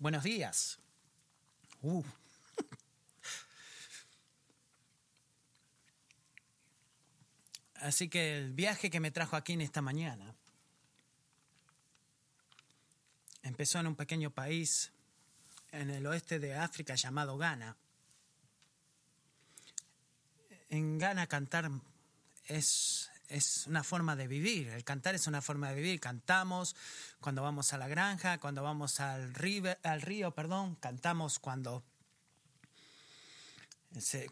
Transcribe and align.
Buenos 0.00 0.22
días. 0.22 0.78
Uh. 1.82 2.04
Así 7.74 8.08
que 8.08 8.38
el 8.38 8.52
viaje 8.52 8.90
que 8.90 9.00
me 9.00 9.10
trajo 9.10 9.34
aquí 9.34 9.54
en 9.54 9.60
esta 9.60 9.82
mañana 9.82 10.36
empezó 13.42 13.80
en 13.80 13.88
un 13.88 13.96
pequeño 13.96 14.30
país 14.30 14.92
en 15.72 15.90
el 15.90 16.06
oeste 16.06 16.38
de 16.38 16.54
África 16.54 16.94
llamado 16.94 17.36
Ghana. 17.36 17.76
En 20.70 20.98
Ghana 20.98 21.26
cantar 21.26 21.70
es, 22.46 23.10
es 23.28 23.66
una 23.66 23.84
forma 23.84 24.16
de 24.16 24.26
vivir, 24.26 24.68
el 24.68 24.84
cantar 24.84 25.14
es 25.14 25.26
una 25.26 25.42
forma 25.42 25.68
de 25.70 25.76
vivir. 25.76 26.00
Cantamos 26.00 26.74
cuando 27.20 27.42
vamos 27.42 27.72
a 27.72 27.78
la 27.78 27.88
granja, 27.88 28.38
cuando 28.38 28.62
vamos 28.62 29.00
al 29.00 29.34
río, 29.34 29.76
al 29.82 30.02
río 30.02 30.30
perdón, 30.32 30.76
cantamos 30.76 31.38
cuando, 31.38 31.84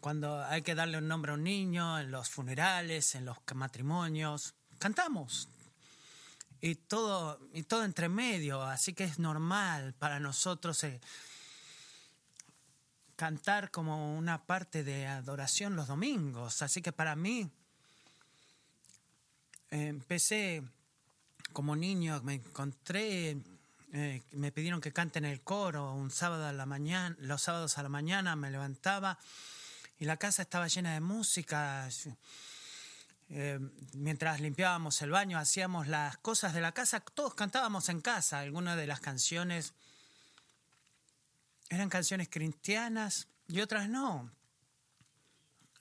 cuando 0.01 0.43
hay 0.43 0.61
que 0.63 0.75
darle 0.75 0.97
un 0.97 1.07
nombre 1.07 1.31
a 1.31 1.35
un 1.35 1.43
niño, 1.43 1.99
en 1.99 2.11
los 2.11 2.29
funerales, 2.29 3.15
en 3.15 3.25
los 3.25 3.37
matrimonios. 3.53 4.55
Cantamos, 4.79 5.49
y 6.61 6.75
todo, 6.75 7.39
y 7.53 7.63
todo 7.63 7.83
entre 7.83 8.09
medio, 8.09 8.63
así 8.63 8.93
que 8.93 9.03
es 9.03 9.19
normal 9.19 9.93
para 9.93 10.19
nosotros 10.19 10.83
eh, 10.83 10.99
cantar 13.15 13.71
como 13.71 14.17
una 14.17 14.45
parte 14.45 14.83
de 14.83 15.07
adoración 15.07 15.75
los 15.75 15.87
domingos, 15.87 16.61
así 16.61 16.81
que 16.81 16.91
para 16.91 17.15
mí 17.15 17.51
empecé 19.71 20.63
como 21.53 21.75
niño, 21.75 22.21
me 22.23 22.35
encontré, 22.35 23.37
eh, 23.93 24.21
me 24.31 24.51
pidieron 24.51 24.81
que 24.81 24.93
cante 24.93 25.19
en 25.19 25.25
el 25.25 25.41
coro 25.41 25.93
un 25.93 26.11
sábado 26.11 26.45
a 26.45 26.53
la 26.53 26.65
mañana, 26.65 27.15
los 27.19 27.41
sábados 27.41 27.77
a 27.77 27.83
la 27.83 27.89
mañana 27.89 28.35
me 28.35 28.51
levantaba 28.51 29.17
y 29.99 30.05
la 30.05 30.17
casa 30.17 30.43
estaba 30.43 30.67
llena 30.67 30.93
de 30.93 31.01
música. 31.01 31.89
Eh, 33.29 33.59
mientras 33.93 34.39
limpiábamos 34.39 35.01
el 35.01 35.09
baño, 35.09 35.37
hacíamos 35.37 35.87
las 35.87 36.17
cosas 36.17 36.53
de 36.53 36.61
la 36.61 36.71
casa, 36.71 36.99
todos 36.99 37.33
cantábamos 37.33 37.89
en 37.89 38.01
casa. 38.01 38.39
Algunas 38.39 38.77
de 38.77 38.87
las 38.87 38.99
canciones 38.99 39.73
eran 41.69 41.89
canciones 41.89 42.29
cristianas 42.29 43.27
y 43.47 43.61
otras 43.61 43.89
no. 43.89 44.31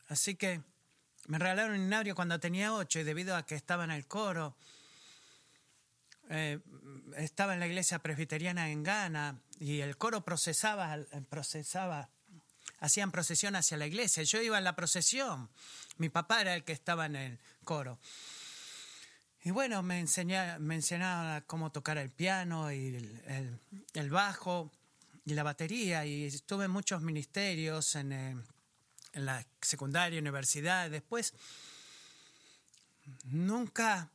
Así 0.09 0.37
que 0.37 0.63
me 1.27 1.39
regalaron 1.39 1.79
un 1.79 1.87
inario 1.87 2.15
cuando 2.15 2.41
tenía 2.41 2.75
ocho 2.75 2.99
y 3.01 3.05
debido 3.05 3.37
a 3.37 3.45
que 3.45 3.55
estaba 3.55 3.85
en 3.85 3.91
el 3.91 4.07
coro, 4.07 4.57
eh, 6.29 6.59
estaba 7.17 7.55
en 7.55 7.61
la 7.61 7.67
iglesia 7.67 7.99
presbiteriana 7.99 8.71
en 8.71 8.83
Ghana 8.83 9.41
y 9.61 9.81
el 9.81 9.97
coro 9.97 10.25
procesaba, 10.25 10.99
procesaba, 11.29 12.09
hacían 12.81 13.11
procesión 13.11 13.57
hacia 13.57 13.77
la 13.77 13.87
iglesia. 13.87 14.23
Yo 14.23 14.41
iba 14.41 14.59
en 14.59 14.65
la 14.65 14.77
procesión 14.77 15.49
mi 15.99 16.09
papá 16.09 16.43
era 16.43 16.55
el 16.55 16.65
que 16.65 16.73
estaba 16.73 17.07
en 17.07 17.17
el 17.17 17.39
coro. 17.65 17.99
Y 19.45 19.51
bueno, 19.51 19.83
me, 19.83 20.01
enseñaba, 20.01 20.59
me 20.59 20.75
enseñaba 20.75 21.41
cómo 21.43 21.71
tocar 21.71 21.99
el 21.99 22.11
piano 22.11 22.73
y 22.73 22.97
el, 23.95 24.11
bajo 24.11 24.73
y 25.25 25.35
la 25.35 25.43
batería. 25.43 26.05
Y 26.05 26.25
estuve 26.25 26.65
en 26.65 26.71
muchos 26.71 27.01
ministerios, 27.01 27.95
en, 27.95 28.13
eh, 28.13 28.37
en 29.17 29.25
la 29.27 29.45
secundaria, 29.61 30.21
universidad. 30.21 30.91
Después, 30.91 31.35
nunca 33.25 34.11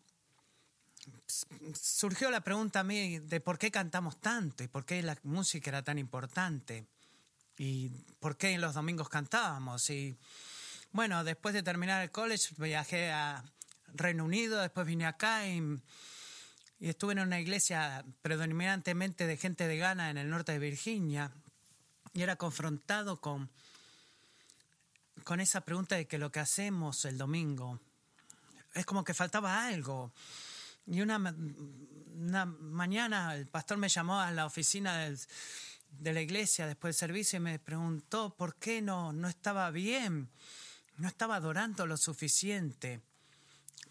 surgió 1.74 2.30
la 2.30 2.42
pregunta 2.42 2.82
a 2.82 2.84
mí 2.84 3.20
de 3.20 3.42
por 3.42 3.58
qué 3.58 3.72
cantamos 3.72 4.22
tanto 4.22 4.64
y 4.64 4.68
por 4.68 4.86
qué 4.86 5.02
la 5.02 5.18
música 5.24 5.72
era 5.72 5.84
tan 5.84 5.98
importante 5.98 6.86
y 7.58 7.90
por 8.20 8.38
qué 8.38 8.58
los 8.58 8.76
domingos 8.76 9.10
cantábamos. 9.10 9.90
Y 9.90 10.16
bueno, 10.92 11.24
después 11.24 11.54
de 11.54 11.64
terminar 11.64 12.04
el 12.04 12.12
college 12.12 12.54
viajé 12.58 13.12
a 13.12 13.44
Reino 13.94 14.24
Unido, 14.24 14.62
después 14.62 14.86
vine 14.86 15.06
acá 15.06 15.48
y, 15.48 15.82
estuve 16.80 17.14
en 17.14 17.20
una 17.20 17.40
iglesia 17.40 18.04
predominantemente 18.24 19.28
de 19.28 19.38
gente 19.38 19.68
de 19.68 19.78
Ghana 19.78 20.10
en 20.10 20.18
el 20.18 20.30
norte 20.30 20.54
de 20.54 20.60
Virginia 20.60 21.32
y 22.14 22.24
era 22.24 22.38
confrontado 22.38 23.22
con, 23.22 23.52
con 25.24 25.40
esa 25.40 25.62
pregunta 25.62 25.96
de 25.96 26.08
que 26.08 26.18
lo 26.18 26.32
que 26.32 26.40
hacemos 26.40 27.06
el 27.06 27.18
domingo 27.18 27.80
es 28.74 28.86
como 28.86 29.04
que 29.04 29.14
faltaba 29.14 29.66
algo. 29.66 30.14
Y 30.88 31.02
una, 31.02 31.18
una 31.18 32.46
mañana 32.46 33.36
el 33.36 33.48
pastor 33.48 33.78
me 33.78 33.90
llamó 33.90 34.20
a 34.20 34.32
la 34.32 34.46
oficina 34.46 35.10
de 35.90 36.14
la 36.14 36.22
iglesia 36.22 36.68
después 36.68 36.96
del 36.96 37.00
servicio 37.00 37.38
y 37.38 37.42
me 37.42 37.60
preguntó 37.60 38.36
por 38.36 38.56
qué 38.56 38.82
no, 38.82 39.14
no 39.14 39.28
estaba 39.28 39.70
bien 39.72 40.30
no 41.02 41.08
estaba 41.08 41.36
adorando 41.36 41.88
lo 41.88 41.98
suficiente 41.98 43.02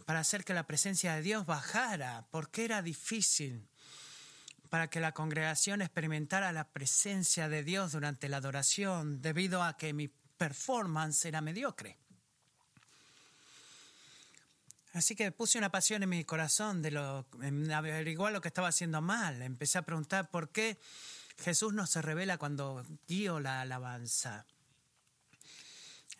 para 0.07 0.21
hacer 0.21 0.45
que 0.45 0.55
la 0.55 0.67
presencia 0.67 1.15
de 1.15 1.23
Dios 1.23 1.45
bajara, 1.45 2.29
porque 2.31 2.65
era 2.65 2.83
difícil 2.83 3.69
para 4.69 4.89
que 4.89 5.01
la 5.01 5.13
congregación 5.13 5.83
experimentara 5.83 6.53
la 6.53 6.69
presencia 6.69 7.49
de 7.49 7.65
Dios 7.65 7.93
durante 7.93 8.29
la 8.29 8.37
adoración, 8.37 9.21
debido 9.21 9.65
a 9.65 9.77
que 9.77 9.93
mi 9.93 10.09
performance 10.41 11.27
era 11.27 11.43
mediocre. 11.43 11.99
Así 14.95 15.15
que 15.15 15.31
puse 15.33 15.59
una 15.59 15.71
pasión 15.71 16.03
en 16.03 16.09
mi 16.09 16.25
corazón 16.25 16.81
de 16.81 16.91
lo, 16.91 17.27
averiguar 17.75 18.33
lo 18.33 18.41
que 18.41 18.49
estaba 18.49 18.69
haciendo 18.69 19.03
mal. 19.03 19.43
Empecé 19.43 19.77
a 19.77 19.83
preguntar 19.83 20.31
por 20.31 20.49
qué 20.49 20.79
Jesús 21.37 21.75
no 21.75 21.87
se 21.87 22.01
revela 22.01 22.39
cuando 22.39 22.83
guío 23.07 23.39
la 23.39 23.61
alabanza. 23.61 24.47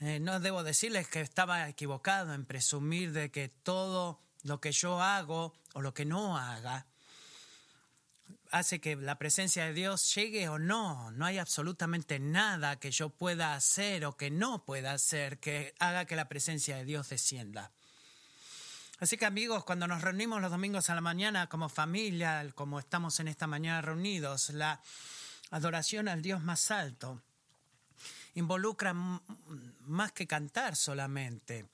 Eh, 0.01 0.21
no 0.21 0.39
debo 0.39 0.65
decirles 0.65 1.09
que 1.09 1.23
estaba 1.23 1.67
equivocado 1.71 2.35
en 2.35 2.45
presumir 2.45 3.13
de 3.13 3.31
que 3.31 3.49
todo 3.49 4.21
lo 4.43 4.61
que 4.61 4.73
yo 4.73 5.01
hago 5.01 5.55
o 5.73 5.81
lo 5.81 5.95
que 5.95 6.05
no 6.05 6.37
haga 6.37 6.87
hace 8.51 8.81
que 8.81 8.97
la 8.97 9.19
presencia 9.19 9.65
de 9.65 9.73
Dios 9.73 10.15
llegue 10.15 10.49
o 10.49 10.59
no. 10.59 11.11
No 11.13 11.25
hay 11.25 11.39
absolutamente 11.39 12.19
nada 12.19 12.79
que 12.79 12.91
yo 12.91 13.11
pueda 13.11 13.55
hacer 13.55 14.05
o 14.05 14.17
que 14.17 14.31
no 14.31 14.65
pueda 14.65 14.93
hacer 14.93 15.39
que 15.39 15.75
haga 15.79 16.05
que 16.05 16.17
la 16.17 16.29
presencia 16.29 16.77
de 16.77 16.85
Dios 16.85 17.09
descienda. 17.09 17.71
Así 18.99 19.17
que 19.17 19.25
amigos, 19.25 19.65
cuando 19.65 19.87
nos 19.87 20.03
reunimos 20.03 20.43
los 20.43 20.51
domingos 20.51 20.91
a 20.91 20.95
la 20.95 21.01
mañana 21.01 21.49
como 21.49 21.69
familia, 21.69 22.47
como 22.55 22.79
estamos 22.79 23.19
en 23.21 23.29
esta 23.29 23.47
mañana 23.47 23.81
reunidos, 23.81 24.51
la 24.51 24.83
adoración 25.51 26.09
al 26.09 26.21
Dios 26.21 26.43
más 26.43 26.71
alto 26.71 27.23
involucra 28.35 28.93
más 28.95 30.13
que 30.13 30.27
cantar 30.27 30.77
solamente. 30.77 31.67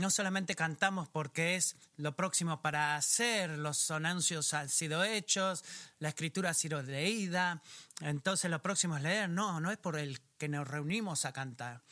No 0.00 0.08
solamente 0.08 0.56
cantamos 0.56 1.10
porque 1.10 1.56
es 1.56 1.76
lo 1.98 2.16
próximo 2.16 2.62
para 2.62 2.96
hacer, 2.96 3.50
los 3.50 3.90
anuncios 3.90 4.54
han 4.54 4.70
sido 4.70 5.04
hechos, 5.04 5.62
la 5.98 6.08
escritura 6.08 6.50
ha 6.50 6.54
sido 6.54 6.82
leída, 6.82 7.62
entonces 8.00 8.50
lo 8.50 8.62
próximo 8.62 8.96
es 8.96 9.02
leer. 9.02 9.28
No, 9.28 9.60
no 9.60 9.70
es 9.70 9.76
por 9.76 9.98
el 9.98 10.18
que 10.38 10.48
nos 10.48 10.66
reunimos 10.66 11.26
a 11.26 11.34
cantar. 11.34 11.82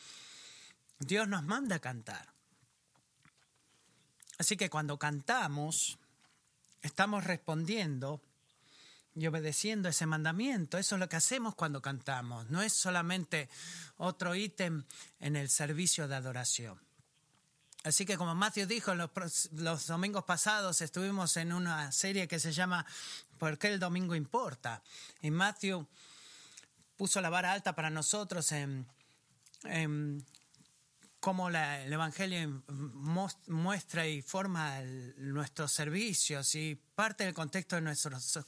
Dios 0.98 1.28
nos 1.28 1.42
manda 1.42 1.76
a 1.76 1.80
cantar. 1.80 2.32
Así 4.38 4.56
que 4.56 4.70
cuando 4.70 4.98
cantamos, 4.98 5.98
estamos 6.80 7.24
respondiendo 7.24 8.22
y 9.14 9.26
obedeciendo 9.26 9.90
ese 9.90 10.06
mandamiento. 10.06 10.78
Eso 10.78 10.94
es 10.94 11.00
lo 11.00 11.10
que 11.10 11.16
hacemos 11.16 11.54
cuando 11.54 11.82
cantamos. 11.82 12.48
No 12.48 12.62
es 12.62 12.72
solamente 12.72 13.50
otro 13.98 14.34
ítem 14.34 14.84
en 15.20 15.36
el 15.36 15.50
servicio 15.50 16.08
de 16.08 16.14
adoración. 16.14 16.87
Así 17.84 18.04
que 18.04 18.16
como 18.16 18.34
Matthew 18.34 18.66
dijo, 18.66 18.94
los, 18.94 19.10
los 19.52 19.86
domingos 19.86 20.24
pasados 20.24 20.80
estuvimos 20.80 21.36
en 21.36 21.52
una 21.52 21.92
serie 21.92 22.26
que 22.26 22.40
se 22.40 22.52
llama 22.52 22.84
¿Por 23.38 23.56
qué 23.56 23.68
el 23.68 23.78
domingo 23.78 24.14
importa? 24.14 24.82
Y 25.22 25.30
Matthew 25.30 25.86
puso 26.96 27.20
la 27.20 27.30
vara 27.30 27.52
alta 27.52 27.74
para 27.74 27.88
nosotros 27.88 28.50
en, 28.50 28.84
en 29.62 30.26
cómo 31.20 31.48
el 31.48 31.92
Evangelio 31.92 32.62
muestra 33.46 34.06
y 34.06 34.22
forma 34.22 34.80
nuestros 35.16 35.72
servicios 35.72 36.54
y 36.54 36.74
parte 36.94 37.24
del 37.24 37.34
contexto 37.34 37.76
de 37.76 37.82
nuestros 37.82 38.38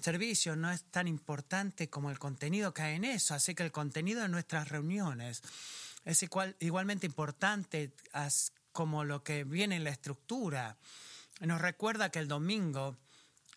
servicios 0.00 0.56
no 0.56 0.70
es 0.70 0.84
tan 0.84 1.08
importante 1.08 1.88
como 1.88 2.10
el 2.10 2.18
contenido 2.18 2.74
que 2.74 2.82
hay 2.82 2.96
en 2.96 3.04
eso, 3.04 3.34
así 3.34 3.54
que 3.54 3.62
el 3.62 3.72
contenido 3.72 4.22
de 4.22 4.28
nuestras 4.28 4.68
reuniones 4.68 5.42
es 6.06 6.22
igual, 6.22 6.56
igualmente 6.60 7.04
importante 7.04 7.92
como 8.72 9.04
lo 9.04 9.22
que 9.22 9.44
viene 9.44 9.76
en 9.76 9.84
la 9.84 9.90
estructura. 9.90 10.78
Nos 11.40 11.60
recuerda 11.60 12.10
que 12.10 12.20
el 12.20 12.28
domingo 12.28 12.96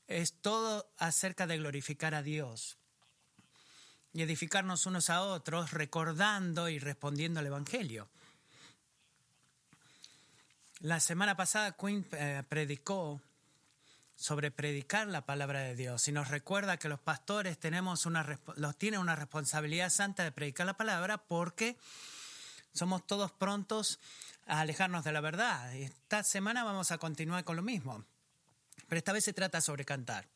es 0.08 0.34
todo 0.42 0.92
acerca 0.98 1.46
de 1.46 1.58
glorificar 1.58 2.16
a 2.16 2.24
Dios 2.24 2.78
y 4.14 4.24
edificarnos 4.24 4.88
unos 4.88 5.12
a 5.12 5.22
otros, 5.22 5.72
recordando 5.72 6.68
y 6.68 6.80
respondiendo 6.80 7.40
al 7.40 7.46
Evangelio. 7.46 8.10
La 10.80 11.00
semana 11.00 11.38
pasada 11.38 11.78
Quinn 11.78 12.06
eh, 12.14 12.42
predicó 12.50 13.22
sobre 14.16 14.50
predicar 14.50 15.08
la 15.08 15.26
palabra 15.26 15.60
de 15.60 15.76
Dios 15.76 16.08
y 16.08 16.12
nos 16.12 16.30
recuerda 16.30 16.78
que 16.78 16.90
los 16.90 17.00
pastores 17.00 17.60
tenemos 17.60 18.08
una, 18.08 18.40
los 18.56 18.78
tienen 18.78 19.00
una 19.00 19.16
responsabilidad 19.16 19.92
santa 19.92 20.24
de 20.24 20.32
predicar 20.32 20.66
la 20.66 20.76
palabra 20.76 21.20
porque 21.20 21.78
somos 22.74 23.06
todos 23.06 23.32
prontos 23.32 24.00
a 24.46 24.62
alejarnos 24.62 25.04
de 25.04 25.12
la 25.12 25.22
verdad. 25.22 25.76
Esta 25.76 26.24
semana 26.24 26.64
vamos 26.64 26.92
a 26.92 26.98
continuar 26.98 27.44
con 27.44 27.56
lo 27.56 27.62
mismo, 27.62 28.04
pero 28.88 28.98
esta 28.98 29.14
vez 29.14 29.24
se 29.24 29.34
trata 29.34 29.62
sobre 29.62 29.86
cantar. 29.86 30.28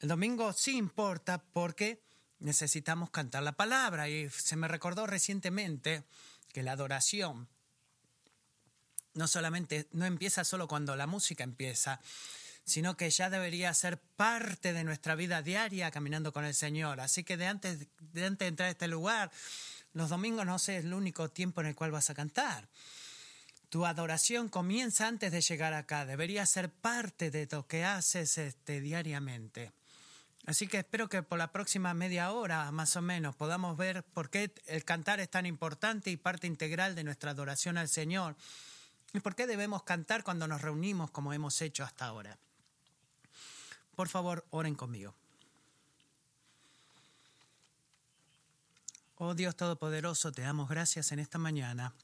El 0.00 0.08
domingo 0.08 0.52
sí 0.52 0.76
importa 0.76 1.42
porque 1.52 2.02
necesitamos 2.38 3.10
cantar 3.10 3.42
la 3.42 3.52
palabra 3.52 4.08
y 4.08 4.28
se 4.28 4.56
me 4.56 4.68
recordó 4.68 5.06
recientemente 5.06 6.04
que 6.52 6.62
la 6.62 6.72
adoración 6.72 7.48
no 9.14 9.26
solamente 9.26 9.88
no 9.92 10.04
empieza 10.04 10.44
solo 10.44 10.68
cuando 10.68 10.94
la 10.94 11.06
música 11.06 11.42
empiesa, 11.42 12.00
sino 12.66 12.96
que 12.96 13.08
ya 13.10 13.30
debería 13.30 13.72
ser 13.74 13.96
parte 13.96 14.72
de 14.72 14.82
nuestra 14.82 15.14
vida 15.14 15.40
diaria 15.40 15.92
caminando 15.92 16.32
con 16.32 16.44
el 16.44 16.52
Señor. 16.52 17.00
Así 17.00 17.22
que 17.22 17.36
de 17.36 17.46
antes 17.46 17.86
de, 18.00 18.26
antes 18.26 18.48
entrar 18.48 18.66
a 18.66 18.72
este 18.72 18.88
lugar, 18.88 19.30
los 19.92 20.10
domingos 20.10 20.44
no 20.44 20.56
es 20.56 20.68
el 20.68 20.92
único 20.92 21.30
tiempo 21.30 21.60
en 21.60 21.68
el 21.68 21.76
cual 21.76 21.92
vas 21.92 22.10
a 22.10 22.14
cantar. 22.14 22.68
Tu 23.68 23.86
adoración 23.86 24.48
comienza 24.48 25.06
antes 25.06 25.30
de 25.30 25.40
llegar 25.40 25.74
acá, 25.74 26.06
debería 26.06 26.44
ser 26.44 26.70
parte 26.70 27.30
de 27.30 27.48
lo 27.50 27.68
que 27.68 27.84
haces 27.84 28.36
este, 28.36 28.80
diariamente. 28.80 29.72
Así 30.44 30.66
que 30.66 30.78
espero 30.78 31.08
que 31.08 31.22
por 31.22 31.38
la 31.38 31.52
próxima 31.52 31.94
media 31.94 32.32
hora, 32.32 32.70
más 32.72 32.96
o 32.96 33.02
menos, 33.02 33.36
podamos 33.36 33.76
ver 33.76 34.02
por 34.02 34.28
qué 34.28 34.52
el 34.66 34.84
cantar 34.84 35.20
es 35.20 35.30
tan 35.30 35.46
importante 35.46 36.10
y 36.10 36.16
parte 36.16 36.46
integral 36.48 36.96
de 36.96 37.04
nuestra 37.04 37.30
adoración 37.30 37.78
al 37.78 37.88
Señor. 37.88 38.36
¿Y 39.12 39.20
por 39.20 39.36
qué 39.36 39.46
debemos 39.46 39.84
cantar 39.84 40.24
cuando 40.24 40.48
nos 40.48 40.62
reunimos 40.62 41.10
como 41.10 41.32
hemos 41.32 41.60
hecho 41.62 41.84
hasta 41.84 42.06
ahora? 42.06 42.38
Por 43.96 44.08
favor, 44.08 44.46
oren 44.50 44.76
conmigo. 44.76 45.16
Oh 49.16 49.34
Dios 49.34 49.56
Todopoderoso, 49.56 50.30
te 50.30 50.42
damos 50.42 50.68
gracias 50.68 51.10
en 51.10 51.18
esta 51.18 51.38
mañana 51.38 51.94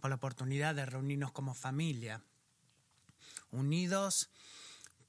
por 0.00 0.10
la 0.10 0.16
oportunidad 0.16 0.76
de 0.76 0.86
reunirnos 0.86 1.32
como 1.32 1.54
familia, 1.54 2.22
unidos 3.50 4.30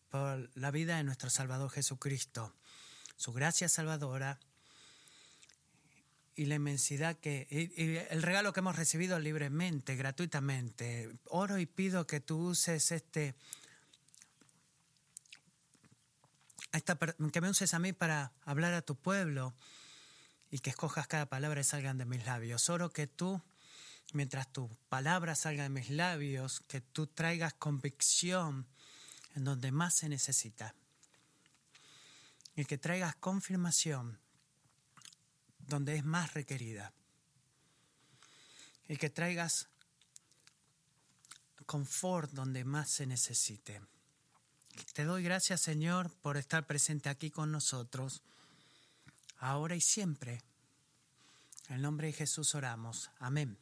por 0.09 0.49
la 0.55 0.71
vida 0.71 0.97
de 0.97 1.03
nuestro 1.03 1.29
Salvador 1.29 1.69
Jesucristo 1.69 2.55
su 3.19 3.33
gracia 3.33 3.67
salvadora 3.67 4.39
y 6.35 6.45
la 6.45 6.55
inmensidad 6.55 7.17
que 7.17 7.47
el 8.09 8.21
regalo 8.21 8.53
que 8.53 8.61
hemos 8.61 8.77
recibido 8.77 9.19
libremente, 9.19 9.97
gratuitamente. 9.97 11.11
Oro 11.25 11.57
y 11.57 11.65
pido 11.65 12.07
que 12.07 12.21
tú 12.21 12.37
uses 12.47 12.93
este 12.93 13.35
que 17.31 17.41
me 17.41 17.49
uses 17.49 17.73
a 17.73 17.79
mí 17.79 17.93
para 17.93 18.31
hablar 18.43 18.73
a 18.73 18.81
tu 18.81 18.95
pueblo 18.95 19.53
y 20.51 20.59
que 20.59 20.69
escojas 20.69 21.07
cada 21.07 21.27
palabra 21.27 21.61
y 21.61 21.63
salgan 21.63 21.97
de 21.97 22.05
mis 22.05 22.25
labios. 22.25 22.69
Oro 22.69 22.91
que 22.91 23.07
tú, 23.07 23.41
mientras 24.13 24.51
tu 24.51 24.69
palabra 24.89 25.35
salga 25.35 25.63
de 25.63 25.69
mis 25.69 25.89
labios, 25.89 26.61
que 26.61 26.81
tú 26.81 27.07
traigas 27.07 27.53
convicción 27.53 28.67
en 29.35 29.43
donde 29.43 29.71
más 29.71 29.95
se 29.95 30.09
necesita 30.09 30.75
y 32.55 32.65
que 32.65 32.77
traigas 32.77 33.15
confirmación 33.15 34.19
donde 35.59 35.95
es 35.95 36.03
más 36.03 36.33
requerida. 36.33 36.91
Y 38.87 38.97
que 38.97 39.09
traigas 39.09 39.69
confort 41.65 42.31
donde 42.31 42.65
más 42.65 42.89
se 42.89 43.05
necesite. 43.05 43.81
Te 44.93 45.03
doy 45.03 45.23
gracias, 45.23 45.61
Señor, 45.61 46.11
por 46.21 46.37
estar 46.37 46.65
presente 46.65 47.09
aquí 47.09 47.31
con 47.31 47.51
nosotros, 47.51 48.21
ahora 49.37 49.75
y 49.75 49.81
siempre. 49.81 50.43
En 51.67 51.75
el 51.75 51.81
nombre 51.81 52.07
de 52.07 52.13
Jesús 52.13 52.55
oramos. 52.55 53.11
Amén. 53.19 53.57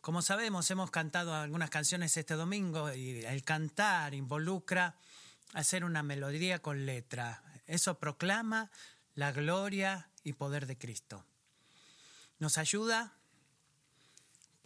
Como 0.00 0.22
sabemos, 0.22 0.70
hemos 0.70 0.90
cantado 0.90 1.34
algunas 1.34 1.68
canciones 1.68 2.16
este 2.16 2.34
domingo 2.34 2.94
y 2.94 3.24
el 3.24 3.44
cantar 3.44 4.14
involucra 4.14 4.96
hacer 5.52 5.84
una 5.84 6.02
melodía 6.02 6.60
con 6.60 6.86
letra. 6.86 7.42
Eso 7.66 7.98
proclama 7.98 8.70
la 9.14 9.32
gloria 9.32 10.08
y 10.24 10.32
poder 10.32 10.66
de 10.66 10.78
Cristo. 10.78 11.26
Nos 12.38 12.56
ayuda 12.56 13.17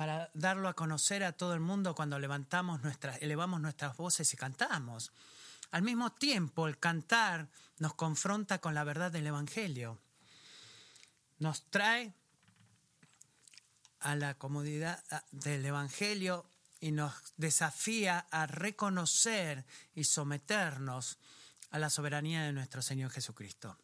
para 0.03 0.33
darlo 0.35 0.69
a 0.69 0.75
conocer 0.75 1.23
a 1.23 1.31
todo 1.31 1.55
el 1.55 1.61
mundo 1.61 1.95
cuando 1.95 2.19
levantamos 2.19 2.83
nuestras, 2.83 3.23
elevamos 3.23 3.61
nuestras 3.61 3.97
voces 3.97 4.35
y 4.35 4.37
cantamos. 4.37 5.13
Al 5.71 5.83
mismo 5.83 6.11
tiempo, 6.11 6.67
el 6.67 6.77
cantar 6.77 7.49
nos 7.79 7.95
confronta 7.95 8.59
con 8.59 8.75
la 8.75 8.83
verdad 8.83 9.13
del 9.13 9.29
Evangelio. 9.29 10.01
Nos 11.39 11.71
trae 11.71 12.13
a 14.01 14.17
la 14.17 14.35
comodidad 14.35 15.05
del 15.31 15.65
Evangelio 15.65 16.47
y 16.81 16.91
nos 16.91 17.15
desafía 17.37 18.27
a 18.33 18.49
reconocer 18.49 19.65
y 19.95 20.03
someternos 20.03 21.17
a 21.71 21.79
la 21.79 21.91
soberanía 21.91 22.43
de 22.43 22.53
nuestro 22.53 22.83
Señor 22.83 23.13
Jesucristo. 23.13 23.79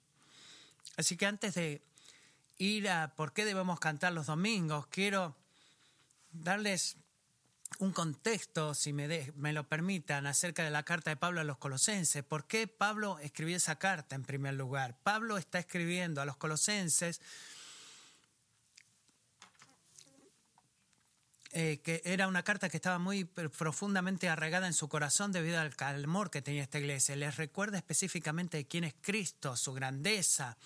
Así 0.97 1.17
que 1.17 1.27
antes 1.27 1.55
de 1.55 1.81
ir 2.57 2.89
a 2.89 3.15
por 3.15 3.33
qué 3.33 3.45
debemos 3.45 3.79
cantar 3.79 4.15
los 4.15 4.27
domingos, 4.27 4.89
quiero 4.89 5.37
darles 6.31 6.97
un 7.79 7.93
contexto, 7.93 8.75
si 8.75 8.93
me, 8.93 9.53
lo 9.53 9.69
permitan, 9.69 10.27
acerca 10.27 10.65
de 10.65 10.71
la 10.71 10.83
carta 10.83 11.11
de 11.11 11.17
Pablo 11.17 11.41
a 11.41 11.45
los 11.45 11.59
colosenses. 11.59 12.25
¿Por 12.25 12.47
qué 12.47 12.67
Pablo 12.67 13.19
escribió 13.19 13.57
esa 13.57 13.79
carta 13.79 14.15
en 14.15 14.25
primer 14.25 14.55
lugar? 14.55 14.97
Pablo 15.03 15.39
está 15.39 15.59
escribiendo 15.59 16.21
a 16.21 16.25
los 16.25 16.37
colosenses 16.37 17.21
Eh, 21.53 21.81
que 21.83 22.03
era 22.05 22.29
una 22.29 22.43
carta 22.43 22.69
que 22.69 22.77
estaba 22.77 22.99
muy 22.99 23.25
profundamente 23.25 24.29
arraigada 24.29 24.67
en 24.67 24.75
su 24.75 24.89
corazón 24.89 25.33
debido 25.33 25.59
al 25.59 26.05
amor 26.05 26.31
que 26.31 26.43
tenía 26.43 26.63
esta 26.63 26.79
iglesia. 26.79 27.17
Les 27.17 27.37
recuerda 27.37 27.79
específicamente 27.79 28.67
quién 28.67 28.85
es 28.85 28.95
Cristo, 29.01 29.57
su 29.57 29.73
grandeza, 29.73 30.59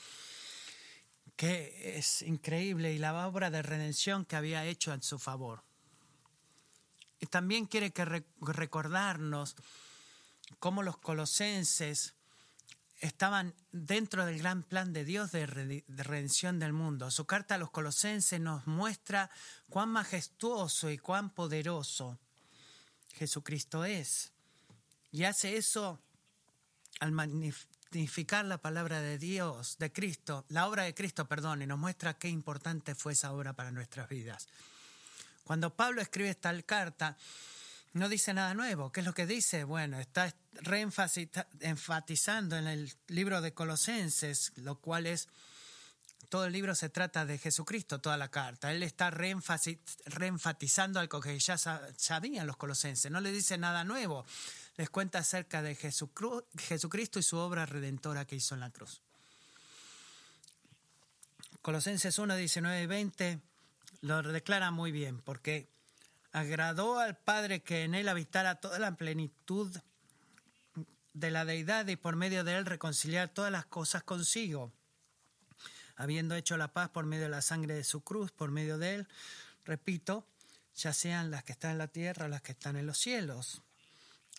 que 1.37 1.99
es 1.99 2.23
increíble, 2.23 2.93
y 2.93 2.99
la 2.99 3.27
obra 3.27 3.51
de 3.51 3.63
redención 3.63 4.25
que 4.25 4.37
había 4.37 4.65
hecho 4.65 4.93
en 4.93 5.03
su 5.03 5.19
favor. 5.19 5.65
Y 7.21 7.27
también 7.27 7.67
quiere 7.67 7.93
que 7.93 8.05
recordarnos 8.41 9.57
cómo 10.59 10.83
los 10.83 10.99
colosenses 10.99 12.15
estaban 13.03 13.55
dentro 13.73 14.25
del 14.25 14.39
gran 14.39 14.63
plan 14.63 14.93
de 14.93 15.05
Dios 15.05 15.33
de, 15.33 15.47
redención 15.89 16.61
del 16.61 16.73
mundo. 16.73 17.11
Su 17.11 17.27
carta 17.27 17.57
a 17.57 17.59
los 17.59 17.71
colosenses 17.71 18.41
nos 18.41 18.67
muestra 18.69 19.29
cuán 19.69 19.89
majestuoso 19.89 20.89
y 20.89 20.99
cuán 20.99 21.31
poderoso 21.31 22.21
Jesucristo 23.15 23.85
es. 23.85 24.33
Y 25.11 25.25
hace 25.25 25.57
eso 25.57 26.01
al 27.01 27.13
magnificar 27.93 28.47
la 28.47 28.57
palabra 28.57 29.03
de 29.03 29.19
Dios, 29.19 29.77
de 29.79 29.93
Cristo, 29.93 30.47
la 30.49 30.67
obra 30.67 30.85
de 30.85 30.95
Cristo, 30.95 31.27
perdón, 31.29 31.61
y 31.61 31.67
nos 31.67 31.79
muestra 31.79 32.15
qué 32.15 32.31
importante 32.31 32.95
fue 32.95 33.13
esa 33.13 33.33
obra 33.33 33.53
para 33.53 33.71
nuestras 33.71 34.09
vidas. 34.09 34.49
Cuando 35.45 35.75
Pablo 35.77 36.01
escribe 36.01 36.31
esta 36.31 36.59
carta, 36.63 37.19
no 37.93 38.09
dice 38.09 38.33
nada 38.33 38.55
nuevo. 38.55 38.91
¿Qué 38.91 39.01
es 39.01 39.07
lo 39.07 39.13
que 39.13 39.27
dice? 39.27 39.65
Bueno, 39.65 40.01
está 40.01 40.35
reenfatizando 40.63 42.57
en 42.57 42.67
el 42.67 42.91
libro 43.09 43.43
de 43.43 43.53
Colosenses, 43.53 44.53
lo 44.57 44.77
cual 44.77 45.07
es, 45.07 45.29
todo 46.31 46.47
el 46.47 46.53
libro 46.55 46.75
se 46.75 46.89
trata 46.89 47.27
de 47.27 47.37
Jesucristo, 47.37 48.01
toda 48.01 48.17
la 48.17 48.31
carta. 48.31 48.73
Él 48.73 48.83
está 48.83 49.11
reenfatizando 49.11 50.99
algo 50.99 51.21
que 51.21 51.39
ya 51.39 51.59
sabían 51.59 52.47
los 52.47 52.57
colosenses. 52.57 53.13
No 53.13 53.21
le 53.21 53.33
dice 53.33 53.59
nada 53.59 53.85
nuevo. 53.85 54.25
Les 54.77 54.89
cuenta 54.89 55.19
acerca 55.19 55.63
de 55.63 55.75
Jesucristo 55.75 57.19
y 57.19 57.23
su 57.23 57.37
obra 57.37 57.67
redentora 57.67 58.25
que 58.25 58.37
hizo 58.37 58.55
en 58.55 58.61
la 58.61 58.71
cruz. 58.71 59.03
Colosenses 61.61 62.19
1, 62.19 62.35
19 62.35 62.83
y 62.83 62.87
20 62.87 63.41
lo 64.01 64.23
declara 64.23 64.71
muy 64.71 64.91
bien, 64.91 65.21
porque 65.21 65.69
agradó 66.33 66.99
al 66.99 67.17
Padre 67.17 67.63
que 67.63 67.85
en 67.85 67.95
él 67.95 68.09
habitara 68.09 68.57
toda 68.57 68.79
la 68.79 68.97
plenitud 68.97 69.77
de 71.13 71.31
la 71.31 71.45
deidad 71.45 71.87
y 71.87 71.97
por 71.97 72.17
medio 72.17 72.43
de 72.43 72.57
él 72.57 72.67
reconciliar 72.67 73.29
todas 73.29 73.53
las 73.53 73.67
cosas 73.67 74.03
consigo, 74.03 74.73
habiendo 75.97 76.35
hecho 76.35 76.57
la 76.57 76.73
paz 76.73 76.89
por 76.89 77.05
medio 77.05 77.25
de 77.25 77.29
la 77.29 77.43
sangre 77.43 77.75
de 77.75 77.85
su 77.85 78.03
cruz, 78.03 78.33
por 78.33 78.51
medio 78.51 78.79
de 78.79 78.95
él, 78.95 79.09
repito, 79.65 80.27
ya 80.75 80.93
sean 80.93 81.31
las 81.31 81.45
que 81.45 81.53
están 81.53 81.73
en 81.73 81.79
la 81.79 81.89
tierra 81.89 82.27
o 82.27 82.29
las 82.29 82.43
que 82.43 82.53
están 82.53 82.77
en 82.77 82.87
los 82.87 82.99
cielos. 82.99 83.63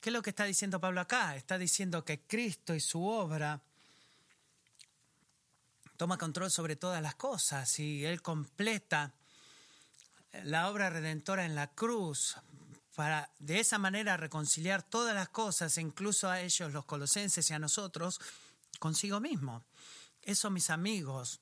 ¿Qué 0.04 0.10
es 0.10 0.14
lo 0.14 0.22
que 0.22 0.32
está 0.32 0.44
diciendo 0.44 0.82
Pablo 0.82 1.00
acá? 1.00 1.34
Está 1.38 1.58
diciendo 1.58 2.04
que 2.04 2.20
Cristo 2.20 2.76
y 2.76 2.82
su 2.82 3.08
obra 3.08 3.62
toma 5.96 6.18
control 6.18 6.52
sobre 6.52 6.76
todas 6.76 7.02
las 7.02 7.16
cosas 7.16 7.80
y 7.80 8.04
él 8.04 8.22
completa 8.22 9.14
la 10.44 10.70
obra 10.70 10.90
redentora 10.90 11.46
en 11.46 11.56
la 11.56 11.68
cruz 11.68 12.36
para 12.96 13.30
de 13.40 13.62
esa 13.62 13.78
manera 13.78 14.18
reconciliar 14.18 14.84
todas 14.84 15.16
las 15.16 15.30
cosas, 15.30 15.78
incluso 15.78 16.30
a 16.30 16.42
ellos, 16.42 16.74
los 16.74 16.84
colosenses 16.84 17.50
y 17.50 17.54
a 17.54 17.60
nosotros, 17.60 18.20
consigo 18.80 19.22
mismo. 19.22 19.64
Eso, 20.22 20.50
mis 20.50 20.70
amigos, 20.70 21.40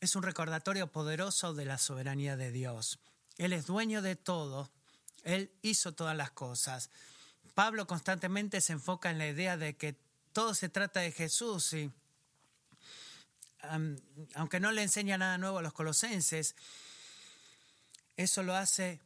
es 0.00 0.16
un 0.16 0.24
recordatorio 0.24 0.88
poderoso 0.88 1.54
de 1.54 1.66
la 1.66 1.78
soberanía 1.78 2.36
de 2.36 2.50
Dios. 2.50 2.98
Él 3.38 3.52
es 3.52 3.66
dueño 3.66 4.02
de 4.02 4.16
todo, 4.16 4.72
Él 5.22 5.52
hizo 5.62 5.92
todas 5.92 6.16
las 6.16 6.32
cosas. 6.32 6.90
Pablo 7.54 7.86
constantemente 7.86 8.60
se 8.60 8.72
enfoca 8.72 9.10
en 9.10 9.18
la 9.18 9.28
idea 9.28 9.56
de 9.56 9.76
que 9.76 9.96
todo 10.32 10.54
se 10.54 10.68
trata 10.68 11.00
de 11.00 11.12
Jesús 11.12 11.72
y 11.72 11.90
aunque 14.34 14.60
no 14.60 14.72
le 14.72 14.82
enseña 14.82 15.18
nada 15.18 15.36
nuevo 15.38 15.58
a 15.58 15.62
los 15.62 15.72
colosenses, 15.72 16.54
eso 18.16 18.42
lo 18.42 18.54
hace, 18.54 19.00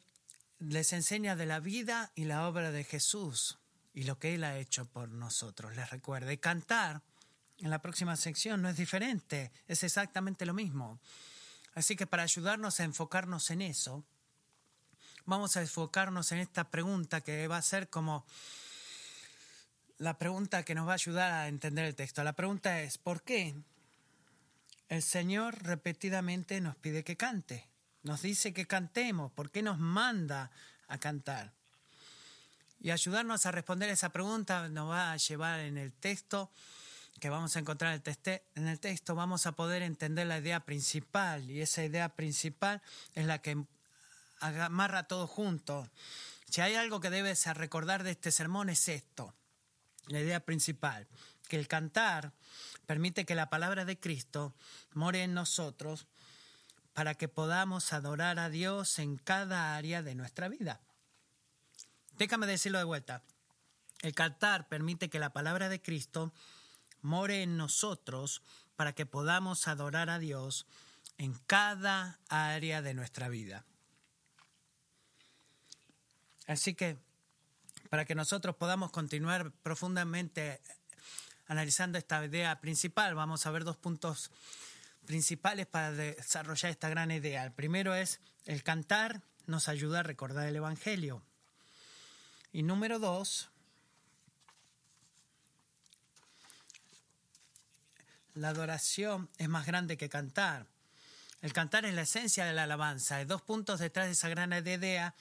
les 0.60 0.92
enseña 0.92 1.36
de 1.36 1.46
la 1.46 1.60
vida 1.60 2.12
y 2.14 2.24
la 2.24 2.46
obra 2.48 2.70
de 2.70 2.84
Jesús 2.84 3.58
y 3.92 4.04
lo 4.04 4.18
que 4.18 4.34
Él 4.34 4.44
ha 4.44 4.58
hecho 4.58 4.86
por 4.86 5.08
nosotros. 5.08 5.74
Les 5.76 5.90
recuerda. 5.90 6.32
Y 6.32 6.38
cantar 6.38 7.02
en 7.58 7.70
la 7.70 7.80
próxima 7.80 8.16
sección 8.16 8.62
no 8.62 8.68
es 8.68 8.76
diferente, 8.76 9.52
es 9.66 9.82
exactamente 9.82 10.46
lo 10.46 10.54
mismo. 10.54 11.00
Así 11.74 11.96
que 11.96 12.06
para 12.06 12.22
ayudarnos 12.22 12.78
a 12.78 12.84
enfocarnos 12.84 13.50
en 13.50 13.62
eso, 13.62 14.04
vamos 15.26 15.56
a 15.56 15.62
enfocarnos 15.62 16.32
en 16.32 16.38
esta 16.38 16.64
pregunta 16.70 17.20
que 17.20 17.48
va 17.48 17.56
a 17.56 17.62
ser 17.62 17.88
como 17.88 18.24
la 19.98 20.18
pregunta 20.18 20.64
que 20.64 20.74
nos 20.74 20.86
va 20.86 20.92
a 20.92 20.94
ayudar 20.94 21.32
a 21.32 21.48
entender 21.48 21.84
el 21.84 21.94
texto. 21.94 22.24
La 22.24 22.32
pregunta 22.32 22.82
es, 22.82 22.98
¿por 22.98 23.22
qué 23.22 23.54
el 24.88 25.02
Señor 25.02 25.62
repetidamente 25.62 26.60
nos 26.60 26.76
pide 26.76 27.04
que 27.04 27.16
cante? 27.16 27.68
Nos 28.02 28.22
dice 28.22 28.52
que 28.52 28.66
cantemos, 28.66 29.32
¿por 29.32 29.50
qué 29.50 29.62
nos 29.62 29.78
manda 29.78 30.50
a 30.88 30.98
cantar? 30.98 31.52
Y 32.80 32.90
ayudarnos 32.90 33.46
a 33.46 33.52
responder 33.52 33.88
esa 33.88 34.10
pregunta 34.10 34.68
nos 34.68 34.90
va 34.90 35.12
a 35.12 35.16
llevar 35.16 35.60
en 35.60 35.78
el 35.78 35.92
texto 35.92 36.50
que 37.18 37.30
vamos 37.30 37.56
a 37.56 37.60
encontrar 37.60 38.02
en 38.54 38.68
el 38.68 38.80
texto, 38.80 39.14
vamos 39.14 39.46
a 39.46 39.52
poder 39.52 39.82
entender 39.82 40.26
la 40.26 40.38
idea 40.38 40.60
principal 40.60 41.48
y 41.48 41.62
esa 41.62 41.84
idea 41.84 42.10
principal 42.10 42.82
es 43.14 43.24
la 43.24 43.40
que 43.40 43.64
amarra 44.44 45.08
todo 45.08 45.26
junto. 45.26 45.88
Si 46.48 46.60
hay 46.60 46.74
algo 46.74 47.00
que 47.00 47.10
debes 47.10 47.46
recordar 47.54 48.04
de 48.04 48.12
este 48.12 48.30
sermón 48.30 48.68
es 48.68 48.88
esto, 48.88 49.34
la 50.08 50.20
idea 50.20 50.40
principal, 50.40 51.08
que 51.48 51.58
el 51.58 51.68
cantar 51.68 52.32
permite 52.86 53.24
que 53.24 53.34
la 53.34 53.50
palabra 53.50 53.84
de 53.84 53.98
Cristo 53.98 54.54
more 54.92 55.22
en 55.22 55.34
nosotros 55.34 56.06
para 56.92 57.14
que 57.14 57.28
podamos 57.28 57.92
adorar 57.92 58.38
a 58.38 58.50
Dios 58.50 58.98
en 58.98 59.16
cada 59.16 59.76
área 59.76 60.02
de 60.02 60.14
nuestra 60.14 60.48
vida. 60.48 60.80
Déjame 62.16 62.46
decirlo 62.46 62.78
de 62.78 62.84
vuelta. 62.84 63.24
El 64.02 64.14
cantar 64.14 64.68
permite 64.68 65.10
que 65.10 65.18
la 65.18 65.32
palabra 65.32 65.68
de 65.68 65.82
Cristo 65.82 66.32
more 67.00 67.42
en 67.42 67.56
nosotros 67.56 68.42
para 68.76 68.92
que 68.92 69.06
podamos 69.06 69.66
adorar 69.66 70.10
a 70.10 70.18
Dios 70.18 70.66
en 71.18 71.34
cada 71.46 72.20
área 72.28 72.82
de 72.82 72.94
nuestra 72.94 73.28
vida. 73.28 73.64
Así 76.46 76.74
que, 76.74 76.96
para 77.90 78.04
que 78.04 78.14
nosotros 78.14 78.56
podamos 78.56 78.90
continuar 78.90 79.52
profundamente 79.62 80.60
analizando 81.46 81.98
esta 81.98 82.24
idea 82.24 82.60
principal, 82.60 83.14
vamos 83.14 83.46
a 83.46 83.50
ver 83.50 83.64
dos 83.64 83.76
puntos 83.76 84.30
principales 85.06 85.66
para 85.66 85.92
desarrollar 85.92 86.70
esta 86.70 86.88
gran 86.88 87.10
idea. 87.10 87.44
El 87.44 87.52
primero 87.52 87.94
es 87.94 88.20
el 88.46 88.62
cantar 88.62 89.22
nos 89.46 89.68
ayuda 89.68 90.00
a 90.00 90.02
recordar 90.02 90.46
el 90.46 90.56
Evangelio. 90.56 91.22
Y 92.52 92.62
número 92.62 92.98
dos, 92.98 93.50
la 98.34 98.48
adoración 98.50 99.28
es 99.38 99.48
más 99.48 99.66
grande 99.66 99.96
que 99.96 100.08
cantar. 100.08 100.66
El 101.42 101.52
cantar 101.52 101.84
es 101.84 101.94
la 101.94 102.02
esencia 102.02 102.46
de 102.46 102.54
la 102.54 102.62
alabanza. 102.62 103.16
Hay 103.16 103.26
dos 103.26 103.42
puntos 103.42 103.80
detrás 103.80 104.06
de 104.06 104.12
esa 104.12 104.28
gran 104.28 104.52
idea 104.52 105.14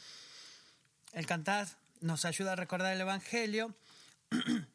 el 1.14 1.26
cantar 1.28 1.68
nos 2.02 2.26
ayuda 2.26 2.54
a 2.54 2.56
recordar 2.56 2.94
el 2.94 3.02
Evangelio. 3.02 3.76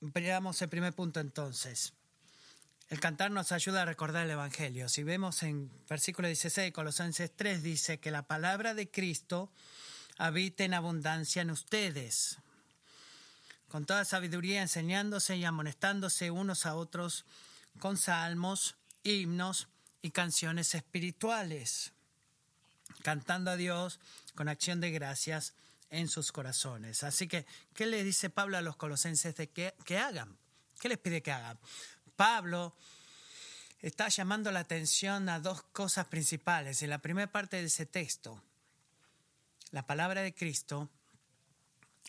Veamos 0.00 0.60
el 0.62 0.68
primer 0.68 0.94
punto 0.94 1.20
entonces. 1.20 1.92
El 2.88 3.00
cantar 3.00 3.30
nos 3.30 3.52
ayuda 3.52 3.82
a 3.82 3.84
recordar 3.84 4.24
el 4.24 4.30
Evangelio. 4.30 4.88
Si 4.88 5.02
vemos 5.02 5.42
en 5.42 5.70
versículo 5.88 6.26
16, 6.26 6.72
Colosenses 6.72 7.30
3, 7.36 7.62
dice 7.62 8.00
que 8.00 8.10
la 8.10 8.22
palabra 8.22 8.72
de 8.72 8.90
Cristo 8.90 9.52
habite 10.16 10.64
en 10.64 10.72
abundancia 10.72 11.42
en 11.42 11.50
ustedes, 11.50 12.38
con 13.68 13.84
toda 13.84 14.06
sabiduría 14.06 14.62
enseñándose 14.62 15.36
y 15.36 15.44
amonestándose 15.44 16.30
unos 16.30 16.64
a 16.64 16.74
otros 16.74 17.26
con 17.78 17.98
salmos, 17.98 18.76
himnos 19.02 19.68
y 20.00 20.10
canciones 20.10 20.74
espirituales 20.74 21.92
cantando 23.02 23.50
a 23.50 23.56
Dios 23.56 24.00
con 24.34 24.48
acción 24.48 24.80
de 24.80 24.90
gracias 24.90 25.54
en 25.90 26.08
sus 26.08 26.32
corazones. 26.32 27.02
Así 27.02 27.28
que, 27.28 27.46
¿qué 27.74 27.86
le 27.86 28.04
dice 28.04 28.30
Pablo 28.30 28.56
a 28.56 28.62
los 28.62 28.76
colosenses 28.76 29.36
de 29.36 29.48
que, 29.48 29.74
que 29.84 29.98
hagan? 29.98 30.36
¿Qué 30.80 30.88
les 30.88 30.98
pide 30.98 31.22
que 31.22 31.32
hagan? 31.32 31.58
Pablo 32.16 32.74
está 33.80 34.08
llamando 34.08 34.50
la 34.50 34.60
atención 34.60 35.28
a 35.28 35.40
dos 35.40 35.62
cosas 35.62 36.06
principales. 36.06 36.82
En 36.82 36.90
la 36.90 36.98
primera 36.98 37.30
parte 37.30 37.56
de 37.56 37.64
ese 37.64 37.86
texto, 37.86 38.42
la 39.70 39.86
palabra 39.86 40.22
de 40.22 40.34
Cristo 40.34 40.90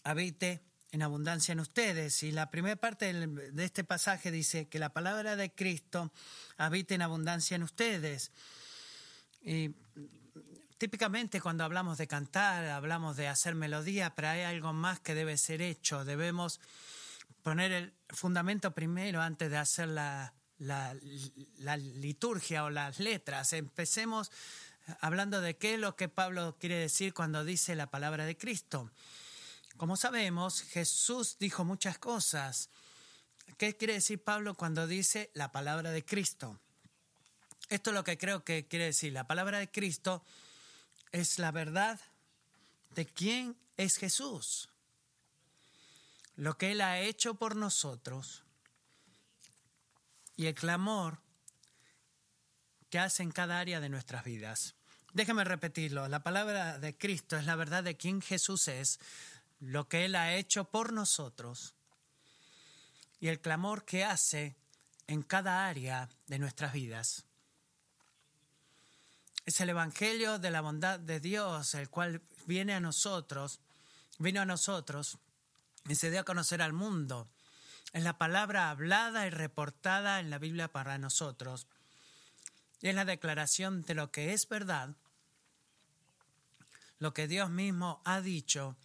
habite 0.03 0.61
en 0.91 1.01
abundancia 1.01 1.51
en 1.51 1.59
ustedes. 1.59 2.23
Y 2.23 2.31
la 2.31 2.49
primera 2.49 2.75
parte 2.75 3.13
de 3.13 3.65
este 3.65 3.83
pasaje 3.83 4.31
dice 4.31 4.67
que 4.67 4.79
la 4.79 4.89
palabra 4.89 5.35
de 5.35 5.51
Cristo 5.51 6.11
habite 6.57 6.95
en 6.95 7.01
abundancia 7.01 7.55
en 7.55 7.63
ustedes. 7.63 8.31
Y 9.41 9.69
Típicamente 10.79 11.41
cuando 11.41 11.65
hablamos 11.65 11.97
de 11.97 12.07
cantar, 12.07 12.63
hablamos 12.67 13.17
de 13.17 13.27
hacer 13.27 13.53
melodía, 13.53 14.15
pero 14.15 14.29
hay 14.29 14.43
algo 14.43 14.71
más 14.71 15.01
que 15.01 15.13
debe 15.13 15.35
ser 15.35 15.61
hecho. 15.61 16.05
Debemos 16.05 16.61
poner 17.43 17.73
el 17.73 17.93
fundamento 18.07 18.71
primero 18.71 19.21
antes 19.21 19.51
de 19.51 19.57
hacer 19.57 19.89
la, 19.89 20.33
la, 20.57 20.95
liturgia 21.75 22.63
o 22.63 22.69
las 22.69 22.97
letras. 22.99 23.51
Empecemos 23.51 24.31
hablando 25.01 25.41
de 25.41 25.57
qué 25.57 25.73
es 25.73 25.81
lo 25.81 25.97
que 25.97 26.07
Pablo 26.07 26.55
quiere 26.57 26.75
decir 26.75 27.13
cuando 27.13 27.43
dice 27.43 27.75
la 27.75 27.91
palabra 27.91 28.25
de 28.25 28.37
Cristo. 28.37 28.89
Como 29.75 29.97
sabemos, 29.97 30.61
Jesús 30.61 31.35
dijo 31.41 31.65
muchas 31.65 31.97
cosas. 31.97 32.69
¿Qué 33.57 33.75
quiere 33.75 33.95
decir 33.95 34.23
Pablo 34.23 34.55
cuando 34.55 34.87
dice 34.87 35.29
la 35.33 35.51
palabra 35.51 35.91
de 35.91 36.05
Cristo? 36.05 36.57
Esto 37.67 37.89
es 37.89 37.93
lo 37.93 38.05
que 38.05 38.17
creo 38.17 38.45
que 38.45 38.65
quiere 38.65 38.85
decir. 38.85 39.11
La 39.11 39.27
palabra 39.27 39.59
de 39.59 39.69
Cristo 39.69 40.23
es 41.11 41.39
la 41.39 41.51
verdad 41.51 41.99
de 42.91 43.05
quién 43.05 43.57
es 43.77 43.97
Jesús, 43.97 44.69
lo 46.35 46.57
que 46.57 46.71
Él 46.71 46.81
ha 46.81 46.99
hecho 46.99 47.35
por 47.35 47.55
nosotros 47.55 48.43
y 50.35 50.47
el 50.47 50.55
clamor 50.55 51.21
que 52.89 52.99
hace 52.99 53.23
en 53.23 53.31
cada 53.31 53.59
área 53.59 53.79
de 53.79 53.89
nuestras 53.89 54.23
vidas. 54.23 54.75
Déjame 55.13 55.43
repetirlo, 55.43 56.07
la 56.07 56.23
palabra 56.23 56.79
de 56.79 56.97
Cristo 56.97 57.37
es 57.37 57.45
la 57.45 57.55
verdad 57.55 57.83
de 57.83 57.97
quién 57.97 58.21
Jesús 58.21 58.67
es, 58.67 58.99
lo 59.59 59.87
que 59.87 60.05
Él 60.05 60.15
ha 60.15 60.35
hecho 60.35 60.65
por 60.65 60.93
nosotros 60.93 61.75
y 63.19 63.27
el 63.27 63.41
clamor 63.41 63.85
que 63.85 64.05
hace 64.05 64.55
en 65.07 65.23
cada 65.23 65.67
área 65.67 66.09
de 66.27 66.39
nuestras 66.39 66.73
vidas. 66.73 67.25
Es 69.49 69.59
el 69.61 69.69
Evangelio 69.69 70.37
de 70.37 70.51
la 70.51 70.61
bondad 70.61 70.99
de 70.99 71.19
Dios, 71.19 71.73
el 71.73 71.89
cual 71.89 72.21
viene 72.45 72.75
a 72.75 72.79
nosotros, 72.79 73.59
vino 74.19 74.41
a 74.41 74.45
nosotros 74.45 75.17
y 75.87 75.95
se 75.95 76.11
dio 76.11 76.19
a 76.19 76.23
conocer 76.23 76.61
al 76.61 76.71
mundo. 76.71 77.27
Es 77.91 78.03
la 78.03 78.19
palabra 78.19 78.69
hablada 78.69 79.25
y 79.25 79.31
reportada 79.31 80.19
en 80.19 80.29
la 80.29 80.37
Biblia 80.37 80.67
para 80.67 80.99
nosotros. 80.99 81.65
Y 82.81 82.89
es 82.89 82.95
la 82.95 83.05
declaración 83.05 83.81
de 83.81 83.95
lo 83.95 84.11
que 84.11 84.33
es 84.33 84.47
verdad, 84.47 84.95
lo 86.99 87.15
que 87.15 87.27
Dios 87.27 87.49
mismo 87.49 88.03
ha 88.05 88.21
dicho, 88.21 88.75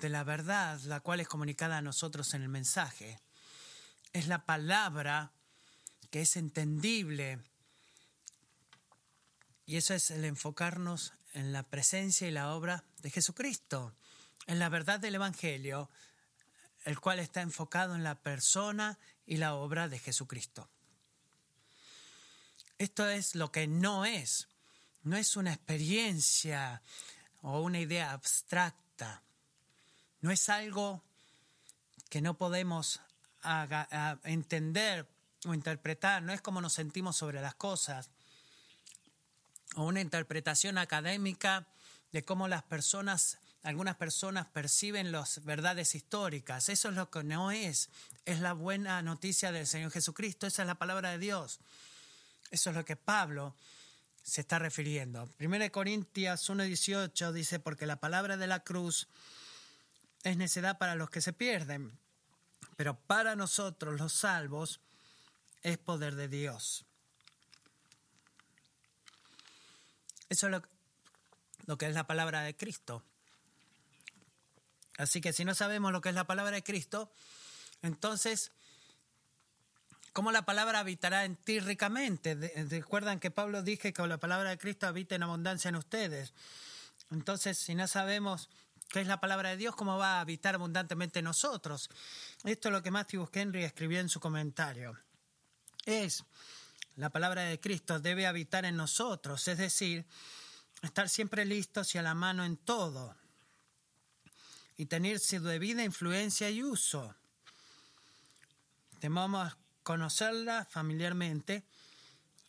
de 0.00 0.08
la 0.08 0.22
verdad, 0.22 0.78
la 0.82 1.00
cual 1.00 1.18
es 1.18 1.26
comunicada 1.26 1.78
a 1.78 1.82
nosotros 1.82 2.32
en 2.34 2.42
el 2.42 2.48
mensaje. 2.48 3.18
Es 4.12 4.28
la 4.28 4.44
palabra 4.44 5.32
que 6.12 6.20
es 6.20 6.36
entendible 6.36 7.40
y 9.68 9.76
eso 9.76 9.92
es 9.92 10.10
el 10.10 10.24
enfocarnos 10.24 11.12
en 11.34 11.52
la 11.52 11.62
presencia 11.62 12.26
y 12.26 12.30
la 12.30 12.54
obra 12.54 12.84
de 13.02 13.10
Jesucristo, 13.10 13.94
en 14.46 14.58
la 14.58 14.70
verdad 14.70 14.98
del 14.98 15.16
Evangelio, 15.16 15.90
el 16.86 16.98
cual 17.00 17.18
está 17.18 17.42
enfocado 17.42 17.94
en 17.94 18.02
la 18.02 18.14
persona 18.14 18.98
y 19.26 19.36
la 19.36 19.54
obra 19.54 19.86
de 19.88 19.98
Jesucristo. 19.98 20.70
Esto 22.78 23.06
es 23.10 23.34
lo 23.34 23.52
que 23.52 23.66
no 23.66 24.06
es. 24.06 24.48
no 25.02 25.18
es 25.18 25.36
una 25.36 25.52
experiencia 25.52 26.80
o 27.42 27.60
una 27.60 27.78
idea 27.78 28.12
abstracta, 28.12 29.22
no 30.22 30.30
es 30.30 30.48
algo 30.48 31.02
que 32.08 32.22
no 32.22 32.38
podemos 32.38 33.02
entender 34.24 35.06
o 35.44 35.52
interpretar, 35.52 36.22
no 36.22 36.32
es 36.32 36.40
como 36.40 36.62
nos 36.62 36.72
sentimos 36.72 37.18
sobre 37.18 37.42
las 37.42 37.54
cosas, 37.54 38.10
o 39.76 39.84
una 39.84 40.00
interpretación 40.00 40.78
académica 40.78 41.66
de 42.12 42.24
cómo 42.24 42.48
las 42.48 42.62
personas, 42.62 43.38
algunas 43.62 43.96
personas 43.96 44.46
perciben 44.46 45.12
las 45.12 45.44
verdades 45.44 45.94
históricas. 45.94 46.68
Eso 46.68 46.88
es 46.88 46.94
lo 46.94 47.10
que 47.10 47.22
no 47.22 47.50
es. 47.50 47.90
Es 48.24 48.40
la 48.40 48.52
buena 48.52 49.02
noticia 49.02 49.52
del 49.52 49.66
Señor 49.66 49.90
Jesucristo. 49.90 50.46
Esa 50.46 50.62
es 50.62 50.66
la 50.66 50.76
palabra 50.76 51.10
de 51.10 51.18
Dios. 51.18 51.60
Eso 52.50 52.70
es 52.70 52.76
lo 52.76 52.84
que 52.84 52.96
Pablo 52.96 53.54
se 54.22 54.40
está 54.40 54.58
refiriendo. 54.58 55.28
1 55.40 55.72
Corintios 55.72 56.50
1.18 56.50 57.32
dice, 57.32 57.58
porque 57.58 57.86
la 57.86 57.96
palabra 57.96 58.36
de 58.36 58.46
la 58.46 58.60
cruz 58.60 59.08
es 60.22 60.36
necedad 60.36 60.78
para 60.78 60.94
los 60.94 61.10
que 61.10 61.20
se 61.20 61.32
pierden, 61.32 61.92
pero 62.76 62.98
para 62.98 63.36
nosotros 63.36 63.98
los 63.98 64.12
salvos 64.12 64.80
es 65.62 65.78
poder 65.78 66.14
de 66.14 66.28
Dios. 66.28 66.84
Eso 70.28 70.46
es 70.46 70.62
lo, 71.66 71.78
que 71.78 71.86
es 71.86 71.94
la 71.94 72.06
palabra 72.06 72.42
de 72.42 72.56
Cristo. 72.56 73.02
Así 74.98 75.20
que 75.20 75.32
si 75.32 75.44
no 75.44 75.54
sabemos 75.54 75.92
lo 75.92 76.00
que 76.00 76.10
es 76.10 76.14
la 76.14 76.26
palabra 76.26 76.52
de 76.52 76.62
Cristo, 76.62 77.12
entonces, 77.82 78.52
¿cómo 80.12 80.32
la 80.32 80.44
palabra 80.44 80.80
habitará 80.80 81.24
en 81.24 81.36
ti 81.36 81.60
ricamente? 81.60 82.34
Recuerdan 82.68 83.20
que 83.20 83.30
Pablo 83.30 83.62
dije 83.62 83.92
que 83.92 84.06
la 84.06 84.18
palabra 84.18 84.50
de 84.50 84.58
Cristo 84.58 84.86
habita 84.86 85.14
en 85.14 85.22
abundancia 85.22 85.68
en 85.68 85.76
ustedes. 85.76 86.34
Entonces, 87.10 87.58
si 87.58 87.74
no 87.74 87.86
sabemos 87.86 88.50
qué 88.90 89.00
es 89.00 89.06
la 89.06 89.20
palabra 89.20 89.50
de 89.50 89.56
Dios, 89.56 89.76
¿cómo 89.76 89.96
va 89.96 90.18
a 90.18 90.20
habitar 90.20 90.56
abundantemente 90.56 91.20
en 91.20 91.26
nosotros? 91.26 91.88
Esto 92.44 92.68
es 92.68 92.72
lo 92.72 92.82
que 92.82 92.90
Matthew 92.90 93.30
Henry 93.32 93.64
escribió 93.64 94.00
en 94.00 94.08
su 94.08 94.20
comentario. 94.20 94.98
Es 95.86 96.24
la 96.98 97.10
palabra 97.10 97.42
de 97.42 97.60
Cristo 97.60 98.00
debe 98.00 98.26
habitar 98.26 98.64
en 98.64 98.76
nosotros, 98.76 99.46
es 99.46 99.56
decir, 99.56 100.04
estar 100.82 101.08
siempre 101.08 101.44
listos 101.44 101.94
y 101.94 101.98
a 101.98 102.02
la 102.02 102.14
mano 102.14 102.44
en 102.44 102.56
todo 102.56 103.14
y 104.76 104.86
tener 104.86 105.20
su 105.20 105.40
debida 105.40 105.84
influencia 105.84 106.50
y 106.50 106.64
uso. 106.64 107.14
Debemos 109.00 109.56
conocerla 109.84 110.64
familiarmente 110.64 111.62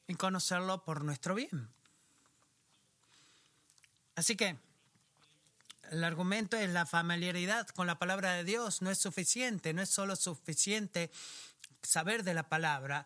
y 0.08 0.15
conocerlo 0.15 0.84
por 0.84 1.03
nuestro 1.03 1.36
bien. 1.36 1.70
Así 4.15 4.36
que 4.36 4.58
el 5.91 6.03
argumento 6.03 6.58
es 6.58 6.72
la 6.72 6.88
familiaridad 6.88 7.68
con 7.68 7.86
la 7.86 8.00
palabra 8.00 8.34
de 8.34 8.44
Dios 8.44 8.82
no 8.82 8.89
es 8.89 8.98
suficiente, 8.98 9.74
no 9.74 9.84
es 9.84 9.89
solo 9.89 10.15
suficiente 10.15 11.12
saber 11.84 12.24
de 12.24 12.34
la 12.34 12.50
palabra, 12.50 13.06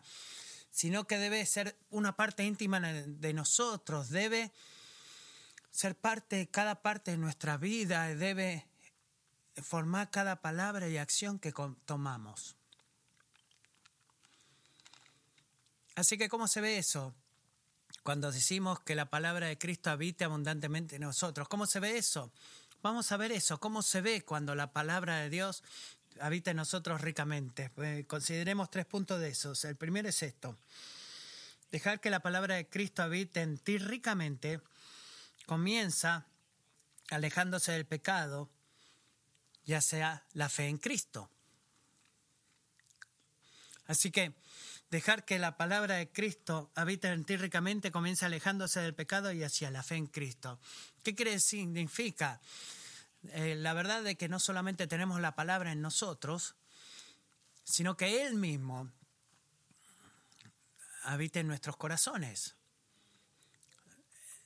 sino 0.74 1.06
que 1.06 1.18
debe 1.18 1.46
ser 1.46 1.78
una 1.90 2.16
parte 2.16 2.42
íntima 2.42 2.80
de 2.80 3.32
nosotros, 3.32 4.10
debe 4.10 4.50
ser 5.70 5.94
parte 5.94 6.48
cada 6.50 6.82
parte 6.82 7.12
de 7.12 7.16
nuestra 7.16 7.56
vida, 7.56 8.08
debe 8.08 8.66
formar 9.62 10.10
cada 10.10 10.42
palabra 10.42 10.88
y 10.88 10.98
acción 10.98 11.38
que 11.38 11.54
tomamos. 11.86 12.56
Así 15.94 16.18
que, 16.18 16.28
¿cómo 16.28 16.48
se 16.48 16.60
ve 16.60 16.76
eso? 16.76 17.14
Cuando 18.02 18.32
decimos 18.32 18.80
que 18.80 18.96
la 18.96 19.08
palabra 19.08 19.46
de 19.46 19.56
Cristo 19.56 19.90
habite 19.90 20.24
abundantemente 20.24 20.96
en 20.96 21.02
nosotros, 21.02 21.46
¿cómo 21.46 21.66
se 21.66 21.78
ve 21.78 21.98
eso? 21.98 22.32
Vamos 22.82 23.12
a 23.12 23.16
ver 23.16 23.30
eso, 23.30 23.60
cómo 23.60 23.82
se 23.82 24.00
ve 24.00 24.24
cuando 24.24 24.56
la 24.56 24.72
palabra 24.72 25.18
de 25.18 25.30
Dios 25.30 25.62
habita 26.20 26.50
en 26.50 26.56
nosotros 26.56 27.00
ricamente. 27.00 27.70
Eh, 27.78 28.04
consideremos 28.06 28.70
tres 28.70 28.86
puntos 28.86 29.20
de 29.20 29.28
esos. 29.28 29.64
El 29.64 29.76
primero 29.76 30.08
es 30.08 30.22
esto. 30.22 30.58
Dejar 31.70 32.00
que 32.00 32.10
la 32.10 32.20
palabra 32.20 32.54
de 32.56 32.68
Cristo 32.68 33.02
habite 33.02 33.40
en 33.40 33.58
ti 33.58 33.78
ricamente 33.78 34.60
comienza 35.46 36.26
alejándose 37.10 37.72
del 37.72 37.86
pecado, 37.86 38.50
ya 39.64 39.80
sea 39.80 40.24
la 40.32 40.48
fe 40.48 40.68
en 40.68 40.78
Cristo. 40.78 41.30
Así 43.86 44.10
que 44.10 44.34
dejar 44.90 45.24
que 45.24 45.38
la 45.38 45.56
palabra 45.56 45.96
de 45.96 46.10
Cristo 46.10 46.70
habite 46.74 47.08
en 47.08 47.24
ti 47.24 47.36
ricamente 47.36 47.90
comienza 47.90 48.26
alejándose 48.26 48.80
del 48.80 48.94
pecado 48.94 49.32
y 49.32 49.42
hacia 49.42 49.70
la 49.70 49.82
fe 49.82 49.96
en 49.96 50.06
Cristo. 50.06 50.60
¿Qué 51.02 51.14
quiere 51.14 51.38
significa? 51.40 52.40
Eh, 53.32 53.54
la 53.56 53.72
verdad 53.72 54.02
de 54.02 54.16
que 54.16 54.28
no 54.28 54.38
solamente 54.38 54.86
tenemos 54.86 55.20
la 55.20 55.34
palabra 55.34 55.72
en 55.72 55.80
nosotros, 55.80 56.54
sino 57.64 57.96
que 57.96 58.26
Él 58.26 58.34
mismo 58.34 58.92
habita 61.02 61.40
en 61.40 61.48
nuestros 61.48 61.76
corazones. 61.76 62.54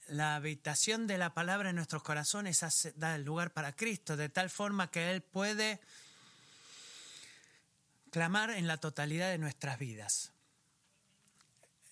La 0.06 0.36
habitación 0.36 1.06
de 1.06 1.18
la 1.18 1.34
palabra 1.34 1.70
en 1.70 1.76
nuestros 1.76 2.02
corazones 2.02 2.64
da 2.96 3.14
el 3.14 3.24
lugar 3.24 3.52
para 3.52 3.76
Cristo, 3.76 4.16
de 4.16 4.28
tal 4.28 4.48
forma 4.48 4.90
que 4.90 5.10
Él 5.10 5.22
puede 5.22 5.80
clamar 8.10 8.50
en 8.50 8.66
la 8.66 8.78
totalidad 8.78 9.30
de 9.30 9.38
nuestras 9.38 9.78
vidas. 9.78 10.32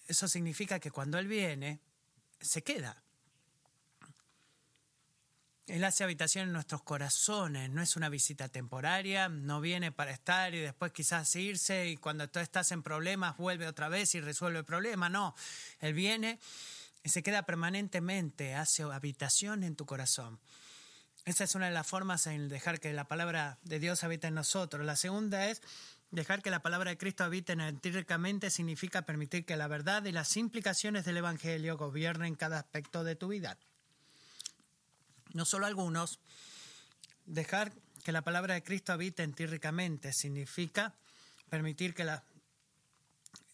Eso 0.06 0.28
significa 0.28 0.78
que 0.80 0.90
cuando 0.90 1.18
Él 1.18 1.26
viene, 1.26 1.80
se 2.40 2.62
queda. 2.62 3.02
Él 5.66 5.82
hace 5.82 6.04
habitación 6.04 6.46
en 6.46 6.52
nuestros 6.52 6.82
corazones, 6.82 7.70
no 7.70 7.82
es 7.82 7.96
una 7.96 8.08
visita 8.08 8.48
temporaria, 8.48 9.28
no 9.28 9.60
viene 9.60 9.90
para 9.90 10.12
estar 10.12 10.54
y 10.54 10.60
después 10.60 10.92
quizás 10.92 11.34
irse 11.34 11.88
y 11.88 11.96
cuando 11.96 12.28
tú 12.28 12.38
estás 12.38 12.70
en 12.70 12.84
problemas 12.84 13.36
vuelve 13.36 13.66
otra 13.66 13.88
vez 13.88 14.14
y 14.14 14.20
resuelve 14.20 14.60
el 14.60 14.64
problema, 14.64 15.08
no, 15.08 15.34
Él 15.80 15.92
viene 15.92 16.38
y 17.02 17.08
se 17.08 17.24
queda 17.24 17.42
permanentemente, 17.42 18.54
hace 18.54 18.84
habitación 18.84 19.64
en 19.64 19.74
tu 19.74 19.86
corazón. 19.86 20.38
Esa 21.24 21.42
es 21.42 21.56
una 21.56 21.66
de 21.66 21.72
las 21.72 21.88
formas 21.88 22.28
en 22.28 22.48
dejar 22.48 22.78
que 22.78 22.92
la 22.92 23.08
palabra 23.08 23.58
de 23.64 23.80
Dios 23.80 24.04
habite 24.04 24.28
en 24.28 24.34
nosotros. 24.34 24.86
La 24.86 24.94
segunda 24.94 25.50
es 25.50 25.62
dejar 26.12 26.42
que 26.42 26.52
la 26.52 26.62
palabra 26.62 26.90
de 26.90 26.98
Cristo 26.98 27.24
habite 27.24 27.54
en 27.54 27.80
ti 27.80 27.90
ricamente 27.90 28.50
significa 28.50 29.02
permitir 29.02 29.44
que 29.44 29.56
la 29.56 29.66
verdad 29.66 30.04
y 30.04 30.12
las 30.12 30.36
implicaciones 30.36 31.04
del 31.04 31.16
Evangelio 31.16 31.76
gobiernen 31.76 32.36
cada 32.36 32.60
aspecto 32.60 33.02
de 33.02 33.16
tu 33.16 33.26
vida 33.26 33.58
no 35.36 35.44
solo 35.44 35.66
algunos, 35.66 36.18
dejar 37.26 37.72
que 38.02 38.12
la 38.12 38.22
palabra 38.22 38.54
de 38.54 38.62
Cristo 38.62 38.92
habite 38.92 39.22
en 39.22 39.34
ti 39.34 39.46
ricamente 39.46 40.12
significa 40.12 40.94
permitir 41.48 41.94
que, 41.94 42.04
la, 42.04 42.24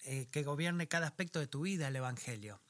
eh, 0.04 0.28
que 0.30 0.42
gobierne 0.42 0.88
cada 0.88 1.06
aspecto 1.06 1.40
de 1.40 1.46
tu 1.46 1.62
vida 1.62 1.88
el 1.88 1.96
Evangelio. 1.96 2.60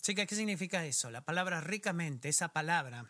Así 0.00 0.14
que, 0.14 0.26
¿qué 0.26 0.34
significa 0.34 0.84
eso? 0.84 1.10
La 1.10 1.24
palabra 1.24 1.60
ricamente, 1.60 2.28
esa 2.28 2.48
palabra, 2.48 3.08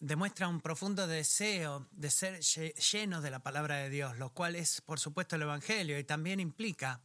demuestra 0.00 0.48
un 0.48 0.60
profundo 0.60 1.06
deseo 1.06 1.88
de 1.92 2.10
ser 2.10 2.40
lleno 2.40 3.20
de 3.20 3.30
la 3.30 3.40
palabra 3.40 3.76
de 3.76 3.90
Dios, 3.90 4.18
lo 4.18 4.30
cual 4.30 4.56
es, 4.56 4.80
por 4.80 5.00
supuesto, 5.00 5.36
el 5.36 5.42
Evangelio 5.42 5.98
y 5.98 6.04
también 6.04 6.40
implica 6.40 7.00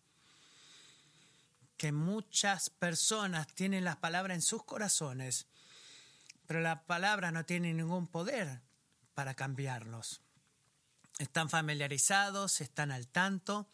que 1.83 1.91
muchas 1.91 2.69
personas 2.69 3.45
tienen 3.55 3.83
las 3.83 3.97
palabras 3.97 4.35
en 4.35 4.41
sus 4.41 4.63
corazones, 4.63 5.47
pero 6.47 6.61
la 6.61 6.85
palabra 6.85 7.29
no 7.33 7.43
tiene 7.43 7.73
ningún 7.73 8.07
poder 8.07 8.61
para 9.13 9.33
cambiarlos. 9.33 10.21
Están 11.19 11.49
familiarizados, 11.49 12.61
están 12.61 12.89
al 12.93 13.09
tanto, 13.09 13.67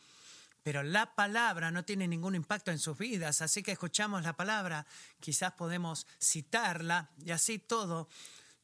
pero 0.63 0.81
la 0.81 1.13
palabra 1.13 1.69
no 1.69 1.85
tiene 1.85 2.07
ningún 2.07 2.33
impacto 2.33 2.71
en 2.71 2.79
sus 2.79 2.97
vidas, 2.97 3.43
así 3.43 3.61
que 3.61 3.73
escuchamos 3.73 4.23
la 4.23 4.35
palabra, 4.35 4.87
quizás 5.19 5.51
podemos 5.51 6.07
citarla 6.19 7.11
y 7.23 7.29
así 7.29 7.59
todo 7.59 8.09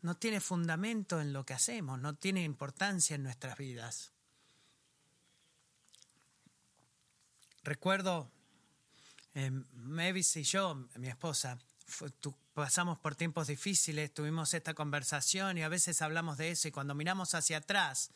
no 0.01 0.17
tiene 0.17 0.41
fundamento 0.41 1.21
en 1.21 1.34
lo 1.34 1.45
que 1.45 1.53
hacemos, 1.53 1.99
no 1.99 2.15
tiene 2.15 2.41
importancia 2.41 3.15
en 3.15 3.21
nuestras 3.21 3.60
vidas. 3.60 4.12
Recuerdo 7.62 8.31
eh, 9.36 9.52
Mavis 9.74 10.38
y 10.38 10.43
yo, 10.43 10.88
mi 10.95 11.08
esposa, 11.08 11.60
pasamos 12.54 12.98
por 13.00 13.15
tiempos 13.15 13.48
difíciles, 13.48 14.13
tuvimos 14.13 14.54
esta 14.54 14.74
conversación 14.74 15.58
y 15.58 15.63
a 15.63 15.69
veces 15.69 16.02
hablamos 16.02 16.38
de 16.38 16.52
eso 16.52 16.67
y 16.67 16.71
cuando 16.71 16.95
miramos 16.95 17.36
hacia 17.36 17.58
atrás, 17.58 18.12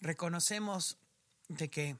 reconocemos 0.00 0.96
de 1.48 1.68
que 1.68 1.96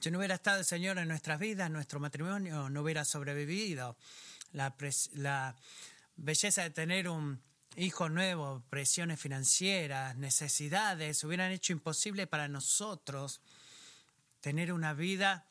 si 0.00 0.10
no 0.10 0.18
hubiera 0.18 0.34
estado 0.34 0.58
el 0.58 0.64
Señor 0.64 0.98
en 0.98 1.08
nuestras 1.08 1.38
vidas, 1.38 1.70
nuestro 1.70 2.00
matrimonio 2.00 2.68
no 2.68 2.82
hubiera 2.82 3.04
sobrevivido. 3.04 3.96
La, 4.52 4.74
la 5.14 5.56
belleza 6.16 6.62
de 6.62 6.70
tener 6.70 7.08
un 7.08 7.40
hijos 7.76 8.10
nuevos, 8.10 8.62
presiones 8.70 9.20
financieras, 9.20 10.16
necesidades, 10.16 11.24
hubieran 11.24 11.52
hecho 11.52 11.72
imposible 11.72 12.26
para 12.26 12.48
nosotros 12.48 13.40
tener 14.40 14.72
una 14.72 14.94
vida 14.94 15.46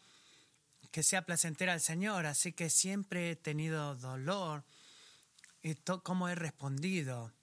que 0.93 1.03
sea 1.03 1.25
placentera 1.25 1.73
al 1.73 1.82
Señor. 1.82 2.25
Así 2.27 2.53
que 2.53 2.69
siempre 2.69 3.32
he 3.32 3.36
tenido 3.36 3.95
dolor 3.95 4.63
y 5.62 5.75
cómo 6.03 6.29
he 6.29 6.36
respondido 6.36 7.34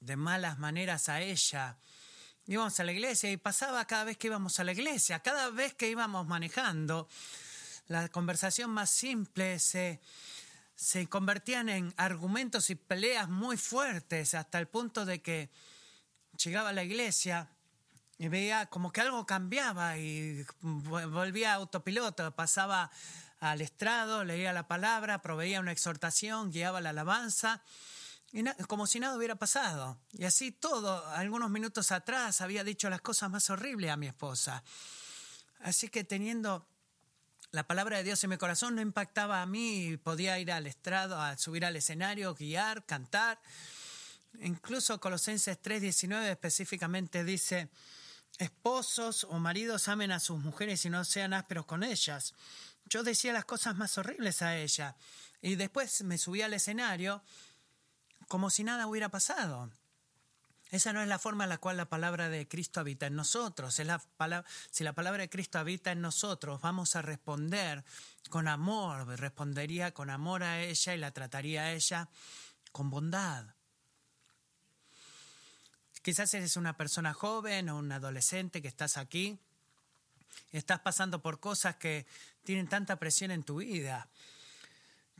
de 0.00 0.16
malas 0.16 0.58
maneras 0.58 1.08
a 1.08 1.20
ella. 1.20 1.76
Íbamos 2.46 2.78
a 2.80 2.84
la 2.84 2.92
iglesia 2.92 3.30
y 3.30 3.36
pasaba 3.36 3.84
cada 3.86 4.04
vez 4.04 4.16
que 4.16 4.28
íbamos 4.28 4.58
a 4.60 4.64
la 4.64 4.72
iglesia, 4.72 5.18
cada 5.18 5.50
vez 5.50 5.74
que 5.74 5.90
íbamos 5.90 6.26
manejando, 6.26 7.08
la 7.88 8.08
conversación 8.08 8.70
más 8.70 8.88
simple 8.88 9.58
se 9.58 10.00
se 10.78 11.08
convertían 11.08 11.68
en 11.68 11.92
argumentos 11.96 12.70
y 12.70 12.76
peleas 12.76 13.28
muy 13.28 13.56
fuertes 13.56 14.34
hasta 14.34 14.60
el 14.60 14.68
punto 14.68 15.04
de 15.04 15.20
que 15.20 15.50
llegaba 16.44 16.68
a 16.68 16.72
la 16.72 16.84
iglesia 16.84 17.50
y 18.18 18.28
veía 18.28 18.66
como 18.66 18.92
que 18.92 19.00
algo 19.00 19.24
cambiaba 19.26 19.96
y 19.96 20.44
volvía 20.60 21.52
a 21.52 21.56
autopiloto, 21.56 22.34
pasaba 22.34 22.90
al 23.40 23.60
estrado, 23.60 24.24
leía 24.24 24.52
la 24.52 24.66
palabra, 24.66 25.22
proveía 25.22 25.60
una 25.60 25.72
exhortación, 25.72 26.50
guiaba 26.50 26.80
la 26.80 26.90
alabanza, 26.90 27.62
y 28.32 28.44
como 28.66 28.86
si 28.86 29.00
nada 29.00 29.16
hubiera 29.16 29.36
pasado. 29.36 29.98
Y 30.12 30.24
así 30.24 30.50
todo, 30.50 31.06
algunos 31.08 31.48
minutos 31.50 31.92
atrás 31.92 32.40
había 32.40 32.64
dicho 32.64 32.90
las 32.90 33.00
cosas 33.00 33.30
más 33.30 33.48
horribles 33.50 33.90
a 33.90 33.96
mi 33.96 34.08
esposa. 34.08 34.62
Así 35.60 35.88
que 35.88 36.04
teniendo 36.04 36.66
la 37.52 37.66
palabra 37.66 37.98
de 37.98 38.04
Dios 38.04 38.22
en 38.24 38.30
mi 38.30 38.36
corazón 38.36 38.74
no 38.74 38.82
impactaba 38.82 39.40
a 39.40 39.46
mí, 39.46 39.96
podía 39.96 40.38
ir 40.38 40.52
al 40.52 40.66
estrado, 40.66 41.20
a 41.20 41.38
subir 41.38 41.64
al 41.64 41.76
escenario, 41.76 42.34
guiar, 42.34 42.84
cantar. 42.84 43.40
Incluso 44.40 45.00
Colosenses 45.00 45.58
3:19 45.62 46.30
específicamente 46.30 47.24
dice, 47.24 47.70
esposos 48.38 49.24
o 49.24 49.38
maridos 49.38 49.88
amen 49.88 50.12
a 50.12 50.20
sus 50.20 50.38
mujeres 50.38 50.84
y 50.84 50.90
no 50.90 51.04
sean 51.04 51.32
ásperos 51.34 51.66
con 51.66 51.82
ellas. 51.82 52.34
Yo 52.86 53.02
decía 53.02 53.32
las 53.32 53.44
cosas 53.44 53.76
más 53.76 53.98
horribles 53.98 54.42
a 54.42 54.56
ella 54.56 54.96
y 55.42 55.56
después 55.56 56.02
me 56.04 56.18
subí 56.18 56.42
al 56.42 56.54
escenario 56.54 57.22
como 58.28 58.50
si 58.50 58.64
nada 58.64 58.86
hubiera 58.86 59.08
pasado. 59.10 59.70
Esa 60.70 60.92
no 60.92 61.00
es 61.00 61.08
la 61.08 61.18
forma 61.18 61.44
en 61.44 61.50
la 61.50 61.58
cual 61.58 61.78
la 61.78 61.88
palabra 61.88 62.28
de 62.28 62.46
Cristo 62.46 62.80
habita 62.80 63.06
en 63.06 63.16
nosotros. 63.16 63.74
Si 63.74 63.84
la 64.84 64.92
palabra 64.92 65.22
de 65.22 65.30
Cristo 65.30 65.58
habita 65.58 65.92
en 65.92 66.02
nosotros, 66.02 66.60
vamos 66.60 66.94
a 66.94 67.02
responder 67.02 67.84
con 68.28 68.48
amor. 68.48 69.18
Respondería 69.18 69.94
con 69.94 70.10
amor 70.10 70.42
a 70.42 70.60
ella 70.60 70.94
y 70.94 70.98
la 70.98 71.10
trataría 71.12 71.62
a 71.62 71.72
ella 71.72 72.10
con 72.70 72.90
bondad. 72.90 73.46
Quizás 76.08 76.32
eres 76.32 76.56
una 76.56 76.74
persona 76.74 77.12
joven 77.12 77.68
o 77.68 77.76
un 77.76 77.92
adolescente 77.92 78.62
que 78.62 78.68
estás 78.68 78.96
aquí. 78.96 79.38
Estás 80.52 80.80
pasando 80.80 81.20
por 81.20 81.38
cosas 81.38 81.76
que 81.76 82.06
tienen 82.44 82.66
tanta 82.66 82.96
presión 82.98 83.30
en 83.30 83.42
tu 83.42 83.56
vida, 83.56 84.08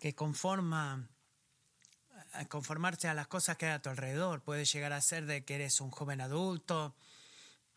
que 0.00 0.14
conforman 0.14 1.10
conformarse 2.48 3.06
a 3.06 3.12
las 3.12 3.26
cosas 3.26 3.58
que 3.58 3.66
hay 3.66 3.72
a 3.72 3.82
tu 3.82 3.90
alrededor. 3.90 4.40
Puede 4.40 4.64
llegar 4.64 4.94
a 4.94 5.02
ser 5.02 5.26
de 5.26 5.44
que 5.44 5.56
eres 5.56 5.82
un 5.82 5.90
joven 5.90 6.22
adulto 6.22 6.96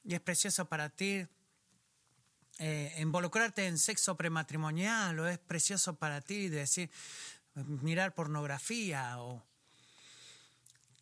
y 0.06 0.14
es 0.14 0.22
precioso 0.22 0.70
para 0.70 0.88
ti 0.88 1.28
eh, 2.60 2.96
involucrarte 2.98 3.68
en 3.68 3.78
sexo 3.78 4.16
prematrimonial 4.16 5.20
o 5.20 5.28
es 5.28 5.38
precioso 5.38 5.98
para 5.98 6.22
ti 6.22 6.48
decir 6.48 6.90
mirar 7.56 8.16
pornografía 8.16 9.20
o 9.20 9.44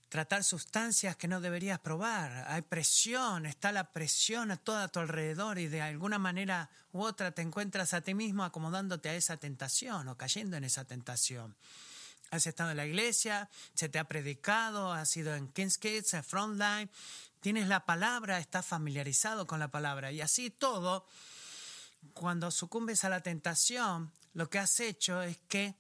tratar 0.10 0.44
sustancias 0.44 1.16
que 1.16 1.28
no 1.28 1.40
deberías 1.40 1.80
probar. 1.80 2.46
Hay 2.48 2.64
presión, 2.64 3.46
está 3.46 3.72
la 3.72 3.94
presión 3.94 4.52
a 4.52 4.58
todo 4.58 4.78
a 4.78 4.88
tu 4.88 5.00
alrededor 5.00 5.60
y 5.60 5.68
de 5.68 5.82
alguna 5.82 6.20
manera 6.20 6.70
u 6.92 7.02
otra 7.02 7.32
te 7.32 7.42
encuentras 7.42 7.94
a 7.94 8.02
ti 8.02 8.14
mismo 8.14 8.44
acomodándote 8.44 9.10
a 9.10 9.16
esa 9.16 9.38
tentación 9.38 10.08
o 10.08 10.18
cayendo 10.18 10.58
en 10.58 10.64
esa 10.64 10.84
tentación 10.86 11.56
has 12.32 12.46
estado 12.46 12.72
en 12.72 12.78
la 12.78 12.86
iglesia, 12.86 13.50
se 13.74 13.90
te 13.90 14.00
ha 14.00 14.04
predicado, 14.04 14.94
has 14.94 15.16
ido 15.18 15.36
en 15.36 15.48
King's 15.48 15.78
Kids, 15.78 16.14
en 16.14 16.24
Frontline, 16.24 16.90
tienes 17.40 17.68
la 17.68 17.86
palabra, 17.86 18.40
estás 18.40 18.66
familiarizado 18.66 19.48
con 19.48 19.60
la 19.60 19.70
palabra 19.70 20.12
y 20.12 20.22
así 20.22 20.50
todo, 20.50 21.08
cuando 22.14 22.52
sucumbes 22.52 23.04
a 23.04 23.10
la 23.10 23.22
tentación, 23.22 24.12
lo 24.34 24.50
que 24.50 24.60
has 24.60 24.80
hecho 24.80 25.22
es 25.22 25.38
que 25.48 25.76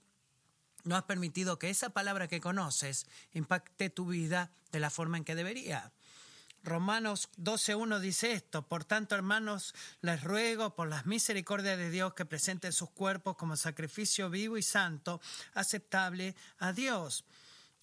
no 0.90 0.96
has 0.96 1.04
permitido 1.04 1.60
que 1.60 1.70
esa 1.70 1.92
palabra 1.92 2.28
que 2.28 2.42
conoces 2.42 3.06
impacte 3.34 3.92
tu 3.92 4.08
vida 4.08 4.50
de 4.72 4.80
la 4.80 4.90
forma 4.90 5.18
en 5.18 5.24
que 5.24 5.36
debería. 5.36 5.92
Romanos 6.64 7.30
12.1 7.38 8.00
dice 8.00 8.34
esto, 8.34 8.68
por 8.68 8.86
tanto 8.86 9.14
hermanos, 9.14 9.76
les 10.02 10.24
ruego 10.24 10.76
por 10.76 10.90
las 10.90 11.06
misericordias 11.06 11.78
de 11.78 11.92
Dios 11.92 12.16
que 12.16 12.26
presenten 12.26 12.74
sus 12.74 12.90
cuerpos 12.90 13.38
como 13.38 13.56
sacrificio 13.56 14.32
vivo 14.32 14.58
y 14.58 14.64
santo, 14.64 15.22
aceptable 15.54 16.36
a 16.58 16.74
Dios, 16.74 17.24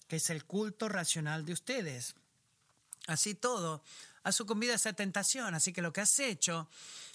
que 0.09 0.17
es 0.17 0.29
el 0.29 0.43
culto 0.43 0.89
racional 0.89 1.45
de 1.45 1.53
ustedes. 1.53 2.13
Así 3.07 3.35
todo, 3.35 3.83
has 4.23 4.35
sucumbido 4.35 4.73
a 4.73 4.75
esa 4.75 4.91
tentación, 4.91 5.55
así 5.55 5.71
que 5.71 5.81
lo 5.81 5.93
que 5.93 6.01
has 6.01 6.19
hecho 6.19 6.69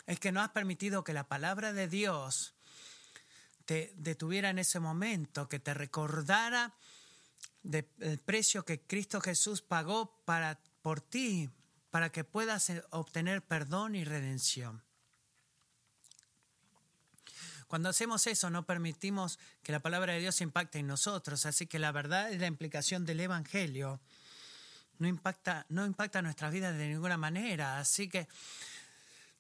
es 0.06 0.18
que 0.18 0.32
no 0.32 0.40
has 0.40 0.52
permitido 0.52 1.04
que 1.04 1.12
la 1.12 1.28
palabra 1.28 1.74
de 1.74 1.86
Dios 1.86 2.54
te 3.64 3.92
detuviera 3.96 4.50
en 4.50 4.58
ese 4.58 4.80
momento, 4.80 5.48
que 5.48 5.58
te 5.58 5.74
recordara 5.74 6.74
del 7.62 7.86
precio 8.24 8.64
que 8.64 8.80
Cristo 8.80 9.20
Jesús 9.20 9.62
pagó 9.62 10.22
para 10.24 10.58
por 10.82 11.00
ti 11.00 11.48
para 11.92 12.10
que 12.10 12.24
puedas 12.24 12.70
eh, 12.70 12.82
obtener 12.90 13.42
perdón 13.42 13.94
y 13.94 14.04
redención. 14.04 14.82
Cuando 17.68 17.90
hacemos 17.90 18.26
eso 18.26 18.50
no 18.50 18.66
permitimos 18.66 19.38
que 19.62 19.72
la 19.72 19.80
palabra 19.80 20.14
de 20.14 20.20
Dios 20.20 20.40
impacte 20.40 20.78
en 20.78 20.86
nosotros, 20.86 21.46
así 21.46 21.66
que 21.66 21.78
la 21.78 21.92
verdad 21.92 22.30
y 22.30 22.38
la 22.38 22.46
implicación 22.46 23.06
del 23.06 23.20
Evangelio. 23.20 24.00
No 24.98 25.08
impacta, 25.08 25.66
no 25.68 25.84
impacta 25.84 26.22
nuestras 26.22 26.52
de 26.52 26.88
ninguna 26.88 27.16
manera, 27.16 27.78
así 27.78 28.08
que 28.08 28.28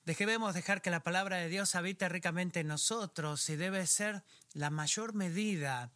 debemos 0.04 0.54
dejar 0.54 0.82
que 0.82 0.90
la 0.90 1.02
palabra 1.02 1.36
de 1.38 1.48
Dios 1.48 1.74
habite 1.74 2.08
ricamente 2.08 2.60
en 2.60 2.68
nosotros 2.68 3.48
y 3.48 3.56
debe 3.56 3.86
ser 3.86 4.22
la 4.54 4.70
mayor 4.70 5.14
medida 5.14 5.90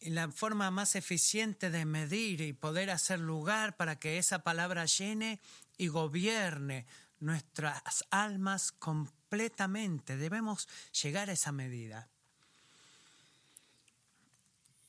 y 0.00 0.10
la 0.10 0.30
forma 0.30 0.70
más 0.70 0.94
eficiente 0.94 1.70
de 1.70 1.84
medir 1.84 2.40
y 2.40 2.52
poder 2.52 2.90
hacer 2.90 3.18
lugar 3.18 3.76
para 3.76 3.98
que 3.98 4.18
esa 4.18 4.40
palabra 4.40 4.84
llene 4.84 5.40
y 5.78 5.88
gobierne 5.88 6.86
nuestras 7.18 8.04
almas 8.10 8.72
completamente. 8.72 10.16
Debemos 10.16 10.68
llegar 11.02 11.30
a 11.30 11.32
esa 11.32 11.50
medida. 11.50 12.08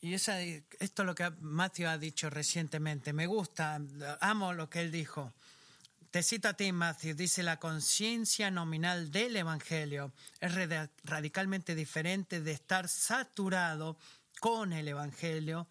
Y 0.01 0.13
esa, 0.13 0.39
esto 0.41 1.01
es 1.01 1.05
lo 1.05 1.15
que 1.15 1.29
Matthew 1.41 1.87
ha 1.87 1.97
dicho 1.97 2.29
recientemente. 2.29 3.13
Me 3.13 3.25
gusta, 3.25 3.81
amo 4.21 4.53
lo 4.53 4.69
que 4.69 4.81
él 4.81 4.91
dijo. 4.91 5.33
Te 6.11 6.23
cito 6.23 6.47
a 6.47 6.53
ti, 6.53 6.71
Matthew. 6.71 7.15
Dice, 7.15 7.43
la 7.43 7.59
conciencia 7.59 8.49
nominal 8.49 9.11
del 9.11 9.35
Evangelio 9.35 10.13
es 10.39 10.53
radicalmente 11.03 11.75
diferente 11.75 12.41
de 12.41 12.53
estar 12.53 12.87
saturado 12.87 13.97
con 14.39 14.71
el 14.71 14.87
Evangelio, 14.87 15.67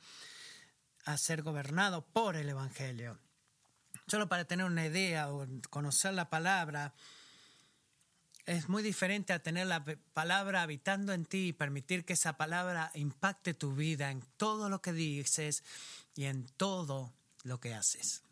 a 1.07 1.17
ser 1.17 1.43
gobernado 1.43 2.05
por 2.05 2.37
el 2.37 2.49
Evangelio. 2.51 3.19
Solo 4.07 4.29
para 4.29 4.45
tener 4.45 4.67
una 4.67 4.87
idea 4.87 5.33
o 5.33 5.47
conocer 5.71 6.13
la 6.13 6.29
palabra, 6.29 6.95
es 8.45 8.69
muy 8.69 8.83
diferente 8.83 9.33
a 9.33 9.43
tener 9.43 9.67
la 9.67 9.85
palabra 10.13 10.63
habitando 10.63 11.13
en 11.15 11.25
ti 11.25 11.49
y 11.49 11.53
permitir 11.53 12.05
que 12.05 12.13
esa 12.13 12.37
palabra 12.37 12.91
impacte 12.95 13.55
tu 13.55 13.75
vida 13.75 14.11
en 14.11 14.21
todo 14.37 14.69
lo 14.69 14.83
que 14.83 14.93
dices 14.93 15.65
y 16.15 16.25
en 16.25 16.47
todo 16.57 17.15
lo 17.43 17.59
que 17.59 17.75
haces. 17.75 18.26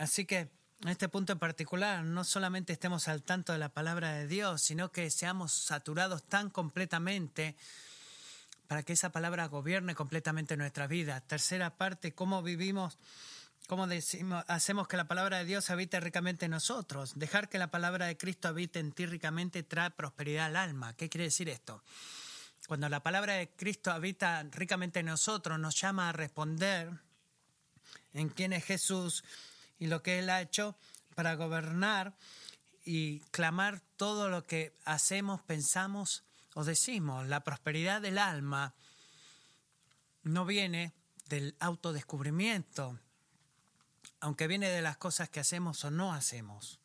Así 0.00 0.24
que 0.24 0.48
en 0.82 0.88
este 0.88 1.10
punto 1.10 1.34
en 1.34 1.38
particular, 1.38 2.02
no 2.02 2.24
solamente 2.24 2.72
estemos 2.72 3.06
al 3.06 3.22
tanto 3.22 3.52
de 3.52 3.58
la 3.58 3.68
palabra 3.68 4.14
de 4.14 4.26
Dios, 4.26 4.62
sino 4.62 4.90
que 4.90 5.10
seamos 5.10 5.52
saturados 5.52 6.22
tan 6.22 6.48
completamente 6.48 7.54
para 8.66 8.82
que 8.82 8.94
esa 8.94 9.12
palabra 9.12 9.46
gobierne 9.46 9.94
completamente 9.94 10.56
nuestra 10.56 10.86
vida. 10.86 11.20
Tercera 11.20 11.76
parte, 11.76 12.14
cómo 12.14 12.42
vivimos, 12.42 12.96
cómo 13.66 13.86
decimos, 13.86 14.42
hacemos 14.48 14.88
que 14.88 14.96
la 14.96 15.06
palabra 15.06 15.36
de 15.36 15.44
Dios 15.44 15.68
habite 15.68 16.00
ricamente 16.00 16.46
en 16.46 16.52
nosotros. 16.52 17.12
Dejar 17.18 17.50
que 17.50 17.58
la 17.58 17.70
palabra 17.70 18.06
de 18.06 18.16
Cristo 18.16 18.48
habite 18.48 18.78
en 18.78 18.92
ti 18.92 19.04
ricamente 19.04 19.62
trae 19.64 19.90
prosperidad 19.90 20.46
al 20.46 20.56
alma. 20.56 20.96
¿Qué 20.96 21.10
quiere 21.10 21.24
decir 21.24 21.50
esto? 21.50 21.84
Cuando 22.66 22.88
la 22.88 23.02
palabra 23.02 23.34
de 23.34 23.50
Cristo 23.50 23.90
habita 23.90 24.44
ricamente 24.44 25.00
en 25.00 25.06
nosotros, 25.06 25.58
nos 25.58 25.78
llama 25.78 26.08
a 26.08 26.12
responder 26.12 26.90
en 28.14 28.30
quién 28.30 28.54
es 28.54 28.64
Jesús, 28.64 29.24
y 29.80 29.86
lo 29.86 30.02
que 30.04 30.20
Él 30.20 30.30
ha 30.30 30.40
hecho 30.40 30.76
para 31.16 31.34
gobernar 31.34 32.14
y 32.84 33.20
clamar 33.30 33.80
todo 33.96 34.28
lo 34.28 34.46
que 34.46 34.76
hacemos, 34.84 35.42
pensamos 35.42 36.22
o 36.54 36.64
decimos. 36.64 37.26
La 37.26 37.42
prosperidad 37.42 38.00
del 38.00 38.18
alma 38.18 38.74
no 40.22 40.44
viene 40.44 40.92
del 41.26 41.56
autodescubrimiento, 41.60 42.98
aunque 44.20 44.46
viene 44.46 44.68
de 44.68 44.82
las 44.82 44.98
cosas 44.98 45.28
que 45.30 45.40
hacemos 45.40 45.84
o 45.84 45.90
no 45.90 46.12
hacemos. 46.12 46.78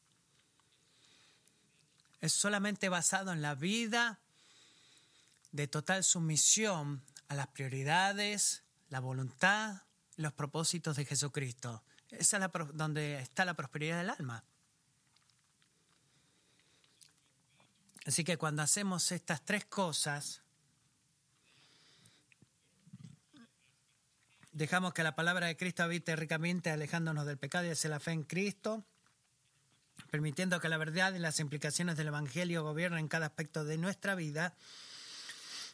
Es 2.22 2.34
solamente 2.34 2.90
basado 2.90 3.34
en 3.34 3.42
la 3.42 3.56
vida 3.56 4.20
de 5.52 5.68
total 5.68 6.04
sumisión 6.04 7.04
a 7.28 7.36
las 7.36 7.48
prioridades, 7.48 8.64
la 8.90 9.00
voluntad, 9.00 9.82
los 10.16 10.32
propósitos 10.34 10.96
de 10.96 11.06
Jesucristo. 11.06 11.84
Esa 12.20 12.38
es 12.38 12.52
donde 12.74 13.20
está 13.20 13.46
la 13.46 13.54
prosperidad 13.54 13.98
del 13.98 14.10
alma. 14.10 14.44
Así 18.06 18.24
que 18.24 18.38
cuando 18.38 18.62
hacemos 18.62 19.12
estas 19.12 19.44
tres 19.44 19.66
cosas, 19.66 20.42
dejamos 24.52 24.94
que 24.94 25.04
la 25.04 25.16
palabra 25.16 25.48
de 25.48 25.58
Cristo 25.58 25.84
habite 25.84 26.16
ricamente 26.16 26.70
alejándonos 26.70 27.26
del 27.26 27.38
pecado 27.38 27.66
y 27.66 27.72
hacia 27.72 27.90
la 27.90 28.00
fe 28.00 28.12
en 28.12 28.24
Cristo, 28.24 28.86
permitiendo 30.12 30.60
que 30.60 30.70
la 30.70 30.78
verdad 30.78 31.14
y 31.14 31.20
las 31.20 31.40
implicaciones 31.40 31.98
del 31.98 32.08
Evangelio 32.08 32.64
gobiernen 32.64 33.08
cada 33.08 33.26
aspecto 33.26 33.66
de 33.66 33.78
nuestra 33.78 34.14
vida 34.14 34.54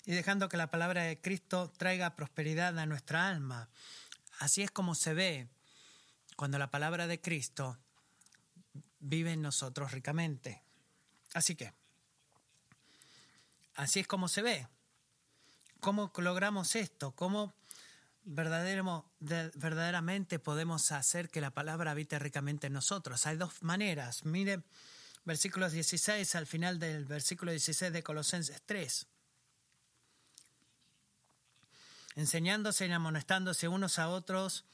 y 0.06 0.14
dejando 0.14 0.48
que 0.48 0.58
la 0.58 0.72
palabra 0.72 1.04
de 1.04 1.20
Cristo 1.20 1.72
traiga 1.78 2.16
prosperidad 2.16 2.80
a 2.80 2.86
nuestra 2.86 3.28
alma. 3.28 3.70
Así 4.40 4.64
es 4.64 4.72
como 4.72 4.96
se 4.96 5.14
ve 5.14 5.48
cuando 6.36 6.58
la 6.58 6.72
palabra 6.72 7.08
de 7.08 7.22
Cristo 7.22 7.78
vive 9.00 9.32
en 9.34 9.42
nosotros 9.42 9.92
ricamente. 9.92 10.64
Así 11.34 11.56
que, 11.56 11.74
así 13.76 14.02
es 14.02 14.08
como 14.08 14.28
se 14.28 14.42
ve. 14.42 14.68
¿Cómo 15.80 16.12
logramos 16.18 16.76
esto? 16.76 17.16
¿Cómo 17.16 17.54
verdaderamente 18.24 20.40
podemos 20.40 20.92
hacer 20.92 21.30
que 21.30 21.42
la 21.42 21.52
palabra 21.52 21.92
habite 21.92 22.20
ricamente 22.20 22.68
en 22.68 22.74
nosotros? 22.74 23.26
Hay 23.26 23.38
dos 23.38 23.64
maneras. 23.64 24.26
Mire, 24.26 24.62
versículos 25.24 25.72
16 25.72 26.36
al 26.36 26.48
final 26.48 26.80
del 26.80 27.06
versículo 27.06 27.52
16 27.52 27.94
de 27.94 28.04
Colosenses 28.04 28.62
3 28.66 29.08
enseñándose 32.16 32.88
y 32.88 32.92
amonestándose 32.92 33.68
unos 33.68 34.00
a 34.00 34.10
otros 34.10 34.66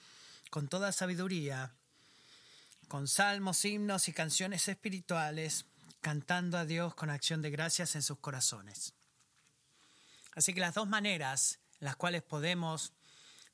con 0.49 0.67
toda 0.67 0.91
sabiduría, 0.91 1.73
con 2.88 3.07
salmos, 3.07 3.65
himnos 3.65 4.07
y 4.07 4.13
canciones 4.13 4.67
espirituales, 4.67 5.65
cantando 6.01 6.57
a 6.57 6.65
Dios 6.65 6.95
con 6.95 7.10
acción 7.10 7.41
de 7.41 7.49
gracias 7.49 7.95
en 7.95 8.03
sus 8.03 8.19
corazones. 8.19 8.93
Así 10.36 10.53
que 10.53 10.60
las 10.60 10.75
dos 10.75 10.88
maneras 10.88 11.60
en 11.79 11.86
las 11.86 11.95
cuales 11.95 12.23
podemos 12.23 12.93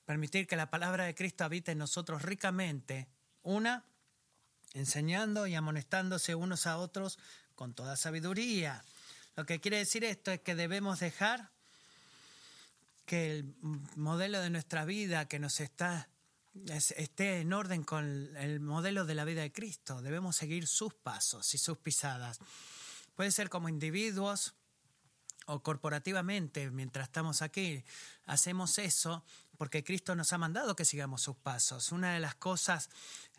permitir 0.05 0.47
que 0.47 0.55
la 0.55 0.69
palabra 0.69 1.05
de 1.05 1.15
Cristo 1.15 1.43
habite 1.45 1.71
en 1.71 1.77
nosotros 1.77 2.21
ricamente, 2.21 3.07
una, 3.41 3.85
enseñando 4.73 5.47
y 5.47 5.55
amonestándose 5.55 6.35
unos 6.35 6.67
a 6.67 6.77
otros 6.77 7.19
con 7.55 7.73
toda 7.73 7.95
sabiduría. 7.95 8.83
Lo 9.35 9.45
que 9.45 9.59
quiere 9.59 9.77
decir 9.77 10.03
esto 10.03 10.31
es 10.31 10.41
que 10.41 10.55
debemos 10.55 10.99
dejar 10.99 11.49
que 13.05 13.31
el 13.31 13.55
modelo 13.95 14.41
de 14.41 14.49
nuestra 14.49 14.85
vida 14.85 15.27
que 15.27 15.39
nos 15.39 15.59
está 15.59 16.09
esté 16.67 17.41
en 17.41 17.53
orden 17.53 17.83
con 17.83 18.35
el 18.37 18.59
modelo 18.59 19.05
de 19.05 19.15
la 19.15 19.25
vida 19.25 19.41
de 19.41 19.51
Cristo. 19.51 20.01
Debemos 20.01 20.35
seguir 20.35 20.67
sus 20.67 20.93
pasos 20.93 21.53
y 21.53 21.57
sus 21.57 21.77
pisadas. 21.77 22.39
Puede 23.15 23.31
ser 23.31 23.49
como 23.49 23.69
individuos 23.69 24.53
o 25.45 25.61
corporativamente, 25.61 26.69
mientras 26.71 27.07
estamos 27.07 27.41
aquí, 27.41 27.83
hacemos 28.25 28.77
eso 28.77 29.23
porque 29.57 29.83
Cristo 29.83 30.15
nos 30.15 30.33
ha 30.33 30.37
mandado 30.37 30.75
que 30.75 30.85
sigamos 30.85 31.21
sus 31.21 31.35
pasos. 31.35 31.91
Una 31.91 32.13
de 32.13 32.19
las 32.19 32.35
cosas 32.35 32.89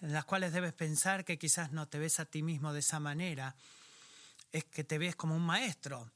en 0.00 0.12
las 0.12 0.24
cuales 0.24 0.52
debes 0.52 0.72
pensar 0.72 1.24
que 1.24 1.38
quizás 1.38 1.72
no 1.72 1.88
te 1.88 1.98
ves 1.98 2.20
a 2.20 2.24
ti 2.24 2.42
mismo 2.42 2.72
de 2.72 2.80
esa 2.80 3.00
manera 3.00 3.56
es 4.52 4.64
que 4.64 4.84
te 4.84 4.98
ves 4.98 5.16
como 5.16 5.36
un 5.36 5.44
maestro. 5.44 6.10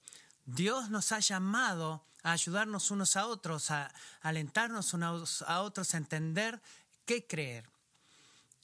Dios 0.45 0.91
nos 0.91 1.13
ha 1.13 1.21
llamado 1.21 2.05
a 2.23 2.33
ayudarnos 2.33 2.91
unos 2.91 3.17
a 3.17 3.27
otros, 3.27 3.71
a 3.71 3.93
alentarnos 4.21 4.95
unos 4.95 5.43
a 5.43 5.61
otros 5.63 5.95
a 5.95 5.99
entender 5.99 6.61
qué 7.09 7.27
creer, 7.27 7.65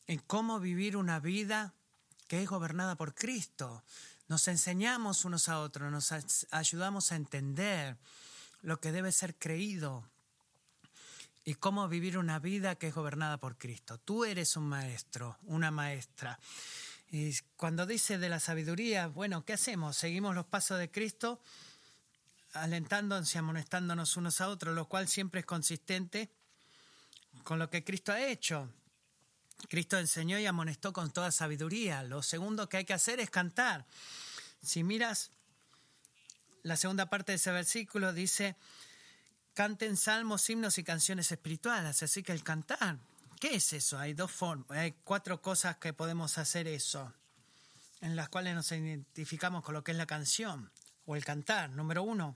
en 0.06 0.18
cómo 0.18 0.60
vivir 0.60 0.98
una 0.98 1.18
vida 1.18 1.72
que 2.28 2.42
es 2.42 2.48
gobernada 2.50 2.94
por 2.94 3.14
Cristo. 3.14 3.82
Nos 4.28 4.48
enseñamos 4.48 5.24
unos 5.24 5.48
a 5.48 5.60
otros, 5.60 5.90
nos 5.90 6.12
ayudamos 6.50 7.10
a 7.10 7.16
entender 7.16 7.96
lo 8.60 8.80
que 8.80 8.92
debe 8.92 9.12
ser 9.12 9.34
creído 9.36 10.06
y 11.46 11.54
cómo 11.54 11.88
vivir 11.88 12.18
una 12.18 12.38
vida 12.38 12.74
que 12.74 12.88
es 12.88 12.94
gobernada 12.94 13.38
por 13.38 13.56
Cristo. 13.56 13.96
Tú 13.96 14.26
eres 14.26 14.58
un 14.58 14.68
maestro, 14.68 15.38
una 15.44 15.70
maestra. 15.70 16.38
Y 17.10 17.34
cuando 17.56 17.86
dice 17.86 18.18
de 18.18 18.28
la 18.28 18.40
sabiduría, 18.40 19.06
bueno, 19.06 19.46
¿qué 19.46 19.54
hacemos? 19.54 19.96
¿Seguimos 19.96 20.34
los 20.34 20.44
pasos 20.44 20.78
de 20.78 20.90
Cristo? 20.90 21.40
alentándonos 22.52 23.34
y 23.34 23.38
amonestándonos 23.38 24.16
unos 24.16 24.40
a 24.40 24.48
otros, 24.48 24.76
lo 24.76 24.86
cual 24.86 25.08
siempre 25.08 25.40
es 25.40 25.46
consistente 25.46 26.30
con 27.44 27.58
lo 27.58 27.70
que 27.70 27.84
Cristo 27.84 28.12
ha 28.12 28.26
hecho. 28.26 28.68
Cristo 29.68 29.98
enseñó 29.98 30.38
y 30.38 30.46
amonestó 30.46 30.92
con 30.92 31.12
toda 31.12 31.30
sabiduría. 31.30 32.02
Lo 32.02 32.22
segundo 32.22 32.68
que 32.68 32.78
hay 32.78 32.84
que 32.84 32.94
hacer 32.94 33.20
es 33.20 33.30
cantar. 33.30 33.86
Si 34.62 34.82
miras 34.82 35.30
la 36.62 36.76
segunda 36.76 37.08
parte 37.08 37.32
de 37.32 37.36
ese 37.36 37.52
versículo, 37.52 38.12
dice, 38.12 38.56
canten 39.52 39.96
salmos, 39.96 40.48
himnos 40.50 40.78
y 40.78 40.84
canciones 40.84 41.30
espirituales. 41.30 42.02
Así 42.02 42.22
que 42.22 42.32
el 42.32 42.42
cantar, 42.42 42.98
¿qué 43.40 43.56
es 43.56 43.72
eso? 43.72 43.98
Hay 43.98 44.14
dos 44.14 44.32
formas, 44.32 44.70
hay 44.70 44.92
cuatro 45.04 45.40
cosas 45.40 45.76
que 45.76 45.92
podemos 45.92 46.38
hacer 46.38 46.66
eso, 46.66 47.12
en 48.00 48.16
las 48.16 48.28
cuales 48.28 48.54
nos 48.54 48.72
identificamos 48.72 49.62
con 49.62 49.74
lo 49.74 49.84
que 49.84 49.92
es 49.92 49.98
la 49.98 50.06
canción 50.06 50.70
o 51.06 51.16
el 51.16 51.24
cantar. 51.24 51.70
Número 51.70 52.02
uno, 52.02 52.34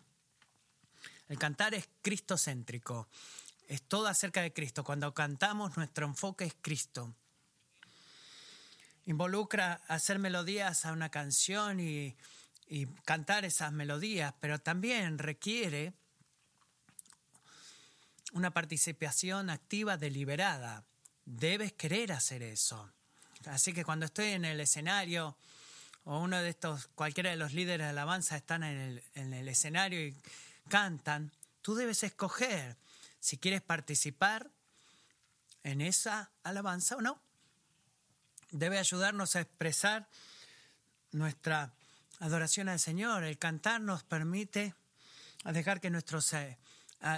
el 1.28 1.38
cantar 1.38 1.74
es 1.74 1.88
cristocéntrico, 2.02 3.08
es 3.68 3.82
todo 3.82 4.08
acerca 4.08 4.40
de 4.40 4.52
Cristo. 4.52 4.82
Cuando 4.82 5.12
cantamos, 5.14 5.76
nuestro 5.76 6.06
enfoque 6.06 6.46
es 6.46 6.56
Cristo. 6.60 7.14
Involucra 9.04 9.80
hacer 9.88 10.18
melodías 10.18 10.84
a 10.86 10.92
una 10.92 11.10
canción 11.10 11.78
y, 11.78 12.16
y 12.66 12.86
cantar 13.04 13.44
esas 13.44 13.72
melodías, 13.72 14.34
pero 14.40 14.58
también 14.58 15.18
requiere 15.18 15.92
una 18.32 18.50
participación 18.50 19.50
activa 19.50 19.96
deliberada. 19.96 20.84
Debes 21.24 21.72
querer 21.72 22.12
hacer 22.12 22.42
eso. 22.42 22.90
Así 23.46 23.72
que 23.72 23.84
cuando 23.84 24.06
estoy 24.06 24.28
en 24.28 24.44
el 24.44 24.60
escenario 24.60 25.36
o 26.04 26.20
uno 26.20 26.38
de 26.38 26.48
estos, 26.48 26.88
cualquiera 26.94 27.30
de 27.30 27.36
los 27.36 27.52
líderes 27.52 27.86
de 27.86 27.90
alabanza 27.90 28.36
están 28.36 28.62
en 28.62 28.78
el, 28.78 29.02
en 29.14 29.34
el 29.34 29.48
escenario 29.48 30.06
y 30.06 30.14
cantan, 30.68 31.30
tú 31.60 31.74
debes 31.74 32.02
escoger 32.02 32.76
si 33.20 33.38
quieres 33.38 33.62
participar 33.62 34.50
en 35.62 35.80
esa 35.80 36.30
alabanza 36.42 36.96
o 36.96 37.00
no. 37.00 37.20
Debe 38.50 38.78
ayudarnos 38.78 39.36
a 39.36 39.40
expresar 39.40 40.08
nuestra 41.12 41.72
adoración 42.20 42.68
al 42.68 42.78
Señor. 42.78 43.24
El 43.24 43.38
cantar 43.38 43.80
nos 43.80 44.02
permite 44.02 44.74
a 45.44 45.52
dejar 45.52 45.80
que 45.80 45.90
nuestros 45.90 46.32
a, 46.34 46.56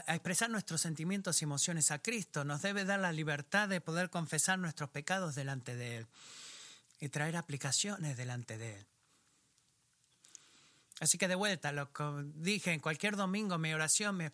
expresar 0.09 0.51
nuestros 0.51 0.81
sentimientos 0.81 1.41
y 1.41 1.45
emociones 1.45 1.91
a 1.91 2.01
Cristo. 2.01 2.45
Nos 2.45 2.63
debe 2.63 2.85
dar 2.85 3.01
la 3.01 3.13
libertad 3.13 3.69
de 3.69 3.81
poder 3.81 4.11
confesar 4.11 4.59
nuestros 4.59 4.91
pecados 4.91 5.35
delante 5.35 5.75
de 5.75 5.99
Él 5.99 6.07
y 7.01 7.09
traer 7.09 7.37
aplicaciones 7.37 8.17
delante 8.17 8.59
de 8.59 8.77
Él. 8.77 8.90
Así 11.01 11.17
que 11.17 11.29
de 11.29 11.35
vuelta, 11.35 11.73
lo 11.73 11.91
que 11.93 12.05
dije 12.35 12.73
en 12.73 12.81
cualquier 12.81 13.17
domingo, 13.17 13.57
mi 13.57 13.73
oración, 13.73 14.31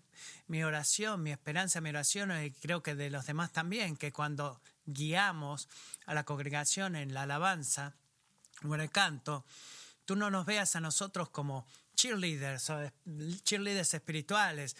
mi, 0.49 0.63
oración, 0.65 1.23
mi 1.23 1.31
esperanza, 1.31 1.81
mi 1.81 1.91
oración, 1.91 2.33
y 2.45 2.51
creo 2.51 2.83
que 2.83 2.97
de 2.97 3.09
los 3.09 3.25
demás 3.25 3.53
también, 3.53 3.97
que 3.97 4.13
cuando 4.13 4.61
guiamos 4.85 5.69
a 6.07 6.15
la 6.15 6.25
congregación 6.25 6.97
en 6.97 7.15
la 7.15 7.23
alabanza 7.23 7.95
o 8.65 8.75
en 8.75 8.81
el 8.81 8.91
canto, 8.91 9.47
tú 10.05 10.17
no 10.17 10.29
nos 10.29 10.45
veas 10.45 10.75
a 10.75 10.81
nosotros 10.81 11.31
como 11.31 11.69
cheerleaders 11.95 12.69
o 12.71 12.91
cheerleaders 13.45 13.95
espirituales, 13.95 14.77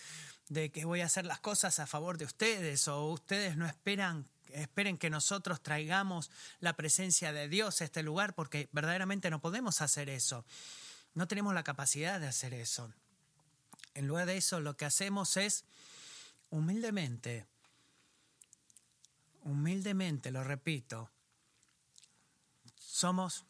de 0.49 0.71
que 0.71 0.85
voy 0.85 1.03
a 1.03 1.07
hacer 1.07 1.25
las 1.25 1.39
cosas 1.39 1.79
a 1.79 1.87
favor 1.87 2.19
de 2.19 2.25
ustedes 2.25 2.89
o 2.89 3.07
ustedes 3.07 3.57
no 3.57 3.65
esperan 3.65 4.27
esperen 4.53 4.97
que 4.97 5.11
nosotros 5.11 5.61
traigamos 5.61 6.31
la 6.61 6.75
presencia 6.75 7.33
de 7.33 7.49
Dios 7.49 7.81
a 7.81 7.85
este 7.85 8.03
lugar 8.03 8.35
porque 8.35 8.69
verdaderamente 8.73 9.29
no 9.29 9.41
podemos 9.41 9.83
hacer 9.83 10.09
eso. 10.09 10.45
No 11.17 11.27
tenemos 11.27 11.55
la 11.55 11.65
capacidad 11.65 12.21
de 12.21 12.27
hacer 12.27 12.53
eso. 12.53 12.93
En 13.95 14.07
lugar 14.07 14.27
de 14.27 14.37
eso, 14.37 14.61
lo 14.61 14.77
que 14.77 14.85
hacemos 14.85 15.39
es 15.39 15.65
humildemente, 16.51 17.47
humildemente, 19.43 20.31
lo 20.31 20.45
repito, 20.45 21.11
somos 22.79 23.47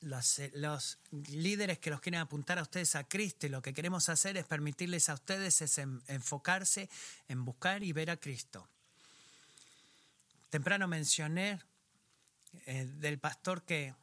los, 0.00 0.40
los, 0.54 0.98
líderes 1.28 1.78
que 1.78 1.90
los 1.90 2.00
quieren 2.00 2.20
apuntar 2.20 2.58
a 2.58 2.62
ustedes 2.62 2.96
a 2.96 3.04
Cristo 3.04 3.46
y 3.46 3.50
lo 3.50 3.62
que 3.62 3.72
queremos 3.72 4.08
hacer 4.08 4.36
es 4.36 4.44
permitirles 4.44 5.08
a 5.08 5.14
ustedes 5.14 5.62
es 5.62 5.78
enfocarse 5.78 6.90
en 7.28 7.44
buscar 7.44 7.84
y 7.84 7.92
ver 7.92 8.10
a 8.10 8.16
Cristo. 8.16 8.68
Temprano 10.50 10.88
mencioné 10.88 11.60
eh, 12.66 12.86
del 12.86 13.20
pastor 13.20 13.62
que 13.62 13.94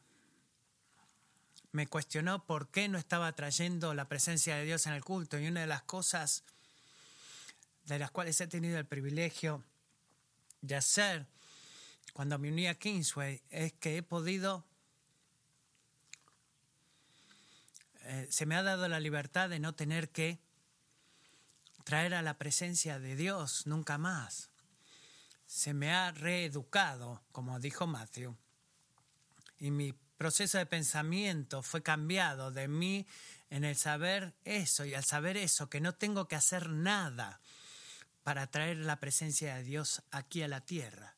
me 1.72 1.86
cuestionó 1.86 2.46
por 2.46 2.70
qué 2.70 2.88
no 2.88 2.98
estaba 2.98 3.32
trayendo 3.32 3.94
la 3.94 4.08
presencia 4.08 4.56
de 4.56 4.64
Dios 4.64 4.86
en 4.86 4.92
el 4.92 5.04
culto 5.04 5.38
y 5.38 5.46
una 5.46 5.60
de 5.60 5.66
las 5.66 5.82
cosas 5.82 6.44
de 7.84 7.98
las 7.98 8.10
cuales 8.10 8.40
he 8.40 8.46
tenido 8.46 8.78
el 8.78 8.86
privilegio 8.86 9.64
de 10.60 10.76
hacer 10.76 11.26
cuando 12.12 12.38
me 12.38 12.48
uní 12.48 12.66
a 12.66 12.74
Kingsway 12.74 13.42
es 13.50 13.72
que 13.74 13.96
he 13.96 14.02
podido 14.02 14.64
Eh, 18.12 18.26
se 18.28 18.44
me 18.44 18.56
ha 18.56 18.62
dado 18.64 18.88
la 18.88 18.98
libertad 18.98 19.48
de 19.48 19.60
no 19.60 19.74
tener 19.74 20.10
que 20.10 20.40
traer 21.84 22.14
a 22.14 22.22
la 22.22 22.38
presencia 22.38 22.98
de 22.98 23.14
Dios 23.14 23.68
nunca 23.68 23.98
más. 23.98 24.50
Se 25.46 25.74
me 25.74 25.92
ha 25.92 26.10
reeducado, 26.10 27.22
como 27.30 27.60
dijo 27.60 27.86
Matthew, 27.86 28.36
y 29.58 29.70
mi 29.70 29.94
proceso 30.20 30.58
de 30.58 30.66
pensamiento 30.66 31.62
fue 31.62 31.82
cambiado 31.82 32.50
de 32.50 32.68
mí 32.68 33.06
en 33.48 33.64
el 33.64 33.74
saber 33.74 34.34
eso 34.44 34.84
y 34.84 34.92
al 34.92 35.02
saber 35.02 35.38
eso, 35.38 35.70
que 35.70 35.80
no 35.80 35.94
tengo 35.94 36.28
que 36.28 36.36
hacer 36.36 36.68
nada 36.68 37.40
para 38.22 38.46
traer 38.46 38.76
la 38.76 39.00
presencia 39.00 39.54
de 39.54 39.62
Dios 39.62 40.02
aquí 40.10 40.42
a 40.42 40.48
la 40.48 40.60
tierra. 40.60 41.14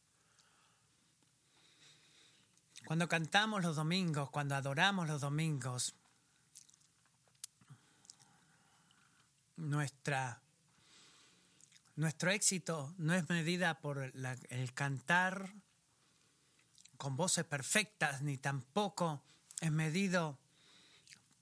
Cuando 2.87 3.09
cantamos 3.09 3.61
los 3.65 3.75
domingos, 3.75 4.31
cuando 4.31 4.55
adoramos 4.55 5.09
los 5.09 5.21
domingos, 5.21 5.97
nuestra, 9.57 10.41
nuestro 11.97 12.31
éxito 12.31 12.95
no 12.99 13.15
es 13.15 13.29
medida 13.29 13.81
por 13.81 14.13
el 14.49 14.75
cantar 14.75 15.53
con 17.03 17.17
voces 17.17 17.45
perfectas, 17.45 18.23
ni 18.23 18.39
tampoco 18.39 19.25
es 19.61 19.73
medido 19.73 20.39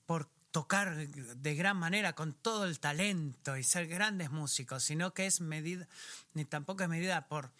por 0.07 0.27
tocar 0.49 0.95
de 0.95 1.55
gran 1.55 1.77
manera 1.77 2.13
con 2.13 2.33
todo 2.33 2.65
el 2.65 2.79
talento 2.79 3.55
y 3.55 3.63
ser 3.63 3.85
grandes 3.85 4.31
músicos, 4.31 4.83
sino 4.83 5.13
que 5.13 5.27
es 5.27 5.39
medida, 5.39 5.87
ni 6.33 6.45
tampoco 6.45 6.81
es 6.81 6.89
medida 6.89 7.27
por 7.27 7.51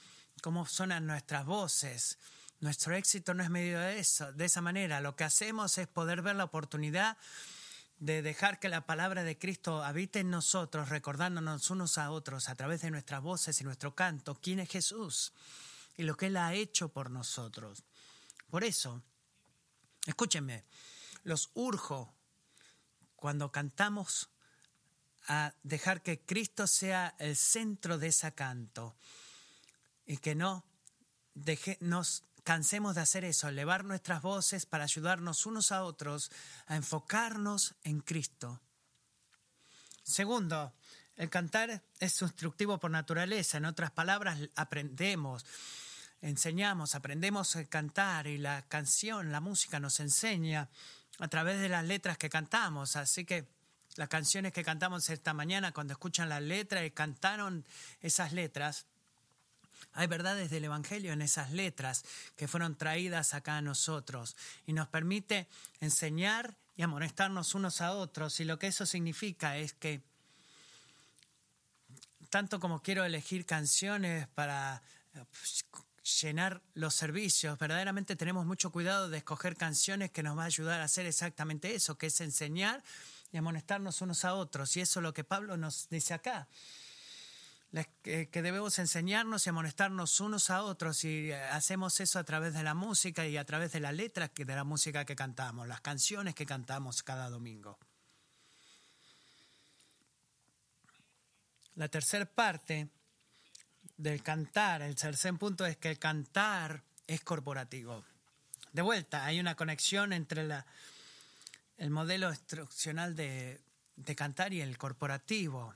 cómo 0.41 0.65
suenan 0.65 1.05
nuestras 1.05 1.45
voces. 1.45 2.17
Nuestro 2.59 2.95
éxito 2.95 3.35
no 3.35 3.43
es 3.43 3.51
medido 3.51 3.79
de 3.79 3.99
eso, 3.99 4.33
de 4.33 4.45
esa 4.45 4.61
manera. 4.61 4.99
Lo 4.99 5.15
que 5.15 5.23
hacemos 5.23 5.77
es 5.77 5.87
poder 5.87 6.23
ver 6.23 6.35
la 6.37 6.45
oportunidad 6.45 7.19
de 7.99 8.23
dejar 8.23 8.59
que 8.59 8.69
la 8.69 8.87
palabra 8.87 9.23
de 9.23 9.37
Cristo 9.37 9.83
habite 9.83 10.21
en 10.21 10.31
nosotros, 10.31 10.89
recordándonos 10.89 11.69
unos 11.69 11.99
a 11.99 12.09
otros 12.09 12.49
a 12.49 12.55
través 12.55 12.81
de 12.81 12.89
nuestras 12.89 13.21
voces 13.21 13.61
y 13.61 13.63
nuestro 13.63 13.93
canto, 13.93 14.33
quién 14.41 14.57
es 14.57 14.69
Jesús 14.69 15.33
y 15.97 16.01
lo 16.01 16.17
que 16.17 16.25
Él 16.25 16.37
ha 16.37 16.55
hecho 16.55 16.89
por 16.89 17.11
nosotros. 17.11 17.83
Por 18.51 18.65
eso, 18.65 19.01
escúchenme, 20.05 20.65
los 21.23 21.49
urjo 21.53 22.13
cuando 23.15 23.51
cantamos 23.51 24.29
a 25.27 25.55
dejar 25.63 26.03
que 26.03 26.19
Cristo 26.19 26.67
sea 26.67 27.15
el 27.17 27.37
centro 27.37 27.97
de 27.97 28.07
ese 28.07 28.33
canto 28.33 28.97
y 30.05 30.17
que 30.17 30.35
no 30.35 30.65
deje, 31.33 31.77
nos 31.79 32.25
cansemos 32.43 32.95
de 32.95 33.01
hacer 33.01 33.23
eso, 33.23 33.47
elevar 33.47 33.85
nuestras 33.85 34.21
voces 34.21 34.65
para 34.65 34.83
ayudarnos 34.83 35.45
unos 35.45 35.71
a 35.71 35.85
otros 35.85 36.29
a 36.67 36.75
enfocarnos 36.75 37.75
en 37.83 38.01
Cristo. 38.01 38.59
Segundo, 40.03 40.73
el 41.15 41.29
cantar 41.29 41.83
es 41.99 42.21
instructivo 42.21 42.79
por 42.79 42.91
naturaleza. 42.91 43.59
En 43.59 43.65
otras 43.65 43.91
palabras, 43.91 44.39
aprendemos, 44.55 45.45
enseñamos, 46.21 46.95
aprendemos 46.95 47.55
a 47.55 47.65
cantar 47.65 48.27
y 48.27 48.37
la 48.37 48.61
canción, 48.63 49.31
la 49.31 49.39
música 49.39 49.79
nos 49.79 49.99
enseña 49.99 50.69
a 51.19 51.27
través 51.27 51.59
de 51.59 51.69
las 51.69 51.85
letras 51.85 52.17
que 52.17 52.29
cantamos. 52.29 52.95
Así 52.95 53.25
que 53.25 53.45
las 53.95 54.09
canciones 54.09 54.53
que 54.53 54.63
cantamos 54.63 55.09
esta 55.09 55.33
mañana, 55.33 55.71
cuando 55.71 55.93
escuchan 55.93 56.29
la 56.29 56.39
letra 56.39 56.85
y 56.85 56.91
cantaron 56.91 57.65
esas 58.01 58.33
letras, 58.33 58.85
hay 59.93 60.07
verdades 60.07 60.49
del 60.49 60.65
Evangelio 60.65 61.11
en 61.11 61.21
esas 61.21 61.51
letras 61.51 62.05
que 62.37 62.47
fueron 62.47 62.75
traídas 62.75 63.33
acá 63.33 63.57
a 63.57 63.61
nosotros 63.61 64.37
y 64.65 64.73
nos 64.73 64.87
permite 64.87 65.47
enseñar 65.81 66.55
y 66.77 66.83
amonestarnos 66.83 67.55
unos 67.55 67.81
a 67.81 67.91
otros. 67.93 68.39
Y 68.39 68.45
lo 68.45 68.57
que 68.57 68.67
eso 68.67 68.85
significa 68.85 69.57
es 69.57 69.73
que 69.73 70.01
tanto 72.29 72.59
como 72.61 72.81
quiero 72.81 73.03
elegir 73.03 73.45
canciones 73.45 74.27
para 74.29 74.81
pues, 75.13 75.65
llenar 76.03 76.61
los 76.73 76.95
servicios, 76.95 77.57
verdaderamente 77.59 78.15
tenemos 78.15 78.45
mucho 78.45 78.71
cuidado 78.71 79.09
de 79.09 79.19
escoger 79.19 79.55
canciones 79.55 80.11
que 80.11 80.23
nos 80.23 80.37
va 80.37 80.43
a 80.43 80.47
ayudar 80.47 80.81
a 80.81 80.85
hacer 80.85 81.05
exactamente 81.05 81.75
eso, 81.75 81.97
que 81.97 82.07
es 82.07 82.21
enseñar 82.21 82.83
y 83.31 83.37
amonestarnos 83.37 84.01
unos 84.01 84.25
a 84.25 84.33
otros. 84.33 84.75
Y 84.77 84.81
eso 84.81 84.99
es 84.99 85.03
lo 85.03 85.13
que 85.13 85.23
Pablo 85.23 85.57
nos 85.57 85.89
dice 85.89 86.13
acá 86.13 86.47
que 88.01 88.41
debemos 88.41 88.79
enseñarnos 88.79 89.45
y 89.45 89.49
amonestarnos 89.49 90.19
unos 90.19 90.49
a 90.49 90.63
otros 90.63 91.05
y 91.05 91.31
eh, 91.31 91.35
hacemos 91.35 92.01
eso 92.01 92.19
a 92.19 92.23
través 92.25 92.53
de 92.53 92.63
la 92.63 92.73
música 92.73 93.25
y 93.25 93.37
a 93.37 93.45
través 93.45 93.71
de 93.71 93.79
la 93.79 93.93
letra 93.93 94.29
de 94.35 94.55
la 94.55 94.65
música 94.65 95.05
que 95.05 95.15
cantamos, 95.15 95.67
las 95.67 95.79
canciones 95.79 96.35
que 96.35 96.45
cantamos 96.45 97.01
cada 97.01 97.29
domingo. 97.29 97.79
La 101.75 101.87
tercera 101.87 102.25
parte 102.25 102.89
del 104.01 104.23
cantar, 104.23 104.81
el 104.81 104.95
tercer 104.95 105.33
punto 105.35 105.65
es 105.65 105.77
que 105.77 105.89
el 105.89 105.99
cantar 105.99 106.83
es 107.07 107.21
corporativo. 107.21 108.03
De 108.73 108.81
vuelta, 108.81 109.25
hay 109.25 109.39
una 109.39 109.55
conexión 109.55 110.13
entre 110.13 110.43
la, 110.43 110.65
el 111.77 111.89
modelo 111.89 112.29
instruccional 112.29 113.15
de, 113.15 113.59
de 113.95 114.15
cantar 114.15 114.53
y 114.53 114.61
el 114.61 114.77
corporativo. 114.77 115.75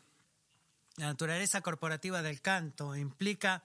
La 0.97 1.07
naturaleza 1.07 1.61
corporativa 1.61 2.21
del 2.21 2.41
canto 2.41 2.95
implica 2.95 3.63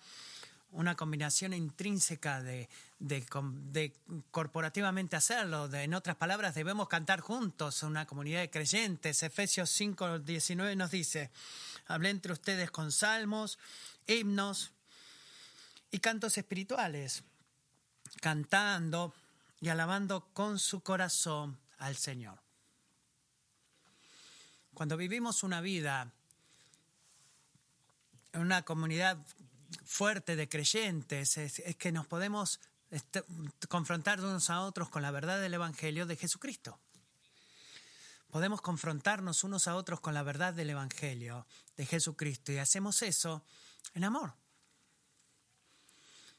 una 0.73 0.95
combinación 0.95 1.53
intrínseca 1.53 2.43
de, 2.43 2.69
de, 2.99 3.93
corporativamente 4.31 5.17
hacerlo. 5.17 5.73
en 5.75 5.95
otras 5.95 6.17
palabras, 6.17 6.55
debemos 6.55 6.89
cantar 6.89 7.21
juntos, 7.21 7.83
una 7.83 8.07
comunidad 8.07 8.41
de 8.41 8.51
creyentes. 8.51 9.23
Efesios 9.23 9.71
5, 9.71 10.21
19 10.21 10.77
nos 10.77 10.91
dice, 10.91 11.31
hablé 11.87 12.11
entre 12.11 12.33
ustedes 12.33 12.71
con 12.71 12.93
salmos, 12.93 13.59
himnos 14.07 14.73
y 15.91 15.99
cantos 15.99 16.39
espirituales, 16.39 17.23
cantando 18.21 19.15
y 19.61 19.69
alabando 19.69 20.29
con 20.33 20.59
su 20.59 20.81
corazón 20.81 21.59
al 21.79 21.97
Señor. 21.97 22.39
Cuando 24.75 24.97
vivimos 24.97 25.43
una 25.43 25.61
vida 25.61 26.13
una 28.35 28.63
comunidad 28.63 29.19
fuerte 29.85 30.37
de 30.37 30.49
creyentes, 30.49 31.37
es, 31.37 31.63
que 31.77 31.93
nos 31.93 32.07
podemos 32.07 32.61
confrontar 33.69 34.21
unos 34.21 34.51
a 34.51 34.61
otros 34.61 34.89
con 34.89 35.03
la 35.03 35.11
verdad 35.11 35.41
del 35.41 35.55
Evangelio 35.55 36.07
de 36.07 36.17
Jesucristo. 36.17 36.79
Podemos 38.31 38.61
confrontarnos 38.61 39.43
unos 39.43 39.67
a 39.67 39.75
otros 39.75 40.01
con 40.01 40.15
la 40.15 40.23
verdad 40.23 40.55
del 40.55 40.71
Evangelio 40.71 41.47
de 41.77 41.87
Jesucristo 41.87 42.53
y 42.53 42.59
hacemos 42.59 43.03
eso 43.03 43.45
en 43.95 44.05
amor. 44.05 44.35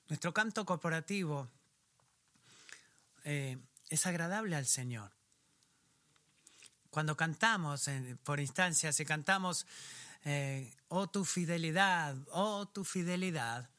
Nuestro 0.08 0.34
canto 0.34 0.66
corporativo 0.66 1.48
eh, 3.24 3.58
es 3.90 4.06
agradable 4.06 4.56
al 4.56 4.66
Señor. 4.66 5.12
Cuando 6.90 7.16
cantamos, 7.16 7.90
por 8.24 8.42
instancias, 8.42 8.98
si 8.98 9.06
cantamos 9.06 9.66
eh, 10.26 10.74
oh 10.90 11.08
tu 11.08 11.24
fidelidad, 11.24 12.16
oh 12.32 12.68
tu 12.68 12.84
fidelidad. 12.84 13.70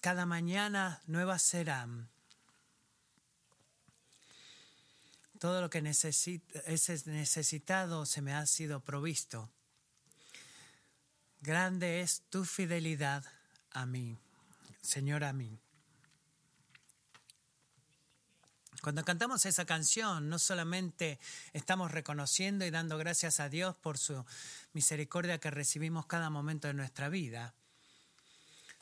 Cada 0.00 0.26
mañana 0.26 1.00
nuevas 1.06 1.42
serán. 1.42 2.10
Todo 5.38 5.60
lo 5.60 5.70
que 5.70 5.78
es 5.78 7.06
necesitado 7.06 8.06
se 8.06 8.22
me 8.22 8.34
ha 8.34 8.46
sido 8.46 8.80
provisto. 8.80 9.48
Grande 11.42 12.02
es 12.02 12.22
tu 12.30 12.44
fidelidad 12.44 13.24
a 13.72 13.84
mí, 13.84 14.16
Señor, 14.80 15.24
a 15.24 15.32
mí. 15.32 15.58
Cuando 18.80 19.04
cantamos 19.04 19.44
esa 19.44 19.64
canción, 19.64 20.28
no 20.28 20.38
solamente 20.38 21.18
estamos 21.52 21.90
reconociendo 21.90 22.64
y 22.64 22.70
dando 22.70 22.96
gracias 22.96 23.40
a 23.40 23.48
Dios 23.48 23.74
por 23.76 23.98
su 23.98 24.24
misericordia 24.72 25.38
que 25.38 25.50
recibimos 25.50 26.06
cada 26.06 26.30
momento 26.30 26.68
de 26.68 26.74
nuestra 26.74 27.08
vida, 27.08 27.54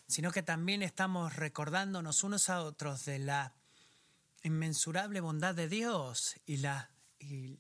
sino 0.06 0.30
que 0.30 0.42
también 0.42 0.82
estamos 0.82 1.36
recordándonos 1.36 2.24
unos 2.24 2.50
a 2.50 2.62
otros 2.62 3.06
de 3.06 3.20
la 3.20 3.54
inmensurable 4.42 5.20
bondad 5.20 5.54
de 5.54 5.68
Dios 5.68 6.34
y 6.44 6.58
la, 6.58 6.90
y 7.18 7.58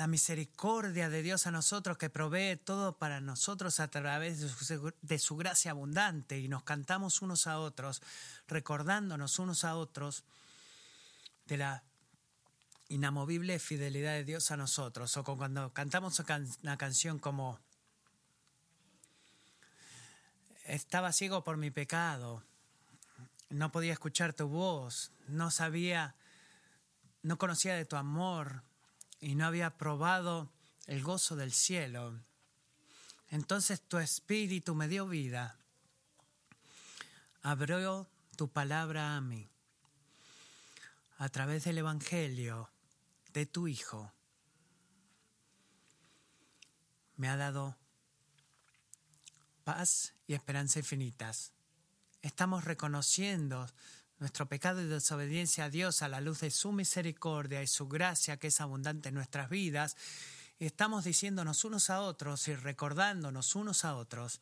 la 0.00 0.06
misericordia 0.06 1.10
de 1.10 1.22
Dios 1.22 1.46
a 1.46 1.50
nosotros 1.50 1.98
que 1.98 2.08
provee 2.08 2.56
todo 2.56 2.96
para 2.96 3.20
nosotros 3.20 3.80
a 3.80 3.88
través 3.88 4.40
de 4.40 4.48
su, 4.48 4.94
de 5.02 5.18
su, 5.18 5.36
gracia 5.36 5.72
abundante 5.72 6.38
y 6.38 6.48
nos 6.48 6.62
cantamos 6.62 7.20
unos 7.20 7.46
a 7.46 7.58
otros, 7.58 8.00
recordándonos 8.48 9.38
unos 9.38 9.62
a 9.62 9.76
otros 9.76 10.24
de 11.44 11.58
la 11.58 11.82
inamovible 12.88 13.58
fidelidad 13.58 14.12
de 14.12 14.24
Dios 14.24 14.50
a 14.50 14.56
nosotros. 14.56 15.14
O 15.18 15.22
cuando 15.22 15.70
cantamos 15.74 16.18
una 16.62 16.78
canción 16.78 17.18
como 17.18 17.60
Estaba 20.64 21.12
ciego 21.12 21.44
por 21.44 21.58
mi 21.58 21.70
pecado, 21.70 22.42
no 23.50 23.70
podía 23.70 23.92
escuchar 23.92 24.32
tu 24.32 24.48
voz, 24.48 25.12
no 25.28 25.50
sabía, 25.50 26.14
no 27.20 27.36
conocía 27.36 27.74
de 27.74 27.84
tu 27.84 27.96
amor 27.96 28.62
y 29.20 29.34
no 29.34 29.46
había 29.46 29.76
probado 29.76 30.50
el 30.86 31.02
gozo 31.02 31.36
del 31.36 31.52
cielo. 31.52 32.18
Entonces 33.28 33.80
tu 33.80 33.98
espíritu 33.98 34.74
me 34.74 34.88
dio 34.88 35.06
vida, 35.06 35.58
abrió 37.42 38.08
tu 38.36 38.48
palabra 38.48 39.16
a 39.16 39.20
mí 39.20 39.48
a 41.18 41.28
través 41.28 41.64
del 41.64 41.78
Evangelio 41.78 42.70
de 43.32 43.46
tu 43.46 43.68
Hijo. 43.68 44.12
Me 47.16 47.28
ha 47.28 47.36
dado 47.36 47.76
paz 49.64 50.14
y 50.26 50.34
esperanza 50.34 50.78
infinitas 50.78 51.52
estamos 52.22 52.64
reconociendo 52.64 53.66
nuestro 54.20 54.46
pecado 54.46 54.82
y 54.82 54.86
desobediencia 54.86 55.64
a 55.64 55.70
Dios 55.70 56.02
a 56.02 56.08
la 56.08 56.20
luz 56.20 56.40
de 56.40 56.50
su 56.50 56.72
misericordia 56.72 57.62
y 57.62 57.66
su 57.66 57.88
gracia 57.88 58.36
que 58.36 58.48
es 58.48 58.60
abundante 58.60 59.08
en 59.08 59.14
nuestras 59.14 59.48
vidas, 59.48 59.96
estamos 60.58 61.04
diciéndonos 61.04 61.64
unos 61.64 61.88
a 61.88 62.02
otros 62.02 62.46
y 62.48 62.54
recordándonos 62.54 63.54
unos 63.54 63.86
a 63.86 63.96
otros, 63.96 64.40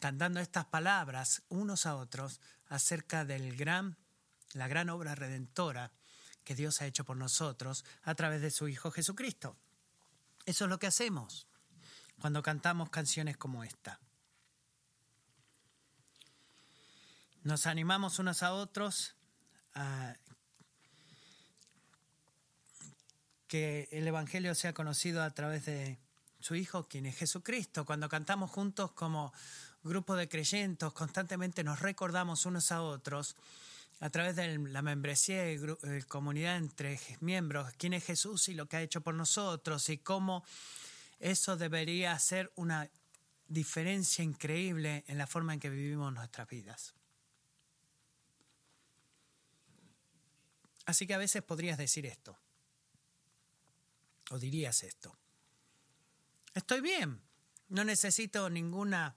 cantando 0.00 0.40
estas 0.40 0.64
palabras 0.64 1.42
unos 1.50 1.84
a 1.84 1.96
otros 1.96 2.40
acerca 2.68 3.26
del 3.26 3.54
gran, 3.54 3.98
la 4.54 4.66
gran 4.66 4.88
obra 4.88 5.14
redentora 5.14 5.92
que 6.42 6.54
Dios 6.54 6.80
ha 6.80 6.86
hecho 6.86 7.04
por 7.04 7.18
nosotros 7.18 7.84
a 8.04 8.14
través 8.14 8.40
de 8.40 8.50
su 8.50 8.66
Hijo 8.66 8.90
Jesucristo. 8.90 9.56
Eso 10.46 10.64
es 10.64 10.70
lo 10.70 10.78
que 10.78 10.86
hacemos 10.86 11.46
cuando 12.18 12.42
cantamos 12.42 12.88
canciones 12.88 13.36
como 13.36 13.62
esta. 13.62 14.00
Nos 17.42 17.66
animamos 17.66 18.18
unos 18.18 18.42
a 18.42 18.54
otros 18.54 19.17
a 19.78 20.16
que 23.46 23.88
el 23.92 24.06
Evangelio 24.06 24.54
sea 24.54 24.74
conocido 24.74 25.22
a 25.22 25.30
través 25.30 25.64
de 25.64 25.98
su 26.40 26.54
Hijo, 26.54 26.88
quien 26.88 27.06
es 27.06 27.16
Jesucristo. 27.16 27.86
Cuando 27.86 28.08
cantamos 28.08 28.50
juntos 28.50 28.92
como 28.92 29.32
grupo 29.84 30.16
de 30.16 30.28
creyentes, 30.28 30.92
constantemente 30.92 31.64
nos 31.64 31.80
recordamos 31.80 32.44
unos 32.44 32.72
a 32.72 32.82
otros 32.82 33.36
a 34.00 34.10
través 34.10 34.36
de 34.36 34.58
la 34.58 34.82
membresía 34.82 35.50
y 35.52 35.58
comunidad 36.06 36.56
entre 36.56 37.00
miembros, 37.20 37.72
quién 37.78 37.94
es 37.94 38.04
Jesús 38.04 38.48
y 38.48 38.54
lo 38.54 38.66
que 38.66 38.76
ha 38.76 38.82
hecho 38.82 39.00
por 39.00 39.14
nosotros 39.14 39.88
y 39.88 39.98
cómo 39.98 40.44
eso 41.18 41.56
debería 41.56 42.16
ser 42.18 42.52
una 42.54 42.88
diferencia 43.48 44.22
increíble 44.22 45.04
en 45.08 45.18
la 45.18 45.26
forma 45.26 45.54
en 45.54 45.60
que 45.60 45.70
vivimos 45.70 46.12
nuestras 46.12 46.48
vidas. 46.48 46.94
Así 50.88 51.06
que 51.06 51.12
a 51.12 51.18
veces 51.18 51.42
podrías 51.42 51.76
decir 51.76 52.06
esto. 52.06 52.38
O 54.30 54.38
dirías 54.38 54.82
esto. 54.82 55.14
Estoy 56.54 56.80
bien. 56.80 57.20
No 57.68 57.84
necesito 57.84 58.48
ninguna 58.48 59.14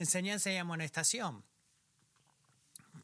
enseñanza 0.00 0.50
y 0.50 0.56
amonestación. 0.56 1.44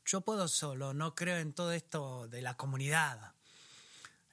Yo 0.05 0.23
puedo 0.23 0.49
solo, 0.49 0.93
no 0.93 1.15
creo 1.15 1.39
en 1.39 1.53
todo 1.53 1.71
esto 1.71 2.27
de 2.27 2.43
la 2.43 2.57
comunidad. 2.57 3.33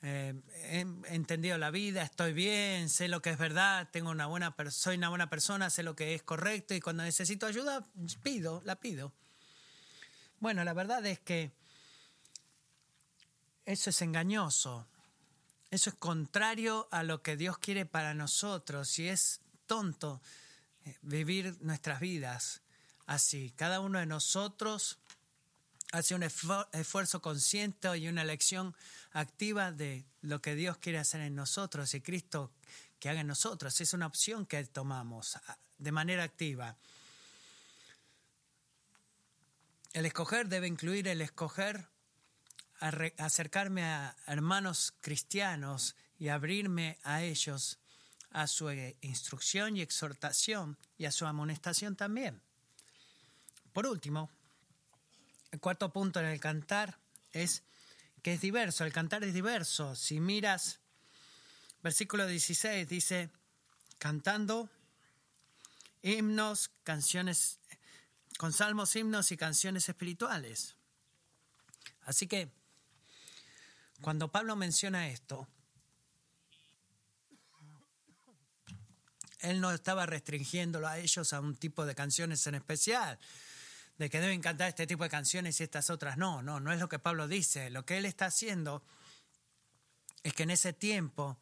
Eh, 0.02 0.34
he 0.72 0.80
entendido 1.14 1.60
la 1.60 1.70
vida, 1.70 2.02
estoy 2.02 2.34
bien, 2.34 2.90
sé 2.90 3.08
lo 3.08 3.22
que 3.22 3.30
es 3.30 3.38
verdad, 3.38 3.90
tengo 3.92 4.10
una 4.10 4.26
buena 4.26 4.56
soy 4.72 4.98
una 4.98 5.10
buena 5.10 5.30
persona, 5.30 5.70
sé 5.70 5.84
lo 5.84 5.96
que 5.96 6.16
es 6.16 6.24
correcto 6.24 6.74
y 6.74 6.82
cuando 6.82 7.04
necesito 7.04 7.46
ayuda, 7.46 7.88
pido, 8.24 8.64
la 8.66 8.78
pido. 8.78 9.14
Bueno, 10.40 10.64
la 10.64 10.74
verdad 10.74 11.06
es 11.06 11.20
que 11.20 11.52
eso 13.68 13.90
es 13.90 14.02
engañoso. 14.02 14.88
Eso 15.70 15.90
es 15.90 15.96
contrario 15.98 16.88
a 16.90 17.04
lo 17.04 17.22
que 17.22 17.36
Dios 17.36 17.58
quiere 17.58 17.86
para 17.86 18.14
nosotros 18.14 18.98
y 18.98 19.10
es 19.10 19.42
tonto 19.66 20.22
eh, 20.86 20.98
vivir 21.02 21.58
nuestras 21.60 22.00
vidas 22.00 22.62
así. 23.06 23.52
Cada 23.58 23.82
uno 23.82 24.00
de 24.00 24.06
nosotros 24.06 25.00
hace 25.92 26.16
un 26.16 26.24
esfuerzo 26.24 27.22
consciente 27.22 27.96
y 27.98 28.08
una 28.08 28.22
elección 28.22 28.74
activa 29.12 29.74
de 29.74 30.06
lo 30.22 30.42
que 30.42 30.56
Dios 30.56 30.78
quiere 30.78 31.00
hacer 31.00 31.20
en 31.20 31.36
nosotros 31.36 31.94
y 31.94 32.00
Cristo 32.00 32.54
que 33.00 33.10
haga 33.10 33.20
en 33.20 33.28
nosotros. 33.28 33.82
Es 33.82 33.94
una 33.94 34.08
opción 34.08 34.46
que 34.46 34.64
tomamos 34.64 35.38
de 35.78 35.92
manera 35.92 36.24
activa. 36.24 36.78
El 39.92 40.06
escoger 40.06 40.48
debe 40.48 40.68
incluir 40.68 41.10
el 41.10 41.20
escoger 41.20 41.90
acercarme 42.80 43.84
a 43.84 44.16
hermanos 44.28 44.94
cristianos 45.02 45.96
y 46.20 46.30
abrirme 46.30 46.98
a 47.04 47.24
ellos, 47.24 47.80
a 48.32 48.48
su 48.48 48.70
eh, 48.70 48.98
instrucción 49.02 49.78
y 49.78 49.82
exhortación 49.82 50.78
y 50.98 51.06
a 51.06 51.12
su 51.12 51.26
amonestación 51.26 51.96
también. 51.96 52.42
Por 53.74 53.88
último, 53.88 54.30
el 55.52 55.60
cuarto 55.60 55.92
punto 55.92 56.20
en 56.20 56.26
el 56.28 56.40
cantar 56.40 56.98
es 57.32 57.64
que 58.22 58.34
es 58.34 58.42
diverso, 58.42 58.84
el 58.84 58.94
cantar 58.94 59.24
es 59.24 59.34
diverso. 59.34 59.96
Si 59.96 60.20
miras, 60.20 60.80
versículo 61.82 62.28
16 62.28 62.88
dice, 62.88 63.30
cantando 63.98 64.70
himnos, 66.02 66.72
canciones, 66.84 67.60
con 68.38 68.54
salmos, 68.54 68.96
himnos 68.96 69.32
y 69.32 69.38
canciones 69.38 69.90
espirituales. 69.90 70.76
Así 72.06 72.28
que 72.28 72.50
cuando 74.02 74.32
Pablo 74.32 74.56
menciona 74.56 75.10
esto, 75.10 75.48
él 79.40 79.62
no 79.62 79.72
estaba 79.72 80.06
restringiéndolo 80.06 80.88
a 80.88 80.98
ellos 80.98 81.34
a 81.34 81.40
un 81.40 81.56
tipo 81.56 81.86
de 81.86 81.96
canciones 81.96 82.46
en 82.48 82.56
especial, 82.56 83.20
de 83.98 84.10
que 84.10 84.20
deben 84.20 84.42
cantar 84.42 84.70
este 84.70 84.86
tipo 84.86 85.04
de 85.04 85.10
canciones 85.10 85.60
y 85.60 85.64
estas 85.64 85.90
otras 85.90 86.18
no, 86.18 86.42
no, 86.42 86.60
no 86.60 86.72
es 86.72 86.80
lo 86.80 86.90
que 86.90 87.00
Pablo 87.00 87.28
dice. 87.28 87.70
Lo 87.70 87.86
que 87.86 87.98
él 87.98 88.06
está 88.06 88.28
haciendo 88.28 88.84
es 90.24 90.34
que 90.34 90.44
en 90.44 90.52
ese 90.52 90.74
tiempo 90.74 91.38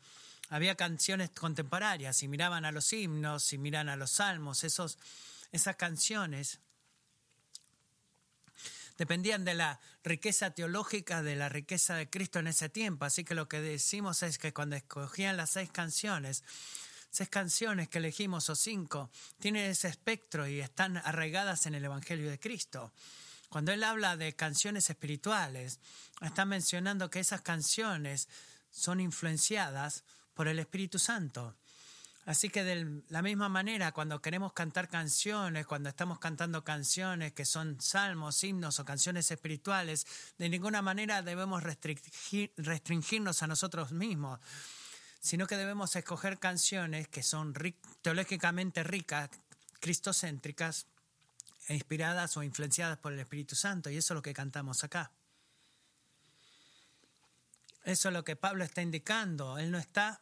había 0.49 0.75
canciones 0.75 1.31
contemporáneas, 1.31 2.21
y 2.21 2.27
miraban 2.27 2.65
a 2.65 2.71
los 2.71 2.93
himnos, 2.93 3.51
y 3.51 3.57
miran 3.57 3.89
a 3.89 3.95
los 3.95 4.11
salmos, 4.11 4.63
esos, 4.63 4.99
esas 5.51 5.75
canciones 5.75 6.59
dependían 8.97 9.45
de 9.45 9.53
la 9.53 9.79
riqueza 10.03 10.51
teológica, 10.51 11.21
de 11.21 11.35
la 11.35 11.49
riqueza 11.49 11.95
de 11.95 12.09
Cristo 12.09 12.39
en 12.39 12.47
ese 12.47 12.69
tiempo. 12.69 13.05
Así 13.05 13.23
que 13.23 13.35
lo 13.35 13.47
que 13.47 13.61
decimos 13.61 14.23
es 14.23 14.37
que 14.37 14.53
cuando 14.53 14.75
escogían 14.75 15.37
las 15.37 15.51
seis 15.51 15.71
canciones, 15.71 16.43
seis 17.09 17.29
canciones 17.29 17.89
que 17.89 17.99
elegimos 17.99 18.49
o 18.49 18.55
cinco, 18.55 19.09
tienen 19.39 19.69
ese 19.69 19.87
espectro 19.87 20.47
y 20.47 20.59
están 20.59 20.97
arraigadas 20.97 21.65
en 21.65 21.75
el 21.75 21.85
Evangelio 21.85 22.29
de 22.29 22.39
Cristo. 22.39 22.93
Cuando 23.49 23.71
él 23.71 23.83
habla 23.83 24.17
de 24.17 24.35
canciones 24.35 24.89
espirituales, 24.89 25.79
está 26.21 26.45
mencionando 26.45 27.09
que 27.09 27.19
esas 27.19 27.41
canciones 27.41 28.27
son 28.69 28.99
influenciadas 28.99 30.03
por 30.33 30.47
el 30.47 30.59
Espíritu 30.59 30.99
Santo. 30.99 31.55
Así 32.25 32.49
que 32.49 32.63
de 32.63 33.03
la 33.09 33.21
misma 33.21 33.49
manera, 33.49 33.91
cuando 33.91 34.19
queremos 34.19 34.51
cantar 34.53 34.89
canciones, 34.89 35.67
cuando 35.67 35.89
estamos 35.89 36.17
cantando 36.17 36.63
canciones 36.63 37.33
que 37.33 37.45
son 37.45 37.79
salmos, 37.79 38.43
himnos 38.43 38.79
o 38.79 38.85
canciones 38.85 39.29
espirituales, 39.29 40.07
de 40.39 40.49
ninguna 40.49 40.81
manera 40.81 41.21
debemos 41.21 41.61
restringirnos 41.61 43.43
a 43.43 43.47
nosotros 43.47 43.91
mismos, 43.91 44.39
sino 45.19 45.45
que 45.45 45.55
debemos 45.55 45.95
escoger 45.95 46.39
canciones 46.39 47.07
que 47.09 47.21
son 47.21 47.53
teológicamente 48.01 48.83
ricas, 48.83 49.29
cristocéntricas, 49.79 50.87
inspiradas 51.69 52.37
o 52.37 52.43
influenciadas 52.43 52.97
por 52.97 53.13
el 53.13 53.19
Espíritu 53.19 53.55
Santo. 53.55 53.91
Y 53.91 53.97
eso 53.97 54.13
es 54.13 54.15
lo 54.15 54.21
que 54.23 54.33
cantamos 54.33 54.83
acá. 54.83 55.11
Eso 57.83 58.09
es 58.09 58.13
lo 58.13 58.23
que 58.23 58.35
Pablo 58.35 58.63
está 58.63 58.81
indicando. 58.81 59.59
Él 59.59 59.69
no 59.69 59.77
está 59.77 60.21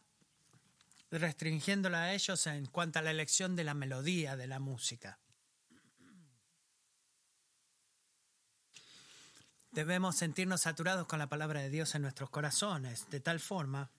restringiéndola 1.19 2.03
a 2.03 2.13
ellos 2.13 2.45
en 2.47 2.65
cuanto 2.65 2.99
a 2.99 3.01
la 3.01 3.11
elección 3.11 3.55
de 3.55 3.63
la 3.63 3.73
melodía 3.73 4.35
de 4.35 4.47
la 4.47 4.59
música. 4.59 5.19
debemos 9.73 10.15
sentirnos 10.15 10.61
saturados 10.61 11.07
con 11.07 11.19
la 11.19 11.27
palabra 11.27 11.61
de 11.61 11.69
Dios 11.69 11.95
en 11.95 12.03
nuestros 12.03 12.29
corazones, 12.29 13.09
de 13.09 13.19
tal 13.19 13.39
forma 13.39 13.89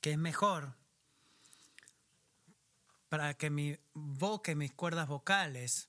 que 0.00 0.12
es 0.12 0.18
mejor 0.18 0.74
para 3.08 3.34
que 3.34 3.48
mi 3.48 3.78
boca 3.94 4.52
y 4.52 4.56
mis 4.56 4.72
cuerdas 4.72 5.08
vocales 5.08 5.88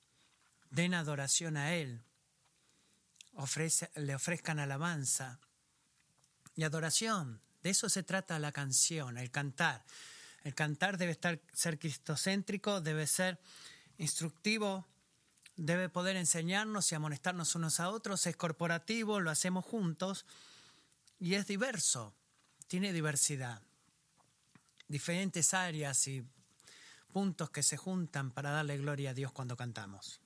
den 0.70 0.94
adoración 0.94 1.56
a 1.56 1.74
Él, 1.74 2.02
le 3.96 4.14
ofrezcan 4.14 4.58
alabanza 4.58 5.38
y 6.54 6.64
adoración. 6.64 7.40
De 7.66 7.70
eso 7.70 7.88
se 7.88 8.04
trata 8.04 8.38
la 8.38 8.52
canción, 8.52 9.18
el 9.18 9.32
cantar. 9.32 9.84
El 10.44 10.54
cantar 10.54 10.98
debe 10.98 11.10
estar, 11.10 11.40
ser 11.52 11.80
cristocéntrico, 11.80 12.80
debe 12.80 13.08
ser 13.08 13.40
instructivo, 13.98 14.86
debe 15.56 15.88
poder 15.88 16.14
enseñarnos 16.14 16.92
y 16.92 16.94
amonestarnos 16.94 17.56
unos 17.56 17.80
a 17.80 17.90
otros, 17.90 18.24
es 18.28 18.36
corporativo, 18.36 19.18
lo 19.18 19.32
hacemos 19.32 19.64
juntos 19.64 20.26
y 21.18 21.34
es 21.34 21.48
diverso, 21.48 22.14
tiene 22.68 22.92
diversidad, 22.92 23.60
diferentes 24.86 25.52
áreas 25.52 26.06
y 26.06 26.24
puntos 27.12 27.50
que 27.50 27.64
se 27.64 27.76
juntan 27.76 28.30
para 28.30 28.50
darle 28.52 28.78
gloria 28.78 29.10
a 29.10 29.14
Dios 29.14 29.32
cuando 29.32 29.56
cantamos. 29.56 30.20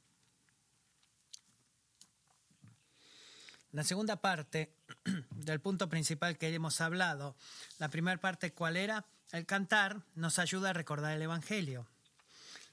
La 3.72 3.84
segunda 3.84 4.16
parte 4.16 4.72
del 5.30 5.60
punto 5.60 5.88
principal 5.88 6.36
que 6.36 6.52
hemos 6.52 6.80
hablado, 6.80 7.36
la 7.78 7.88
primera 7.88 8.20
parte, 8.20 8.52
¿cuál 8.52 8.76
era? 8.76 9.04
El 9.30 9.46
cantar 9.46 10.02
nos 10.16 10.40
ayuda 10.40 10.70
a 10.70 10.72
recordar 10.72 11.12
el 11.12 11.22
Evangelio. 11.22 11.86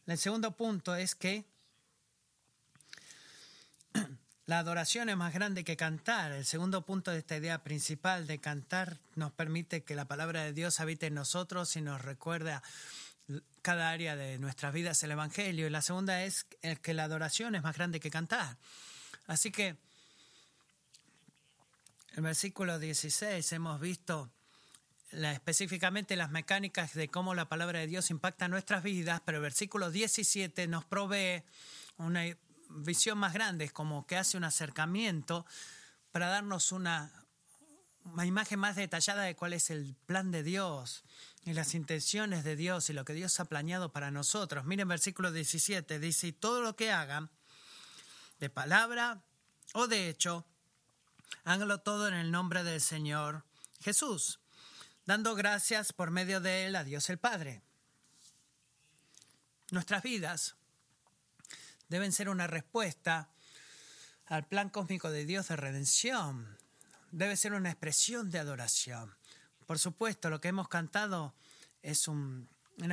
El 0.08 0.18
segundo 0.18 0.58
punto 0.58 0.96
es 0.96 1.14
que 1.14 1.46
la 4.48 4.58
adoración 4.58 5.10
es 5.10 5.18
más 5.18 5.36
grande 5.36 5.64
que 5.64 5.78
cantar. 5.78 6.32
El 6.32 6.46
segundo 6.46 6.84
punto 6.84 7.12
de 7.12 7.20
esta 7.20 7.38
idea 7.38 7.64
principal 7.64 8.26
de 8.26 8.40
cantar 8.40 8.98
nos 9.14 9.32
permite 9.32 9.84
que 9.84 9.94
la 9.94 10.06
palabra 10.06 10.44
de 10.44 10.54
Dios 10.54 10.80
habite 10.80 11.08
en 11.08 11.14
nosotros 11.14 11.76
y 11.76 11.82
nos 11.82 12.02
recuerda 12.02 12.64
cada 13.62 13.92
área 13.92 14.16
de 14.16 14.40
nuestras 14.40 14.74
vidas 14.74 15.04
el 15.04 15.12
Evangelio. 15.12 15.68
Y 15.68 15.70
la 15.70 15.84
segunda 15.84 16.24
es 16.24 16.46
que 16.82 16.94
la 16.96 17.04
adoración 17.04 17.54
es 17.54 17.62
más 17.62 17.76
grande 17.76 18.00
que 18.00 18.10
cantar. 18.10 18.58
Así 19.28 19.52
que 19.52 19.78
el 22.18 22.24
versículo 22.24 22.80
16 22.80 23.52
hemos 23.52 23.80
visto 23.80 24.32
específicamente 25.12 26.16
las 26.16 26.32
mecánicas 26.32 26.96
de 26.96 27.10
cómo 27.10 27.36
la 27.36 27.48
palabra 27.48 27.78
de 27.78 27.86
Dios 27.86 28.10
impacta 28.10 28.48
nuestras 28.48 28.82
vidas, 28.82 29.22
pero 29.24 29.38
el 29.38 29.44
versículo 29.44 29.92
17 29.92 30.66
nos 30.66 30.84
provee 30.84 31.44
una 31.98 32.24
visión 32.70 33.20
más 33.20 33.34
grande, 33.34 33.70
como 33.70 34.08
que 34.08 34.18
hace 34.18 34.36
un 34.36 34.46
acercamiento 34.46 35.46
para 36.12 36.28
darnos 36.30 36.72
una, 36.72 37.12
una 38.06 38.26
imagen 38.26 38.58
más 38.58 38.76
detallada 38.76 39.22
de 39.22 39.36
cuál 39.36 39.54
es 39.54 39.70
el 39.70 39.96
plan 40.08 40.32
de 40.32 40.42
Dios 40.42 41.04
y 41.46 41.54
las 41.54 41.76
intenciones 41.76 42.44
de 42.44 42.56
Dios 42.56 42.90
y 42.90 42.94
lo 42.94 43.06
que 43.06 43.14
Dios 43.14 43.40
ha 43.40 43.46
planeado 43.46 43.92
para 43.92 44.10
nosotros. 44.10 44.66
Miren 44.66 44.88
versículo 44.88 45.32
17, 45.32 46.00
dice, 46.00 46.28
y 46.28 46.32
todo 46.32 46.62
lo 46.62 46.76
que 46.76 46.92
hagan, 46.92 47.30
de 48.40 48.50
palabra 48.50 49.22
o 49.74 49.86
de 49.86 50.10
hecho, 50.10 50.48
háganlo 51.44 51.80
todo 51.80 52.08
en 52.08 52.14
el 52.14 52.32
nombre 52.32 52.64
del 52.64 52.82
Señor 52.82 53.44
Jesús 53.82 54.40
dando 55.08 55.36
gracias 55.36 55.94
por 55.94 56.12
medio 56.12 56.42
de 56.42 56.66
Él 56.66 56.76
a 56.76 56.84
Dios 56.84 57.10
el 57.10 57.18
Padre. 57.18 57.62
Nuestras 59.72 60.04
vidas 60.04 60.56
deben 61.88 62.12
ser 62.12 62.28
una 62.28 62.46
respuesta 62.46 63.30
al 64.26 64.46
plan 64.46 64.70
cósmico 64.70 65.10
de 65.10 65.26
Dios 65.26 65.48
de 65.48 65.56
redención. 65.56 66.58
Debe 67.12 67.38
ser 67.38 67.54
una 67.54 67.72
expresión 67.72 68.30
de 68.30 68.40
adoración. 68.40 69.16
Por 69.66 69.80
supuesto, 69.80 70.30
lo 70.30 70.42
que 70.42 70.50
hemos 70.50 70.68
cantado 70.68 71.34
es 71.82 72.10
una 72.10 72.46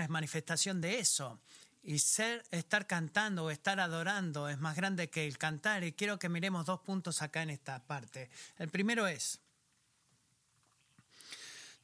manifestación 0.09 0.81
de 0.81 1.01
eso. 1.01 1.41
Y 1.85 2.01
ser, 2.01 2.45
estar 2.51 2.87
cantando 2.87 3.45
o 3.45 3.51
estar 3.51 3.79
adorando 3.79 4.49
es 4.49 4.59
más 4.59 4.75
grande 4.75 5.11
que 5.11 5.27
el 5.27 5.39
cantar. 5.39 5.85
Y 5.85 5.93
quiero 5.93 6.19
que 6.19 6.29
miremos 6.29 6.67
dos 6.67 6.81
puntos 6.81 7.23
acá 7.23 7.43
en 7.43 7.51
esta 7.51 7.79
parte. 7.87 8.31
El 8.59 8.71
primero 8.71 9.07
es, 9.07 9.39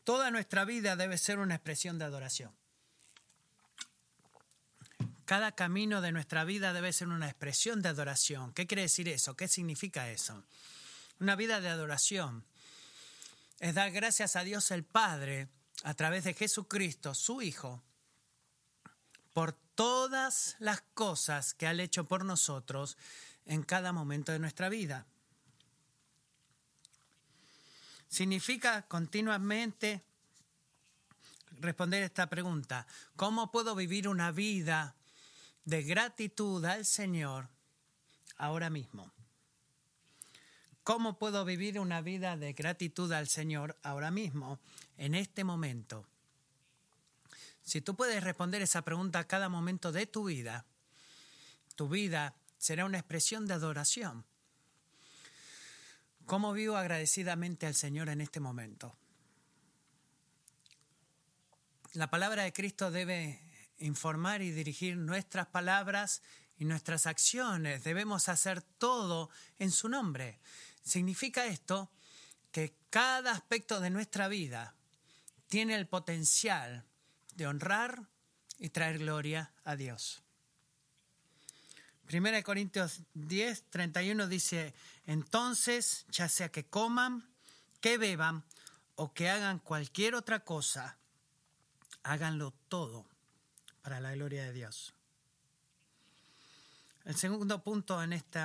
Toda 0.04 0.30
nuestra 0.30 0.64
vida 0.64 0.96
debe 0.96 1.18
ser 1.18 1.38
una 1.38 1.54
expresión 1.54 1.98
de 1.98 2.04
adoración. 2.04 2.52
Cada 5.24 5.52
camino 5.52 6.00
de 6.00 6.10
nuestra 6.10 6.42
vida 6.42 6.72
debe 6.72 6.92
ser 6.92 7.08
una 7.08 7.28
expresión 7.28 7.82
de 7.82 7.90
adoración. 7.90 8.52
¿Qué 8.52 8.66
quiere 8.66 8.82
decir 8.82 9.08
eso? 9.08 9.36
¿Qué 9.36 9.46
significa 9.46 10.10
eso? 10.10 10.42
Una 11.20 11.36
vida 11.36 11.60
de 11.60 11.68
adoración 11.68 12.44
es 13.60 13.74
dar 13.74 13.92
gracias 13.92 14.34
a 14.34 14.42
Dios 14.42 14.70
el 14.72 14.82
Padre 14.82 15.48
a 15.84 15.94
través 15.94 16.24
de 16.24 16.34
Jesucristo, 16.34 17.14
su 17.14 17.42
Hijo, 17.42 17.82
por 19.32 19.54
todas 19.80 20.56
las 20.58 20.82
cosas 20.92 21.54
que 21.54 21.66
ha 21.66 21.72
hecho 21.72 22.04
por 22.04 22.22
nosotros 22.22 22.98
en 23.46 23.62
cada 23.62 23.94
momento 23.94 24.30
de 24.30 24.38
nuestra 24.38 24.68
vida. 24.68 25.06
Significa 28.06 28.82
continuamente 28.82 30.02
responder 31.52 32.02
esta 32.02 32.28
pregunta. 32.28 32.86
¿Cómo 33.16 33.50
puedo 33.50 33.74
vivir 33.74 34.06
una 34.06 34.32
vida 34.32 34.96
de 35.64 35.82
gratitud 35.82 36.62
al 36.66 36.84
Señor 36.84 37.48
ahora 38.36 38.68
mismo? 38.68 39.10
¿Cómo 40.82 41.18
puedo 41.18 41.46
vivir 41.46 41.80
una 41.80 42.02
vida 42.02 42.36
de 42.36 42.52
gratitud 42.52 43.10
al 43.12 43.28
Señor 43.28 43.78
ahora 43.82 44.10
mismo, 44.10 44.58
en 44.98 45.14
este 45.14 45.42
momento? 45.42 46.04
Si 47.70 47.80
tú 47.80 47.94
puedes 47.94 48.24
responder 48.24 48.62
esa 48.62 48.82
pregunta 48.82 49.20
a 49.20 49.28
cada 49.28 49.48
momento 49.48 49.92
de 49.92 50.04
tu 50.04 50.24
vida, 50.24 50.66
tu 51.76 51.88
vida 51.88 52.34
será 52.58 52.84
una 52.84 52.98
expresión 52.98 53.46
de 53.46 53.54
adoración. 53.54 54.24
¿Cómo 56.26 56.52
vivo 56.52 56.76
agradecidamente 56.76 57.68
al 57.68 57.76
Señor 57.76 58.08
en 58.08 58.22
este 58.22 58.40
momento? 58.40 58.96
La 61.92 62.10
palabra 62.10 62.42
de 62.42 62.52
Cristo 62.52 62.90
debe 62.90 63.40
informar 63.78 64.42
y 64.42 64.50
dirigir 64.50 64.96
nuestras 64.96 65.46
palabras 65.46 66.22
y 66.58 66.64
nuestras 66.64 67.06
acciones. 67.06 67.84
Debemos 67.84 68.28
hacer 68.28 68.62
todo 68.62 69.30
en 69.60 69.70
su 69.70 69.88
nombre. 69.88 70.40
Significa 70.82 71.46
esto 71.46 71.92
que 72.50 72.74
cada 72.90 73.30
aspecto 73.30 73.78
de 73.78 73.90
nuestra 73.90 74.26
vida 74.26 74.74
tiene 75.46 75.76
el 75.76 75.86
potencial 75.86 76.89
de 77.40 77.46
honrar 77.46 78.06
y 78.58 78.68
traer 78.68 78.98
gloria 78.98 79.50
a 79.64 79.74
Dios. 79.74 80.22
1 82.12 82.42
Corintios 82.42 83.00
10, 83.14 83.70
31 83.70 84.28
dice, 84.28 84.74
entonces, 85.06 86.04
ya 86.10 86.28
sea 86.28 86.50
que 86.50 86.66
coman, 86.66 87.26
que 87.80 87.96
beban 87.96 88.44
o 88.96 89.14
que 89.14 89.30
hagan 89.30 89.58
cualquier 89.58 90.14
otra 90.14 90.40
cosa, 90.40 90.98
háganlo 92.02 92.52
todo 92.68 93.06
para 93.80 94.00
la 94.00 94.12
gloria 94.12 94.44
de 94.44 94.52
Dios. 94.52 94.92
El 97.06 97.16
segundo 97.16 97.62
punto 97.62 98.02
en 98.02 98.12
este 98.12 98.40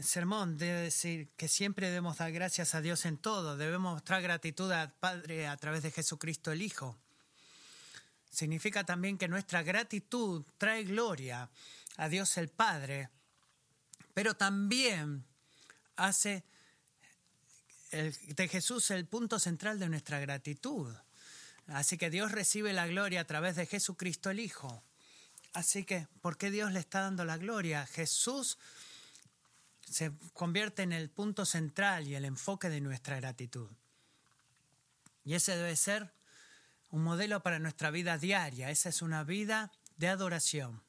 sermón 0.00 0.58
debe 0.58 0.80
decir 0.80 1.28
que 1.36 1.46
siempre 1.46 1.86
debemos 1.86 2.18
dar 2.18 2.32
gracias 2.32 2.74
a 2.74 2.80
Dios 2.80 3.06
en 3.06 3.18
todo, 3.18 3.56
debemos 3.56 3.94
mostrar 3.94 4.20
gratitud 4.20 4.72
al 4.72 4.92
Padre 4.94 5.46
a 5.46 5.56
través 5.56 5.84
de 5.84 5.92
Jesucristo 5.92 6.50
el 6.50 6.62
Hijo. 6.62 6.98
Significa 8.30 8.84
también 8.84 9.18
que 9.18 9.28
nuestra 9.28 9.62
gratitud 9.62 10.44
trae 10.56 10.84
gloria 10.84 11.50
a 11.96 12.08
Dios 12.08 12.36
el 12.38 12.48
Padre, 12.48 13.10
pero 14.14 14.34
también 14.34 15.24
hace 15.96 16.44
de 17.90 18.48
Jesús 18.48 18.90
el 18.92 19.06
punto 19.06 19.38
central 19.38 19.78
de 19.78 19.88
nuestra 19.88 20.20
gratitud. 20.20 20.94
Así 21.66 21.98
que 21.98 22.10
Dios 22.10 22.32
recibe 22.32 22.72
la 22.72 22.86
gloria 22.86 23.20
a 23.20 23.26
través 23.26 23.56
de 23.56 23.66
Jesucristo 23.66 24.30
el 24.30 24.40
Hijo. 24.40 24.82
Así 25.52 25.84
que, 25.84 26.06
¿por 26.20 26.38
qué 26.38 26.50
Dios 26.50 26.72
le 26.72 26.78
está 26.78 27.00
dando 27.00 27.24
la 27.24 27.36
gloria? 27.36 27.86
Jesús 27.86 28.58
se 29.88 30.12
convierte 30.32 30.82
en 30.82 30.92
el 30.92 31.10
punto 31.10 31.44
central 31.44 32.06
y 32.06 32.14
el 32.14 32.24
enfoque 32.24 32.68
de 32.68 32.80
nuestra 32.80 33.16
gratitud. 33.16 33.68
Y 35.24 35.34
ese 35.34 35.56
debe 35.56 35.74
ser 35.74 36.12
un 36.90 37.02
modelo 37.02 37.42
para 37.42 37.58
nuestra 37.58 37.90
vida 37.90 38.18
diaria. 38.18 38.70
Esa 38.70 38.88
es 38.88 39.02
una 39.02 39.24
vida 39.24 39.72
de 39.96 40.08
adoración. 40.08 40.82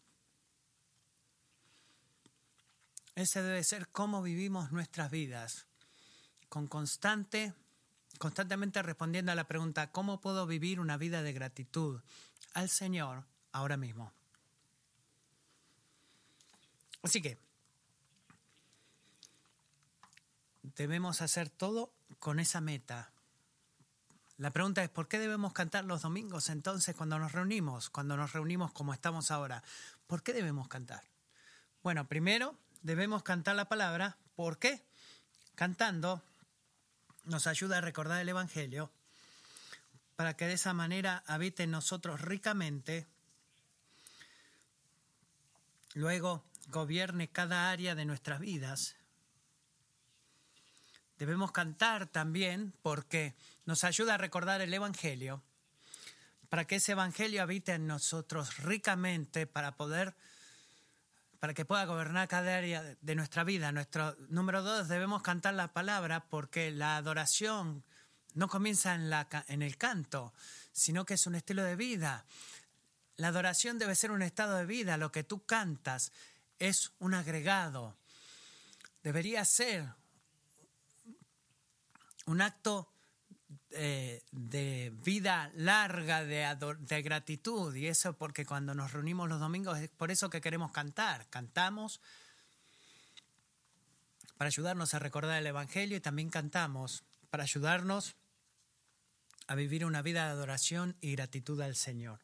Ese 3.16 3.42
debe 3.44 3.64
ser 3.64 3.90
cómo 3.90 4.22
vivimos 4.22 4.72
nuestras 4.72 5.12
vidas, 5.12 5.68
con 6.50 6.68
constante, 6.68 7.54
constantemente 8.18 8.82
respondiendo 8.82 9.32
a 9.32 9.36
la 9.36 9.48
pregunta, 9.48 9.92
¿cómo 9.92 10.22
puedo 10.22 10.48
vivir 10.48 10.80
una 10.80 10.98
vida 10.98 11.22
de 11.22 11.34
gratitud 11.34 12.02
al 12.54 12.70
Señor 12.70 13.26
ahora 13.52 13.78
mismo? 13.78 14.14
Así 17.04 17.22
que, 17.22 17.38
debemos 20.62 21.22
hacer 21.22 21.50
todo 21.50 21.94
con 22.20 22.40
esa 22.40 22.62
meta. 22.62 23.12
La 24.42 24.50
pregunta 24.50 24.84
es, 24.84 24.90
¿por 24.90 25.08
qué 25.08 25.20
debemos 25.20 25.54
cantar 25.54 25.86
los 25.86 26.02
domingos 26.02 26.50
entonces 26.50 26.96
cuando 26.96 27.20
nos 27.20 27.32
reunimos, 27.32 27.92
cuando 27.92 28.18
nos 28.18 28.34
reunimos 28.34 28.72
como 28.72 28.92
estamos 28.92 29.30
ahora? 29.30 29.62
¿Por 30.08 30.24
qué 30.24 30.34
debemos 30.34 30.68
cantar? 30.68 31.04
Bueno, 31.84 32.08
primero 32.08 32.58
debemos 32.82 33.22
cantar 33.22 33.56
la 33.56 33.70
palabra. 33.70 34.18
¿Por 34.36 34.58
qué? 34.58 34.84
Cantando 35.54 36.24
nos 37.26 37.46
ayuda 37.46 37.78
a 37.78 37.82
recordar 37.82 38.20
el 38.20 38.30
Evangelio 38.30 38.92
para 40.16 40.36
que 40.36 40.48
de 40.48 40.54
esa 40.54 40.74
manera 40.74 41.24
habite 41.28 41.62
en 41.62 41.70
nosotros 41.70 42.20
ricamente. 42.20 43.06
Luego 45.94 46.44
gobierne 46.70 47.30
cada 47.30 47.70
área 47.70 47.94
de 47.94 48.06
nuestras 48.06 48.40
vidas 48.40 48.96
Debemos 51.22 51.52
cantar 51.52 52.08
también 52.08 52.74
porque 52.82 53.36
nos 53.66 53.84
ayuda 53.84 54.16
a 54.16 54.18
recordar 54.18 54.60
el 54.62 54.74
Evangelio, 54.74 55.44
para 56.50 56.66
que 56.66 56.78
ese 56.78 56.94
Evangelio 56.94 57.44
habite 57.44 57.74
en 57.74 57.86
nosotros 57.86 58.58
ricamente, 58.58 59.46
para 59.46 59.78
poder, 59.78 60.16
para 61.40 61.54
que 61.54 61.64
pueda 61.64 61.86
gobernar 61.86 62.28
cada 62.28 62.58
área 62.58 62.98
de 63.00 63.14
nuestra 63.14 63.44
vida. 63.44 63.72
Nuestro 63.72 64.16
número 64.30 64.64
dos, 64.64 64.88
debemos 64.88 65.22
cantar 65.22 65.54
la 65.54 65.72
palabra 65.74 66.26
porque 66.28 66.72
la 66.72 66.98
adoración 66.98 67.84
no 68.34 68.48
comienza 68.48 68.96
en, 68.96 69.12
la, 69.12 69.28
en 69.48 69.62
el 69.62 69.78
canto, 69.78 70.34
sino 70.72 71.06
que 71.06 71.14
es 71.14 71.28
un 71.28 71.36
estilo 71.36 71.64
de 71.64 71.76
vida. 71.76 72.26
La 73.18 73.28
adoración 73.28 73.78
debe 73.78 73.94
ser 73.94 74.10
un 74.10 74.24
estado 74.24 74.58
de 74.58 74.66
vida. 74.66 74.98
Lo 74.98 75.12
que 75.12 75.24
tú 75.24 75.46
cantas 75.46 76.14
es 76.58 76.94
un 76.98 77.14
agregado. 77.14 77.96
Debería 79.04 79.46
ser 79.46 80.01
un 82.26 82.42
acto 82.42 82.92
eh, 83.72 84.22
de 84.32 84.92
vida 85.04 85.52
larga 85.56 86.24
de, 86.24 86.56
de, 86.80 87.02
gratitud 87.02 87.74
y 87.76 87.88
eso 87.88 88.14
porque 88.18 88.46
cuando 88.46 88.74
nos 88.74 88.92
reunimos 88.92 89.30
los 89.30 89.40
domingos 89.40 89.80
es 89.80 89.90
por 89.90 90.12
eso 90.12 90.30
que 90.30 90.42
queremos 90.42 90.72
cantar. 90.72 91.28
Cantamos 91.30 92.02
para 94.38 94.48
ayudarnos 94.48 94.94
a 94.94 95.00
recordar 95.00 95.38
el 95.38 95.48
Evangelio 95.48 95.98
y 95.98 96.02
también 96.02 96.30
cantamos 96.30 97.04
para 97.30 97.44
ayudarnos 97.44 98.16
a 99.48 99.56
vivir 99.56 99.86
una 99.86 100.02
vida 100.02 100.26
de 100.26 100.32
adoración 100.32 100.96
y 101.02 101.12
gratitud 101.12 101.60
al 101.62 101.76
Señor. 101.76 102.20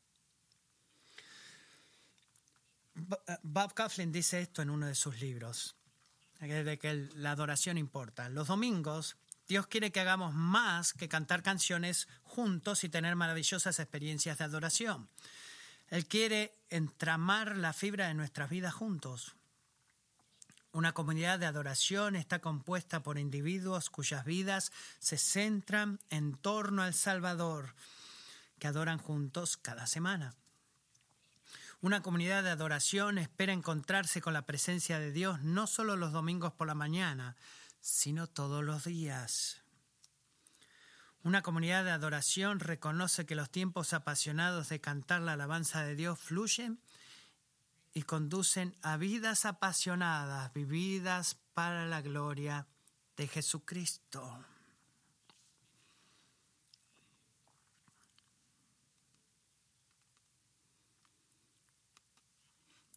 Bob 3.44 3.74
Coughlin 3.76 4.12
dice 4.12 4.42
esto 4.42 4.62
en 4.62 4.70
uno 4.70 4.88
de 4.88 4.96
sus 4.96 5.20
libros, 5.20 5.76
de 6.40 6.80
que 6.80 7.10
la 7.16 7.32
adoración 7.32 7.78
importa. 7.78 8.30
Los 8.30 8.48
domingos 8.48 9.18
Dios 9.48 9.68
quiere 9.68 9.92
que 9.92 10.02
hagamos 10.02 10.34
más 10.34 10.94
que 10.94 11.08
cantar 11.08 11.42
canciones 11.42 12.08
juntos 12.24 12.84
y 12.84 12.90
tener 12.90 13.16
maravillosas 13.16 13.80
experiencias 13.80 14.38
de 14.38 14.44
adoración. 14.44 15.08
Él 15.90 16.06
quiere 16.06 16.54
entramar 16.70 17.56
la 17.56 17.72
fibra 17.72 18.08
de 18.08 18.14
nuestras 18.14 18.50
vidas 18.50 18.74
juntos. 18.74 19.36
Una 20.74 20.92
comunidad 20.92 21.40
de 21.40 21.46
adoración 21.46 22.18
está 22.18 22.40
compuesta 22.40 23.02
por 23.02 23.18
individuos 23.18 23.90
cuyas 23.90 24.26
vidas 24.26 24.72
se 25.00 25.18
centran 25.18 26.00
en 26.10 26.36
torno 26.36 26.84
al 26.84 26.94
Salvador, 26.94 27.74
que 28.60 28.68
adoran 28.68 29.00
juntos 29.00 29.56
cada 29.56 29.88
semana. 29.88 30.36
Una 31.80 32.02
comunidad 32.02 32.44
de 32.44 32.50
adoración 32.50 33.18
espera 33.18 33.54
encontrarse 33.54 34.20
con 34.20 34.34
la 34.34 34.46
presencia 34.46 35.00
de 35.00 35.12
Dios 35.12 35.42
no 35.42 35.68
solo 35.68 35.96
los 35.96 36.12
domingos 36.12 36.52
por 36.52 36.68
la 36.68 36.74
mañana, 36.74 37.38
sino 37.80 38.28
todos 38.28 38.64
los 38.64 38.86
días. 38.86 39.62
Una 41.24 41.42
comunidad 41.42 41.84
de 41.84 41.92
adoración 41.92 42.60
reconoce 42.60 43.26
que 43.26 43.36
los 43.36 43.50
tiempos 43.50 43.94
apasionados 43.94 44.70
de 44.70 44.80
cantar 44.80 45.22
la 45.22 45.34
alabanza 45.34 45.84
de 45.84 45.96
Dios 45.96 46.20
fluyen 46.20 46.80
y 47.94 48.04
conducen 48.04 48.78
a 48.82 48.96
vidas 48.96 49.46
apasionadas, 49.46 50.54
vividas 50.54 51.36
para 51.54 51.86
la 51.86 52.02
gloria 52.02 52.68
de 53.18 53.28
Jesucristo. 53.28 54.46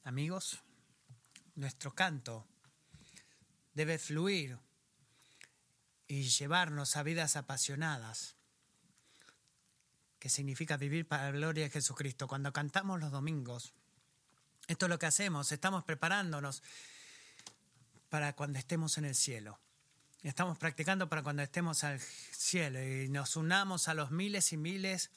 Amigos, 0.05 0.63
nuestro 1.55 1.95
canto 1.95 2.47
debe 3.75 3.99
fluir 3.99 4.59
y 6.11 6.25
llevarnos 6.25 6.97
a 6.97 7.05
vidas 7.05 7.37
apasionadas, 7.37 8.35
que 10.19 10.29
significa 10.29 10.77
vivir 10.77 11.07
para 11.07 11.27
la 11.27 11.31
gloria 11.31 11.63
de 11.63 11.71
Jesucristo. 11.71 12.27
Cuando 12.27 12.53
cantamos 12.53 12.99
los 12.99 13.13
domingos, 13.13 13.73
esto 14.67 14.87
es 14.87 14.91
lo 14.91 14.99
que 14.99 15.07
hacemos, 15.07 15.53
estamos 15.53 15.85
preparándonos 15.85 16.65
para 18.09 18.33
cuando 18.35 18.59
estemos 18.59 18.99
en 18.99 19.05
el 19.05 19.15
cielo. 19.15 19.61
Estamos 20.25 20.59
practicando 20.59 21.09
para 21.09 21.23
cuando 21.23 21.43
estemos 21.43 21.85
al 21.85 22.01
cielo 22.01 22.83
y 22.83 23.09
nos 23.09 23.37
unamos 23.37 23.87
a 23.87 23.95
los 23.95 24.11
miles 24.11 24.53
y 24.53 24.57
miles 24.57 25.11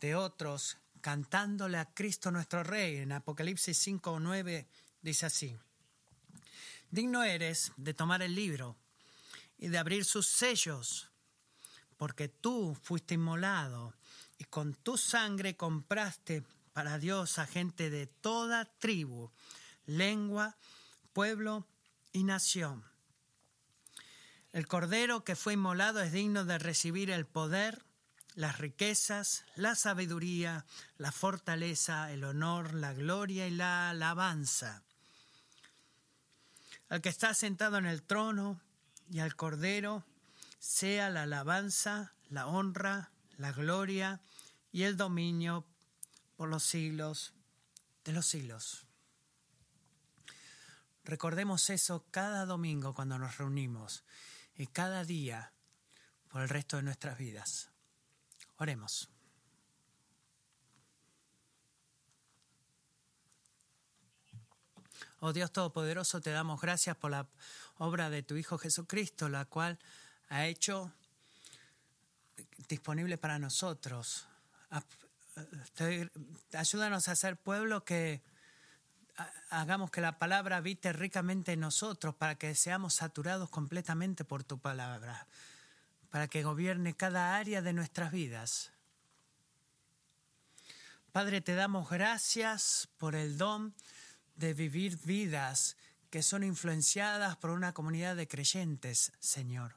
de 0.00 0.14
otros 0.14 0.78
cantándole 1.02 1.76
a 1.76 1.92
Cristo 1.92 2.30
nuestro 2.30 2.62
Rey. 2.64 2.96
En 2.96 3.12
Apocalipsis 3.12 3.76
5 3.76 4.10
o 4.10 4.20
9 4.20 4.66
dice 5.02 5.26
así, 5.26 5.54
digno 6.90 7.22
eres 7.24 7.72
de 7.76 7.92
tomar 7.92 8.22
el 8.22 8.34
libro 8.34 8.78
y 9.62 9.68
de 9.68 9.78
abrir 9.78 10.04
sus 10.04 10.26
sellos, 10.26 11.08
porque 11.96 12.26
tú 12.26 12.76
fuiste 12.82 13.14
inmolado 13.14 13.94
y 14.36 14.42
con 14.42 14.74
tu 14.74 14.98
sangre 14.98 15.56
compraste 15.56 16.42
para 16.72 16.98
Dios 16.98 17.38
a 17.38 17.46
gente 17.46 17.88
de 17.88 18.08
toda 18.08 18.64
tribu, 18.64 19.30
lengua, 19.86 20.56
pueblo 21.12 21.64
y 22.12 22.24
nación. 22.24 22.82
El 24.52 24.66
cordero 24.66 25.22
que 25.22 25.36
fue 25.36 25.52
inmolado 25.52 26.00
es 26.00 26.10
digno 26.10 26.44
de 26.44 26.58
recibir 26.58 27.12
el 27.12 27.24
poder, 27.24 27.84
las 28.34 28.58
riquezas, 28.58 29.44
la 29.54 29.76
sabiduría, 29.76 30.66
la 30.98 31.12
fortaleza, 31.12 32.10
el 32.10 32.24
honor, 32.24 32.74
la 32.74 32.94
gloria 32.94 33.46
y 33.46 33.52
la 33.52 33.90
alabanza. 33.90 34.82
Al 36.88 37.00
que 37.00 37.10
está 37.10 37.32
sentado 37.32 37.78
en 37.78 37.86
el 37.86 38.02
trono 38.02 38.60
y 39.12 39.20
al 39.20 39.36
Cordero 39.36 40.06
sea 40.58 41.10
la 41.10 41.24
alabanza, 41.24 42.14
la 42.30 42.46
honra, 42.46 43.10
la 43.36 43.52
gloria 43.52 44.22
y 44.72 44.84
el 44.84 44.96
dominio 44.96 45.66
por 46.36 46.48
los 46.48 46.62
siglos 46.62 47.34
de 48.04 48.12
los 48.12 48.24
siglos. 48.24 48.86
Recordemos 51.04 51.68
eso 51.68 52.06
cada 52.10 52.46
domingo 52.46 52.94
cuando 52.94 53.18
nos 53.18 53.36
reunimos 53.36 54.02
y 54.56 54.66
cada 54.66 55.04
día 55.04 55.52
por 56.28 56.40
el 56.40 56.48
resto 56.48 56.78
de 56.78 56.84
nuestras 56.84 57.18
vidas. 57.18 57.70
Oremos. 58.56 59.10
Oh 65.20 65.32
Dios 65.32 65.52
Todopoderoso, 65.52 66.20
te 66.20 66.30
damos 66.30 66.60
gracias 66.60 66.96
por 66.96 67.10
la 67.10 67.28
obra 67.78 68.10
de 68.10 68.22
tu 68.22 68.36
Hijo 68.36 68.58
Jesucristo, 68.58 69.28
la 69.28 69.44
cual 69.44 69.78
ha 70.28 70.46
hecho 70.46 70.92
disponible 72.68 73.18
para 73.18 73.38
nosotros. 73.38 74.26
Ayúdanos 76.52 77.08
a 77.08 77.16
ser 77.16 77.36
pueblo 77.36 77.84
que 77.84 78.22
hagamos 79.50 79.90
que 79.90 80.00
la 80.00 80.18
palabra 80.18 80.56
habite 80.56 80.92
ricamente 80.92 81.52
en 81.52 81.60
nosotros 81.60 82.14
para 82.14 82.36
que 82.36 82.54
seamos 82.54 82.94
saturados 82.94 83.50
completamente 83.50 84.24
por 84.24 84.44
tu 84.44 84.58
palabra, 84.58 85.26
para 86.10 86.28
que 86.28 86.42
gobierne 86.42 86.94
cada 86.94 87.36
área 87.36 87.62
de 87.62 87.72
nuestras 87.72 88.12
vidas. 88.12 88.72
Padre, 91.12 91.42
te 91.42 91.54
damos 91.54 91.90
gracias 91.90 92.88
por 92.96 93.14
el 93.14 93.36
don 93.36 93.74
de 94.36 94.54
vivir 94.54 94.96
vidas 94.96 95.76
que 96.12 96.22
son 96.22 96.44
influenciadas 96.44 97.38
por 97.38 97.48
una 97.48 97.72
comunidad 97.72 98.16
de 98.16 98.28
creyentes, 98.28 99.12
Señor. 99.18 99.76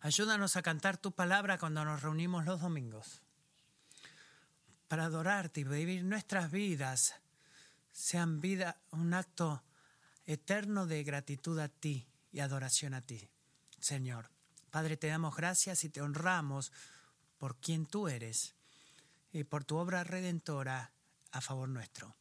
Ayúdanos 0.00 0.56
a 0.56 0.62
cantar 0.62 0.96
tu 0.96 1.12
palabra 1.12 1.56
cuando 1.56 1.84
nos 1.84 2.02
reunimos 2.02 2.44
los 2.44 2.60
domingos, 2.60 3.22
para 4.88 5.04
adorarte 5.04 5.60
y 5.60 5.64
vivir 5.64 6.02
nuestras 6.02 6.50
vidas, 6.50 7.14
sean 7.92 8.40
vida, 8.40 8.76
un 8.90 9.14
acto 9.14 9.62
eterno 10.26 10.88
de 10.88 11.04
gratitud 11.04 11.56
a 11.60 11.68
ti 11.68 12.08
y 12.32 12.40
adoración 12.40 12.94
a 12.94 13.02
ti, 13.02 13.30
Señor. 13.78 14.30
Padre, 14.72 14.96
te 14.96 15.06
damos 15.06 15.36
gracias 15.36 15.84
y 15.84 15.90
te 15.90 16.02
honramos 16.02 16.72
por 17.38 17.54
quien 17.60 17.86
tú 17.86 18.08
eres 18.08 18.56
y 19.30 19.44
por 19.44 19.62
tu 19.62 19.76
obra 19.76 20.02
redentora 20.02 20.90
a 21.30 21.40
favor 21.40 21.68
nuestro 21.68 22.16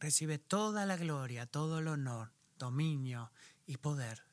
recibe 0.00 0.38
toda 0.38 0.86
la 0.86 0.96
gloria, 0.96 1.46
todo 1.46 1.78
el 1.78 1.88
honor, 1.88 2.32
dominio 2.58 3.30
y 3.66 3.76
poder. 3.76 4.24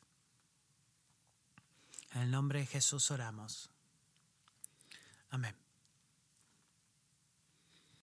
En 2.13 2.22
el 2.22 2.32
nombre 2.32 2.59
de 2.59 2.65
Jesús 2.65 3.11
oramos. 3.11 3.70
Amén. 5.30 5.66